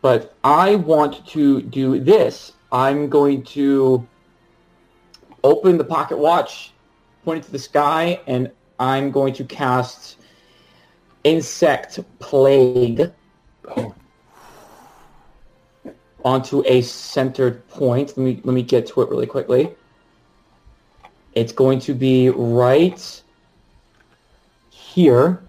But 0.00 0.34
I 0.42 0.74
want 0.76 1.24
to 1.28 1.62
do 1.62 2.00
this. 2.00 2.54
I'm 2.72 3.08
going 3.08 3.44
to 3.44 4.08
open 5.44 5.78
the 5.78 5.84
pocket 5.84 6.18
watch 6.18 6.72
pointing 7.24 7.44
to 7.44 7.52
the 7.52 7.58
sky, 7.58 8.20
and 8.26 8.50
I'm 8.78 9.10
going 9.10 9.32
to 9.34 9.44
cast 9.44 10.18
Insect 11.24 12.00
Plague 12.18 13.12
onto 16.24 16.62
a 16.66 16.82
centered 16.82 17.66
point. 17.68 18.08
Let 18.16 18.18
me 18.18 18.40
let 18.44 18.54
me 18.54 18.62
get 18.62 18.86
to 18.88 19.02
it 19.02 19.08
really 19.08 19.26
quickly. 19.26 19.74
It's 21.34 21.52
going 21.52 21.78
to 21.80 21.94
be 21.94 22.30
right 22.30 23.22
here. 24.70 25.42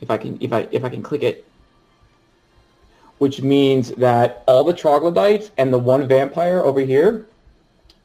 If 0.00 0.10
I 0.10 0.16
can 0.16 0.38
if 0.40 0.52
I 0.52 0.68
if 0.70 0.84
I 0.84 0.88
can 0.88 1.02
click 1.02 1.22
it. 1.22 1.46
Which 3.18 3.40
means 3.42 3.92
that 3.92 4.42
all 4.46 4.64
the 4.64 4.72
troglodytes 4.72 5.52
and 5.56 5.72
the 5.72 5.78
one 5.78 6.06
vampire 6.08 6.60
over 6.60 6.80
here 6.80 7.26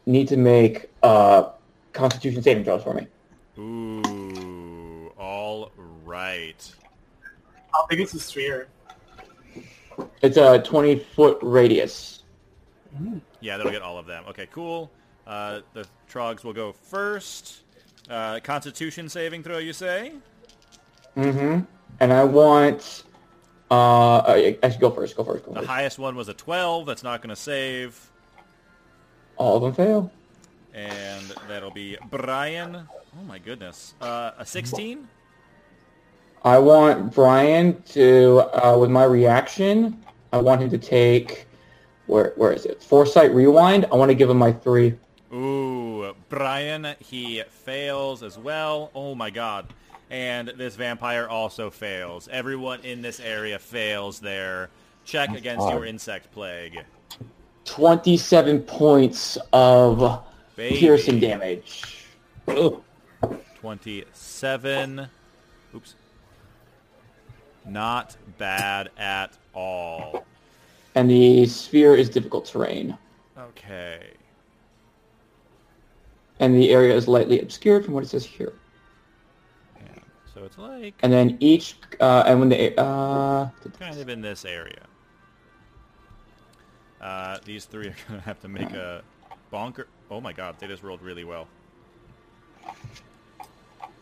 need 0.09 0.27
to 0.27 0.37
make 0.37 0.89
uh, 1.03 1.49
Constitution 1.93 2.41
saving 2.41 2.63
throws 2.63 2.83
for 2.83 2.93
me. 2.93 3.07
Ooh, 3.57 5.11
all 5.17 5.71
right. 6.03 6.73
How 7.73 7.85
big 7.87 7.99
is 8.01 8.11
the 8.11 8.19
sphere? 8.19 8.67
It's 10.21 10.37
a 10.37 10.59
20 10.59 10.99
foot 10.99 11.37
radius. 11.41 12.23
Yeah, 13.41 13.57
that'll 13.57 13.71
get 13.71 13.81
all 13.81 13.97
of 13.99 14.05
them. 14.07 14.23
Okay, 14.29 14.47
cool. 14.51 14.89
Uh, 15.27 15.59
the 15.73 15.85
Trogs 16.11 16.43
will 16.43 16.53
go 16.53 16.71
first. 16.71 17.61
Uh, 18.09 18.39
Constitution 18.43 19.07
saving 19.09 19.43
throw, 19.43 19.59
you 19.59 19.73
say? 19.73 20.13
Mm-hmm. 21.15 21.59
And 21.99 22.13
I 22.13 22.23
want. 22.23 23.03
Uh, 23.69 24.17
I 24.25 24.57
I 24.63 24.69
should 24.69 24.81
go 24.81 24.89
first. 24.89 25.15
Go 25.15 25.23
first. 25.23 25.45
Go 25.45 25.51
The 25.51 25.59
first. 25.59 25.67
highest 25.69 25.99
one 25.99 26.15
was 26.15 26.27
a 26.29 26.33
12. 26.33 26.87
That's 26.87 27.03
not 27.03 27.21
going 27.21 27.29
to 27.29 27.35
save. 27.35 28.08
All 29.39 29.55
of 29.55 29.63
them 29.63 29.73
fail. 29.73 30.11
And 30.73 31.33
that'll 31.47 31.71
be 31.71 31.97
Brian. 32.11 32.75
Oh 32.75 33.23
my 33.25 33.39
goodness. 33.39 33.95
Uh, 33.99 34.31
a 34.37 34.45
16? 34.45 35.07
I 36.43 36.59
want 36.59 37.15
Brian 37.15 37.81
to, 37.93 38.41
uh, 38.53 38.77
with 38.77 38.91
my 38.91 39.05
reaction, 39.05 40.03
I 40.31 40.37
want 40.37 40.61
him 40.61 40.69
to 40.69 40.77
take, 40.77 41.47
where 42.05 42.33
where 42.35 42.51
is 42.51 42.65
it? 42.65 42.83
Foresight 42.83 43.33
Rewind. 43.33 43.85
I 43.91 43.95
want 43.95 44.09
to 44.09 44.15
give 44.15 44.29
him 44.29 44.37
my 44.37 44.51
three. 44.51 44.95
Ooh, 45.33 46.15
Brian, 46.29 46.95
he 46.99 47.43
fails 47.49 48.23
as 48.23 48.37
well. 48.37 48.91
Oh 48.93 49.15
my 49.15 49.29
god. 49.29 49.73
And 50.09 50.49
this 50.57 50.75
vampire 50.75 51.27
also 51.27 51.69
fails. 51.69 52.27
Everyone 52.31 52.81
in 52.81 53.01
this 53.01 53.19
area 53.19 53.59
fails 53.59 54.19
their 54.19 54.69
check 55.05 55.29
against 55.29 55.67
your 55.69 55.85
insect 55.85 56.31
plague. 56.31 56.83
27 57.69 58.61
points 58.61 59.37
of 59.53 60.23
Baby. 60.55 60.75
piercing 60.77 61.19
damage. 61.19 61.83
Ooh. 62.49 62.83
27. 63.59 65.07
Oops. 65.75 65.95
Not 67.67 68.17
bad 68.39 68.89
at 68.97 69.37
all. 69.53 70.25
And 70.95 71.07
the 71.07 71.45
sphere 71.45 71.93
is 71.93 72.09
difficult 72.09 72.45
terrain. 72.45 72.97
Okay. 73.37 74.13
And 76.39 76.55
the 76.55 76.71
area 76.71 76.95
is 76.95 77.07
lightly 77.07 77.39
obscured 77.39 77.85
from 77.85 77.93
what 77.93 78.03
it 78.03 78.09
says 78.09 78.25
here. 78.25 78.53
Yeah. 79.75 80.01
So 80.33 80.43
it's 80.43 80.57
like 80.57 80.95
And 81.03 81.13
then 81.13 81.37
each, 81.39 81.75
uh, 81.99 82.23
and 82.25 82.39
when 82.39 82.49
the, 82.49 82.79
uh, 82.81 83.49
kind 83.77 83.99
of 83.99 84.09
in 84.09 84.21
this 84.21 84.43
area. 84.43 84.88
Uh, 87.01 87.37
these 87.45 87.65
three 87.65 87.87
are 87.87 87.95
going 88.07 88.19
to 88.19 88.25
have 88.25 88.39
to 88.41 88.47
make 88.47 88.71
a 88.71 89.01
bonker. 89.51 89.87
Oh 90.11 90.21
my 90.21 90.33
god, 90.33 90.55
they 90.59 90.67
just 90.67 90.83
rolled 90.83 91.01
really 91.01 91.23
well. 91.23 91.47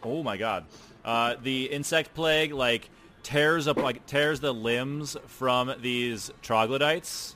Oh 0.04 0.24
my 0.24 0.38
god. 0.38 0.66
Uh, 1.04 1.36
the 1.42 1.66
insect 1.66 2.14
plague, 2.14 2.54
like, 2.54 2.90
tears 3.24 3.68
up, 3.68 3.78
like, 3.78 4.06
tears 4.06 4.40
the 4.40 4.54
limbs 4.54 5.18
from 5.28 5.74
these 5.82 6.32
troglodytes, 6.42 7.36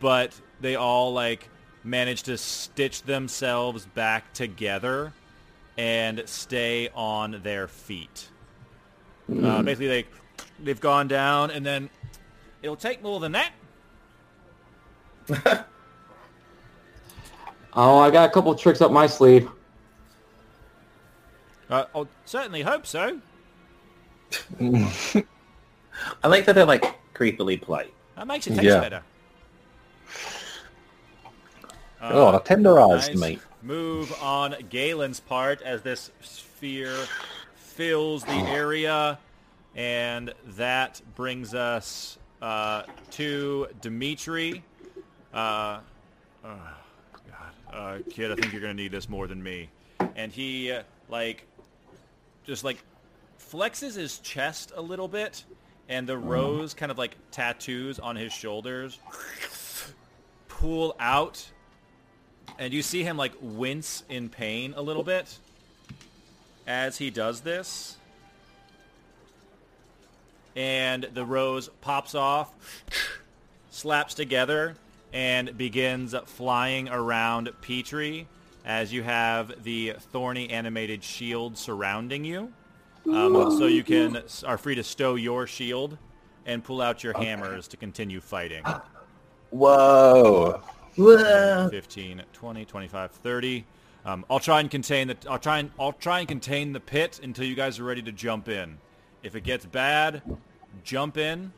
but 0.00 0.38
they 0.60 0.76
all, 0.76 1.12
like, 1.12 1.48
manage 1.84 2.24
to 2.24 2.36
stitch 2.36 3.02
themselves 3.02 3.86
back 3.86 4.32
together 4.32 5.12
and 5.76 6.22
stay 6.26 6.88
on 6.94 7.40
their 7.42 7.68
feet. 7.68 8.28
Uh, 9.30 9.62
basically, 9.62 9.88
they, 9.88 10.04
they've 10.62 10.80
gone 10.80 11.06
down, 11.06 11.50
and 11.50 11.64
then 11.64 11.90
it'll 12.62 12.76
take 12.76 13.02
more 13.02 13.20
than 13.20 13.32
that. 13.32 13.50
oh, 17.74 17.98
I 17.98 18.10
got 18.10 18.28
a 18.28 18.32
couple 18.32 18.54
tricks 18.54 18.80
up 18.80 18.90
my 18.90 19.06
sleeve. 19.06 19.48
Uh, 21.70 21.84
I'll 21.94 22.08
certainly 22.24 22.62
hope 22.62 22.86
so. 22.86 23.20
I 24.60 26.28
like 26.28 26.44
that 26.46 26.54
they're 26.54 26.64
like 26.64 26.84
creepily 27.14 27.60
polite. 27.60 27.92
That 28.16 28.26
makes 28.26 28.46
it 28.46 28.50
taste 28.50 28.64
Yeah. 28.64 28.80
better. 28.80 29.02
oh, 32.00 32.28
a 32.34 32.40
tenderized 32.40 33.14
nice 33.14 33.16
meat. 33.16 33.40
Move 33.62 34.14
on 34.22 34.54
Galen's 34.70 35.20
part 35.20 35.60
as 35.62 35.82
this 35.82 36.10
sphere 36.22 36.96
fills 37.56 38.24
the 38.24 38.32
area, 38.32 39.18
and 39.74 40.32
that 40.46 41.00
brings 41.16 41.54
us 41.54 42.18
uh, 42.40 42.82
to 43.10 43.66
Dimitri. 43.80 44.62
Uh, 45.38 45.78
oh, 46.44 46.58
God, 47.30 47.72
uh, 47.72 47.98
kid, 48.10 48.32
I 48.32 48.34
think 48.34 48.52
you're 48.52 48.60
gonna 48.60 48.74
need 48.74 48.90
this 48.90 49.08
more 49.08 49.28
than 49.28 49.40
me. 49.40 49.68
And 50.16 50.32
he 50.32 50.72
uh, 50.72 50.82
like 51.08 51.46
just 52.44 52.64
like 52.64 52.78
flexes 53.38 53.94
his 53.94 54.18
chest 54.18 54.72
a 54.74 54.82
little 54.82 55.06
bit, 55.06 55.44
and 55.88 56.08
the 56.08 56.18
rose 56.18 56.74
kind 56.74 56.90
of 56.90 56.98
like 56.98 57.16
tattoos 57.30 58.00
on 58.00 58.16
his 58.16 58.32
shoulders 58.32 58.98
pull 60.48 60.96
out 60.98 61.48
and 62.58 62.74
you 62.74 62.82
see 62.82 63.04
him 63.04 63.16
like 63.16 63.32
wince 63.40 64.02
in 64.08 64.28
pain 64.28 64.74
a 64.76 64.82
little 64.82 65.04
bit 65.04 65.38
as 66.66 66.98
he 66.98 67.10
does 67.10 67.42
this. 67.42 67.96
And 70.56 71.04
the 71.14 71.24
rose 71.24 71.68
pops 71.80 72.16
off, 72.16 72.52
slaps 73.70 74.14
together, 74.14 74.74
and 75.12 75.56
begins 75.56 76.14
flying 76.26 76.88
around 76.88 77.50
Petrie 77.60 78.26
as 78.64 78.92
you 78.92 79.02
have 79.02 79.62
the 79.64 79.94
thorny 80.12 80.50
animated 80.50 81.02
shield 81.02 81.56
surrounding 81.56 82.24
you. 82.24 82.52
Um, 83.06 83.56
so 83.58 83.66
you 83.66 83.82
can 83.82 84.22
are 84.44 84.58
free 84.58 84.74
to 84.74 84.82
stow 84.82 85.14
your 85.14 85.46
shield 85.46 85.96
and 86.44 86.62
pull 86.62 86.82
out 86.82 87.02
your 87.02 87.16
hammers 87.16 87.68
to 87.68 87.76
continue 87.76 88.20
fighting. 88.20 88.64
Whoa. 89.50 90.60
15, 90.94 92.22
20, 92.32 92.64
25, 92.64 93.10
30. 93.12 93.64
Um, 94.04 94.24
I'll 94.28 94.40
try 94.40 94.60
and 94.60 94.70
contain 94.70 95.08
the. 95.08 95.16
I'll 95.28 95.38
try 95.38 95.58
and 95.58 95.70
I'll 95.78 95.92
try 95.92 96.20
and 96.20 96.28
contain 96.28 96.72
the 96.72 96.80
pit 96.80 97.20
until 97.22 97.44
you 97.44 97.54
guys 97.54 97.78
are 97.78 97.84
ready 97.84 98.02
to 98.02 98.12
jump 98.12 98.48
in. 98.48 98.78
If 99.22 99.34
it 99.34 99.42
gets 99.42 99.64
bad, 99.66 100.22
jump 100.82 101.16
in. 101.16 101.52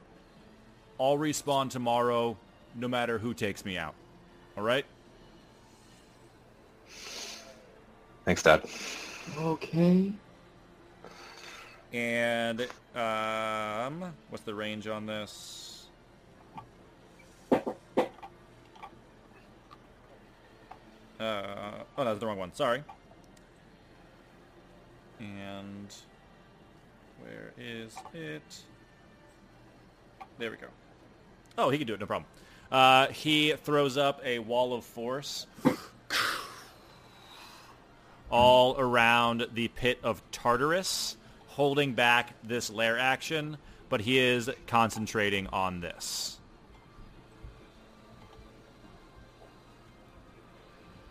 I'll 0.99 1.17
respawn 1.17 1.71
tomorrow, 1.71 2.37
no 2.75 2.89
matter 2.89 3.19
who 3.19 3.35
takes 3.35 3.65
me 3.65 3.77
out. 3.77 3.95
All 4.57 4.63
right. 4.63 4.85
Thanks, 8.25 8.43
Dad. 8.43 8.65
Okay. 9.39 10.13
And 11.93 12.69
um, 12.95 14.13
what's 14.29 14.45
the 14.45 14.55
range 14.55 14.87
on 14.87 15.07
this? 15.07 15.87
Uh, 21.21 21.83
oh, 21.99 22.05
that's 22.05 22.19
the 22.19 22.27
wrong 22.27 22.39
one. 22.39 22.55
Sorry. 22.55 22.83
And 25.19 25.95
where 27.21 27.53
is 27.59 27.95
it? 28.15 28.63
There 30.39 30.51
we 30.51 30.57
go. 30.57 30.69
Oh, 31.59 31.69
he 31.69 31.77
can 31.77 31.87
do 31.87 31.93
it, 31.95 32.01
no 32.01 32.07
problem. 32.07 32.27
Uh, 32.71 33.09
he 33.09 33.53
throws 33.53 33.97
up 33.97 34.21
a 34.25 34.39
wall 34.39 34.73
of 34.75 34.85
force 34.85 35.47
all 38.31 38.77
around 38.79 39.47
the 39.55 39.69
pit 39.69 39.99
of 40.03 40.23
Tartarus, 40.31 41.17
holding 41.49 41.95
back 41.95 42.35
this 42.45 42.71
lair 42.71 42.99
action, 42.99 43.57
but 43.89 44.01
he 44.01 44.19
is 44.19 44.49
concentrating 44.67 45.49
on 45.49 45.81
this. 45.81 46.39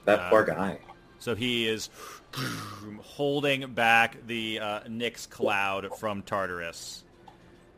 That 0.05 0.29
poor 0.29 0.43
guy. 0.43 0.79
So 1.19 1.35
he 1.35 1.67
is 1.67 1.89
holding 3.01 3.73
back 3.73 4.25
the 4.25 4.59
uh, 4.59 4.79
Nyx 4.83 5.29
cloud 5.29 5.89
from 5.97 6.23
Tartarus. 6.23 7.03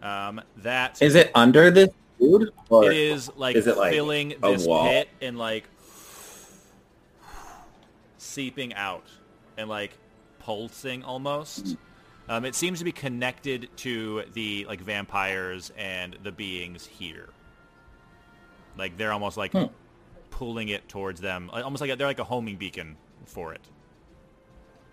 Um, 0.01 0.41
that 0.57 1.01
Is 1.01 1.15
it 1.15 1.32
under 1.36 1.71
this 1.71 1.89
dude? 2.22 2.51
Or 2.69 2.86
it 2.86 2.95
is 2.97 3.30
like 3.36 3.55
is 3.55 3.67
it 3.67 3.76
filling 3.76 4.34
a 4.43 4.51
this 4.51 4.65
pit 4.67 5.09
and 5.22 5.38
like 5.38 5.67
seeping 8.17 8.74
out 8.76 9.05
and 9.57 9.69
like 9.69 9.91
pulsing 10.39 11.03
almost. 11.03 11.67
Hmm. 11.67 11.74
Um, 12.30 12.45
it 12.45 12.55
seems 12.55 12.80
to 12.80 12.86
be 12.86 12.91
connected 12.91 13.69
to 13.78 14.24
the 14.34 14.65
like 14.65 14.80
vampires 14.82 15.72
and 15.78 16.17
the 16.24 16.32
beings 16.32 16.86
here. 16.86 17.30
Like 18.78 18.97
they're 18.97 19.11
almost 19.11 19.38
like 19.38 19.51
Hmm. 19.51 19.65
pulling 20.30 20.69
it 20.69 20.88
towards 20.88 21.19
them, 21.19 21.49
almost 21.51 21.82
like 21.82 21.89
a, 21.91 21.95
they're 21.95 22.07
like 22.07 22.19
a 22.19 22.24
homing 22.24 22.55
beacon 22.55 22.95
for 23.26 23.53
it. 23.53 23.61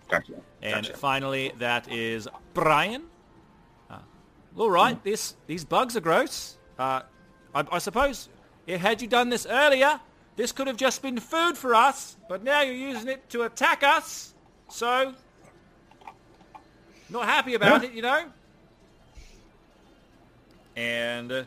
Gotcha. 0.09 0.33
And 0.61 0.85
Gotcha. 0.85 0.97
finally, 0.97 1.53
that 1.59 1.89
is 1.91 2.27
Brian. 2.53 3.03
Uh, 3.89 3.99
all 4.57 4.69
right, 4.71 4.95
Hmm. 4.95 5.03
this 5.03 5.35
these 5.47 5.63
bugs 5.63 5.95
are 5.95 6.01
gross. 6.01 6.57
Uh, 6.77 7.01
I, 7.53 7.65
I 7.71 7.79
suppose 7.79 8.29
if 8.67 8.81
had 8.81 9.01
you 9.01 9.07
done 9.07 9.29
this 9.29 9.45
earlier, 9.49 9.99
this 10.35 10.51
could 10.51 10.67
have 10.67 10.77
just 10.77 11.01
been 11.01 11.19
food 11.19 11.57
for 11.57 11.75
us. 11.75 12.15
But 12.27 12.43
now 12.43 12.61
you're 12.61 12.75
using 12.75 13.07
it 13.07 13.29
to 13.31 13.43
attack 13.43 13.83
us. 13.83 14.33
So, 14.69 15.13
not 17.09 17.25
happy 17.25 17.55
about 17.55 17.83
it, 17.83 17.93
you 17.93 18.01
know. 18.01 18.25
And 20.75 21.45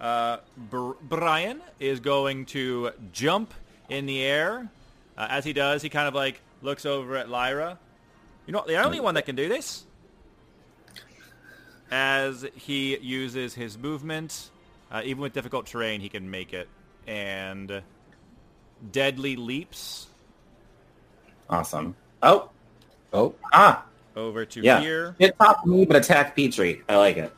uh, 0.00 0.36
Br- 0.56 0.92
Brian 1.02 1.60
is 1.80 2.00
going 2.00 2.44
to 2.46 2.90
jump 3.12 3.52
in 3.88 4.06
the 4.06 4.22
air. 4.22 4.70
Uh, 5.16 5.26
as 5.30 5.44
he 5.44 5.52
does, 5.52 5.82
he 5.82 5.88
kind 5.88 6.06
of 6.06 6.14
like 6.14 6.40
looks 6.62 6.84
over 6.86 7.16
at 7.16 7.28
Lyra 7.28 7.78
You're 8.46 8.52
not 8.52 8.66
the 8.66 8.76
only 8.76 9.00
one 9.00 9.14
that 9.14 9.26
can 9.26 9.34
do 9.34 9.48
this. 9.48 9.84
As 11.90 12.46
he 12.54 12.96
uses 12.98 13.54
his 13.54 13.76
movement, 13.76 14.50
uh, 14.90 15.02
even 15.04 15.22
with 15.22 15.32
difficult 15.32 15.66
terrain, 15.66 16.00
he 16.00 16.08
can 16.08 16.30
make 16.30 16.52
it. 16.52 16.68
And 17.06 17.82
deadly 18.92 19.36
leaps 19.36 20.06
Awesome. 21.48 21.96
Oh, 22.22 22.50
Oh, 23.12 23.34
ah, 23.52 23.84
over 24.14 24.44
to 24.46 24.60
yeah. 24.60 24.80
here. 24.80 25.16
Hit 25.18 25.36
top 25.36 25.66
me, 25.66 25.84
but 25.84 25.96
attack 25.96 26.36
Petrie. 26.36 26.80
I 26.88 26.96
like 26.96 27.16
it. 27.16 27.32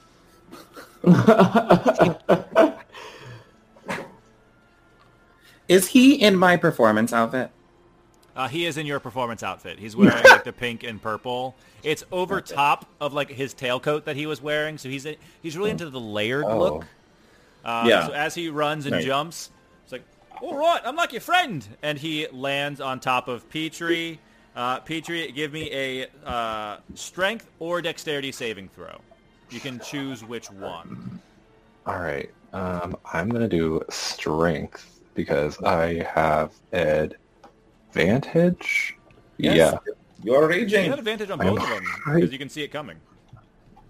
Is 5.68 5.88
he 5.88 6.14
in 6.14 6.36
my 6.36 6.57
performance 6.59 7.12
outfit? 7.12 7.50
Uh, 8.34 8.48
he 8.48 8.66
is 8.66 8.76
in 8.76 8.86
your 8.86 8.98
performance 9.00 9.42
outfit. 9.42 9.78
He's 9.78 9.94
wearing 9.96 10.22
like 10.24 10.44
the 10.44 10.53
pink 10.53 10.82
and 10.84 11.00
purple. 11.00 11.55
It's 11.82 12.05
over 12.12 12.40
top 12.40 12.86
of 13.00 13.12
like 13.14 13.30
his 13.30 13.55
tailcoat 13.55 14.05
that 14.05 14.16
he 14.16 14.26
was 14.26 14.40
wearing, 14.42 14.78
so 14.78 14.88
he's 14.88 15.07
he's 15.42 15.57
really 15.57 15.70
into 15.70 15.88
the 15.90 16.00
layered 16.00 16.44
Oh. 16.46 16.59
look. 16.59 16.84
Uh, 17.64 17.84
Yeah. 17.86 18.06
So 18.08 18.12
as 18.12 18.34
he 18.34 18.48
runs 18.48 18.86
and 18.86 18.94
Right. 18.96 19.04
jumps, 19.04 19.50
it's 19.84 19.92
like, 19.92 20.02
all 20.40 20.56
right, 20.56 20.80
I'm 20.84 20.96
like 20.96 21.12
your 21.12 21.20
friend, 21.20 21.66
and 21.82 21.98
he 21.98 22.26
lands 22.32 22.80
on 22.80 23.00
top 23.00 23.28
of 23.28 23.48
Petrie. 23.50 24.18
Uh, 24.54 24.80
Petrie, 24.80 25.32
give 25.32 25.52
me 25.52 25.70
a 25.72 26.06
uh, 26.28 26.76
strength 26.94 27.48
or 27.58 27.80
dexterity 27.80 28.32
saving 28.32 28.68
throw. 28.74 29.00
You 29.50 29.60
can 29.60 29.78
choose 29.80 30.24
which 30.24 30.50
one. 30.50 31.20
all 31.86 31.98
right. 31.98 32.30
Um, 32.52 32.96
I'm 33.12 33.28
gonna 33.30 33.48
do 33.48 33.82
strength 33.90 35.00
because 35.14 35.58
I 35.62 36.06
have 36.14 36.52
advantage. 37.90 38.96
Yes. 39.38 39.56
Yeah. 39.56 39.78
You're 40.22 40.42
You 40.42 40.48
raging. 40.48 40.90
have 40.90 40.98
advantage 40.98 41.30
on 41.30 41.40
I'm 41.40 41.46
both 41.54 41.62
of 41.62 41.68
them 41.68 41.84
right. 42.06 42.14
because 42.16 42.32
you 42.32 42.38
can 42.38 42.48
see 42.48 42.62
it 42.62 42.68
coming. 42.68 42.96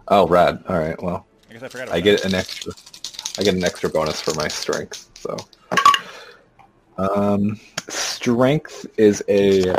Oh, 0.09 0.27
rad. 0.27 0.63
All 0.69 0.79
right. 0.79 1.01
Well, 1.03 1.27
I 1.51 1.53
guess 1.55 1.63
I 1.63 1.69
forgot 1.69 1.85
about 1.89 1.97
I 1.97 2.01
that. 2.01 2.05
get 2.05 2.25
an 2.25 2.35
extra. 2.35 2.73
I 3.39 3.43
get 3.43 3.55
an 3.55 3.65
extra 3.65 3.89
bonus 3.89 4.21
for 4.21 4.35
my 4.35 4.49
strength. 4.49 5.09
So, 5.15 5.37
um, 6.99 7.59
strength 7.89 8.87
is 8.97 9.23
a 9.29 9.75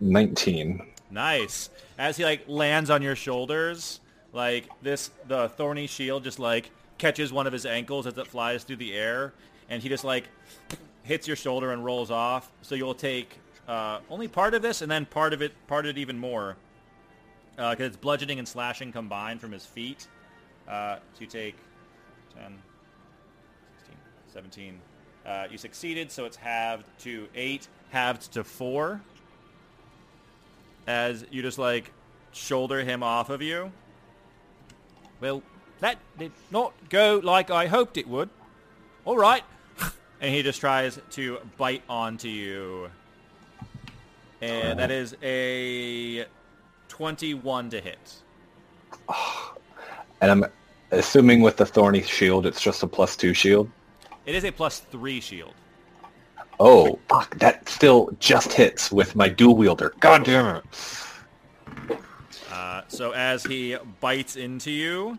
19. 0.00 0.82
Nice. 1.10 1.70
As 1.98 2.16
he 2.16 2.24
like 2.24 2.44
lands 2.46 2.90
on 2.90 3.02
your 3.02 3.16
shoulders, 3.16 4.00
like 4.32 4.68
this, 4.82 5.10
the 5.26 5.48
thorny 5.48 5.86
shield 5.86 6.24
just 6.24 6.38
like 6.38 6.70
catches 6.98 7.32
one 7.32 7.46
of 7.46 7.52
his 7.52 7.64
ankles 7.64 8.06
as 8.06 8.18
it 8.18 8.26
flies 8.26 8.64
through 8.64 8.76
the 8.76 8.92
air, 8.92 9.32
and 9.70 9.82
he 9.82 9.88
just 9.88 10.04
like 10.04 10.24
hits 11.02 11.26
your 11.26 11.36
shoulder 11.36 11.72
and 11.72 11.84
rolls 11.84 12.10
off. 12.10 12.50
So 12.62 12.74
you'll 12.74 12.94
take 12.94 13.38
uh, 13.66 14.00
only 14.10 14.28
part 14.28 14.54
of 14.54 14.62
this, 14.62 14.82
and 14.82 14.90
then 14.90 15.06
part 15.06 15.32
of 15.32 15.42
it, 15.42 15.52
part 15.66 15.86
of 15.86 15.96
it 15.96 15.98
even 15.98 16.18
more, 16.18 16.56
because 17.56 17.80
it's 17.80 17.96
bludgeoning 17.96 18.38
and 18.38 18.46
slashing 18.46 18.92
combined 18.92 19.40
from 19.40 19.52
his 19.52 19.64
feet. 19.64 20.06
Uh, 20.68 20.96
so 21.14 21.20
you 21.20 21.26
take 21.26 21.56
10, 22.36 22.44
16, 22.44 22.67
17. 24.38 24.80
Uh, 25.26 25.46
you 25.50 25.58
succeeded, 25.58 26.12
so 26.12 26.24
it's 26.24 26.36
halved 26.36 26.86
to 27.00 27.26
8, 27.34 27.66
halved 27.90 28.32
to 28.34 28.44
4 28.44 29.00
as 30.86 31.26
you 31.32 31.42
just 31.42 31.58
like 31.58 31.90
shoulder 32.30 32.84
him 32.84 33.02
off 33.02 33.30
of 33.30 33.42
you. 33.42 33.72
Well, 35.20 35.42
that 35.80 35.98
did 36.18 36.30
not 36.52 36.72
go 36.88 37.20
like 37.22 37.50
I 37.50 37.66
hoped 37.66 37.96
it 37.96 38.06
would. 38.06 38.30
All 39.04 39.16
right. 39.16 39.42
And 40.20 40.34
he 40.34 40.42
just 40.42 40.58
tries 40.58 40.98
to 41.10 41.38
bite 41.56 41.82
onto 41.88 42.28
you. 42.28 42.90
And 44.40 44.78
that 44.78 44.90
is 44.90 45.16
a 45.22 46.26
21 46.88 47.70
to 47.70 47.80
hit. 47.80 48.14
And 50.20 50.32
I'm 50.32 50.44
assuming 50.90 51.42
with 51.42 51.56
the 51.56 51.64
thorny 51.64 52.02
shield, 52.02 52.44
it's 52.44 52.60
just 52.60 52.82
a 52.82 52.88
plus 52.88 53.14
two 53.14 53.32
shield. 53.34 53.70
It 54.28 54.34
is 54.34 54.44
a 54.44 54.50
plus 54.50 54.80
3 54.80 55.22
shield. 55.22 55.54
Oh, 56.60 56.98
fuck! 57.08 57.38
That 57.38 57.66
still 57.66 58.10
just 58.20 58.52
hits 58.52 58.92
with 58.92 59.16
my 59.16 59.30
dual 59.30 59.56
wielder. 59.56 59.94
God 60.00 60.22
damn 60.22 60.56
it! 60.56 61.98
Uh, 62.52 62.82
so 62.88 63.12
as 63.12 63.42
he 63.42 63.78
bites 64.00 64.36
into 64.36 64.70
you, 64.70 65.18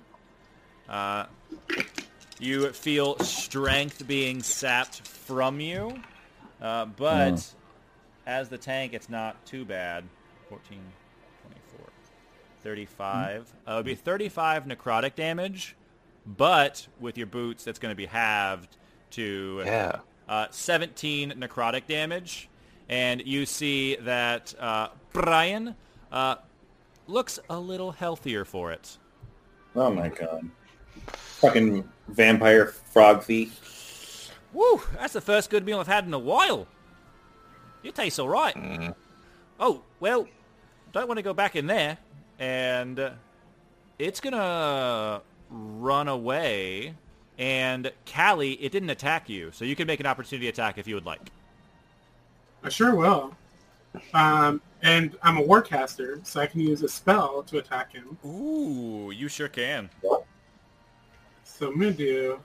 uh, 0.87 1.25
you 2.37 2.71
feel 2.71 3.17
strength 3.17 4.05
being 4.05 4.43
sapped 4.43 5.07
from 5.07 5.59
you. 5.59 5.99
Uh, 6.61 6.85
but 6.85 7.51
as 8.27 8.47
the 8.49 8.59
tank, 8.59 8.93
it's 8.93 9.09
not 9.09 9.43
too 9.43 9.65
bad. 9.65 10.03
14, 10.49 10.77
24, 11.47 11.87
35. 12.61 13.53
Uh, 13.67 13.71
it 13.71 13.75
would 13.75 13.85
be 13.85 13.95
35 13.95 14.65
necrotic 14.65 15.15
damage, 15.15 15.75
but 16.27 16.85
with 16.99 17.17
your 17.17 17.25
boots, 17.27 17.63
that's 17.63 17.79
going 17.79 17.91
to 17.91 17.97
be 17.97 18.05
halved 18.05 18.77
to 19.11 19.63
Yeah. 19.65 19.99
uh, 20.27 20.47
17 20.51 21.31
necrotic 21.31 21.87
damage. 21.87 22.49
And 22.87 23.21
you 23.25 23.45
see 23.45 23.95
that 23.97 24.53
uh, 24.59 24.89
Brian 25.13 25.75
uh, 26.11 26.35
looks 27.07 27.39
a 27.49 27.59
little 27.59 27.91
healthier 27.91 28.45
for 28.45 28.71
it. 28.71 28.97
Oh 29.75 29.91
my 29.91 30.09
god. 30.09 30.49
Fucking 31.07 31.87
vampire 32.07 32.67
frog 32.67 33.23
feet. 33.23 33.51
Woo! 34.53 34.81
That's 34.97 35.13
the 35.13 35.21
first 35.21 35.49
good 35.51 35.63
meal 35.65 35.79
I've 35.79 35.87
had 35.87 36.05
in 36.05 36.13
a 36.13 36.19
while. 36.19 36.67
You 37.83 37.91
taste 37.91 38.19
all 38.19 38.27
right. 38.27 38.93
Oh, 39.59 39.83
well, 39.99 40.27
don't 40.91 41.07
want 41.07 41.17
to 41.19 41.23
go 41.23 41.33
back 41.33 41.55
in 41.55 41.67
there. 41.67 41.97
And 42.39 42.99
uh, 42.99 43.11
it's 43.99 44.19
going 44.19 44.33
to 44.33 45.21
run 45.49 46.07
away. 46.07 46.95
And 47.39 47.91
Callie, 48.05 48.53
it 48.61 48.71
didn't 48.73 48.89
attack 48.89 49.29
you, 49.29 49.49
so 49.53 49.63
you 49.63 49.75
can 49.75 49.87
make 49.87 50.01
an 50.01 50.05
opportunity 50.05 50.49
attack 50.49 50.77
if 50.77 50.87
you 50.87 50.95
would 50.95 51.05
like. 51.05 51.31
I 52.63 52.67
sure 52.69 52.93
will. 52.95 53.33
Um, 54.13 54.61
and 54.83 55.17
I'm 55.23 55.37
a 55.37 55.41
warcaster, 55.41 56.23
so 56.27 56.41
I 56.41 56.47
can 56.47 56.59
use 56.59 56.83
a 56.83 56.89
spell 56.89 57.41
to 57.43 57.57
attack 57.59 57.93
him. 57.93 58.17
Ooh, 58.25 59.11
you 59.15 59.29
sure 59.29 59.47
can. 59.47 59.89
So 61.45 61.67
I'm 61.69 61.79
gonna 61.79 61.91
do 61.91 62.39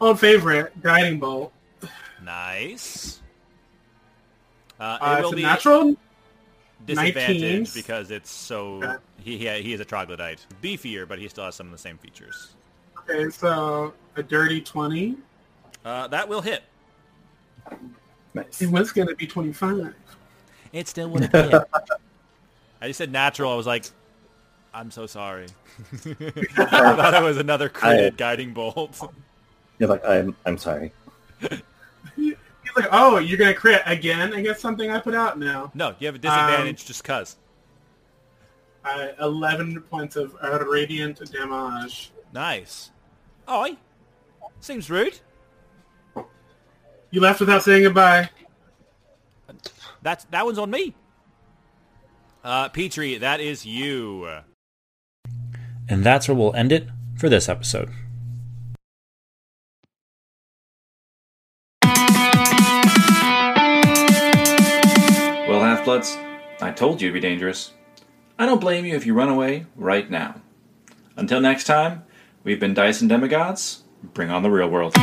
old 0.00 0.18
favorite 0.18 0.80
guiding 0.82 1.20
bolt. 1.20 1.52
Nice. 2.24 3.22
Uh, 4.80 4.98
it 5.00 5.04
Uh, 5.04 5.16
will 5.20 5.24
it's 5.28 5.32
a 5.32 5.36
be 5.36 5.42
natural. 5.42 5.96
disadvantage 6.86 7.40
19. 7.40 7.66
because 7.74 8.10
it's 8.10 8.30
so 8.30 8.82
Okay. 8.82 8.96
he 9.22 9.38
he, 9.38 9.62
he 9.62 9.72
is 9.72 9.78
a 9.80 9.84
troglodyte, 9.84 10.44
beefier, 10.60 11.06
but 11.06 11.20
he 11.20 11.28
still 11.28 11.44
has 11.44 11.54
some 11.54 11.66
of 11.66 11.72
the 11.72 11.78
same 11.78 11.98
features. 11.98 12.54
Okay, 13.08 13.30
so 13.30 13.92
a 14.16 14.22
dirty 14.22 14.60
twenty. 14.60 15.16
Uh, 15.84 16.06
that 16.08 16.28
will 16.28 16.40
hit. 16.40 16.62
Nice. 18.32 18.62
It 18.62 18.70
was 18.70 18.92
gonna 18.92 19.14
be 19.14 19.26
twenty-five. 19.26 19.94
It 20.72 20.88
still 20.88 21.08
would 21.10 21.24
have 21.24 21.50
hit. 21.50 21.62
I 22.80 22.88
just 22.88 22.98
said 22.98 23.12
natural. 23.12 23.52
I 23.52 23.54
was 23.54 23.66
like, 23.66 23.84
I'm 24.72 24.90
so 24.90 25.06
sorry. 25.06 25.46
I 26.04 26.94
thought 26.96 27.14
it 27.14 27.22
was 27.22 27.36
another 27.38 27.68
critted 27.68 28.16
guiding 28.16 28.52
bolt. 28.52 29.00
You're 29.78 29.88
like, 29.88 30.04
I'm 30.06 30.34
I'm 30.46 30.58
sorry. 30.58 30.92
He's 32.16 32.34
like, 32.76 32.88
"Oh, 32.90 33.18
you're 33.18 33.38
gonna 33.38 33.54
crit 33.54 33.82
again 33.86 34.32
against 34.32 34.60
something 34.60 34.90
I 34.90 34.98
put 34.98 35.14
out 35.14 35.38
now." 35.38 35.70
No, 35.74 35.94
you 35.98 36.06
have 36.06 36.14
a 36.14 36.18
disadvantage 36.18 36.80
Um, 36.82 36.86
just 36.86 37.04
cause. 37.04 37.36
Uh, 38.84 39.08
Eleven 39.20 39.80
points 39.80 40.16
of 40.16 40.36
uh, 40.42 40.58
radiant 40.66 41.20
damage. 41.32 42.10
Nice. 42.32 42.90
Oi. 43.48 43.76
Seems 44.60 44.88
rude. 44.88 45.20
You 47.10 47.20
left 47.20 47.40
without 47.40 47.62
saying 47.62 47.82
goodbye. 47.84 48.30
That's 50.02 50.24
that 50.24 50.44
one's 50.44 50.58
on 50.58 50.70
me. 50.70 50.94
Uh, 52.42 52.68
Petrie, 52.68 53.18
that 53.18 53.40
is 53.40 53.64
you. 53.64 54.28
And 55.88 56.04
that's 56.04 56.28
where 56.28 56.34
we'll 56.36 56.54
end 56.54 56.72
it 56.72 56.88
for 57.16 57.28
this 57.28 57.48
episode. 57.48 57.90
Well, 65.46 65.60
Half-Bloods, 65.60 66.16
I 66.60 66.72
told 66.74 67.00
you 67.00 67.08
to 67.08 67.14
be 67.14 67.20
dangerous. 67.20 67.72
I 68.38 68.46
don't 68.46 68.60
blame 68.60 68.84
you 68.84 68.96
if 68.96 69.06
you 69.06 69.14
run 69.14 69.28
away 69.28 69.66
right 69.76 70.10
now. 70.10 70.40
Until 71.16 71.40
next 71.40 71.64
time, 71.64 72.02
we've 72.44 72.60
been 72.60 72.74
and 73.00 73.08
Demigods. 73.08 73.82
Bring 74.12 74.30
on 74.30 74.42
the 74.42 74.50
real 74.50 74.68
world. 74.68 74.94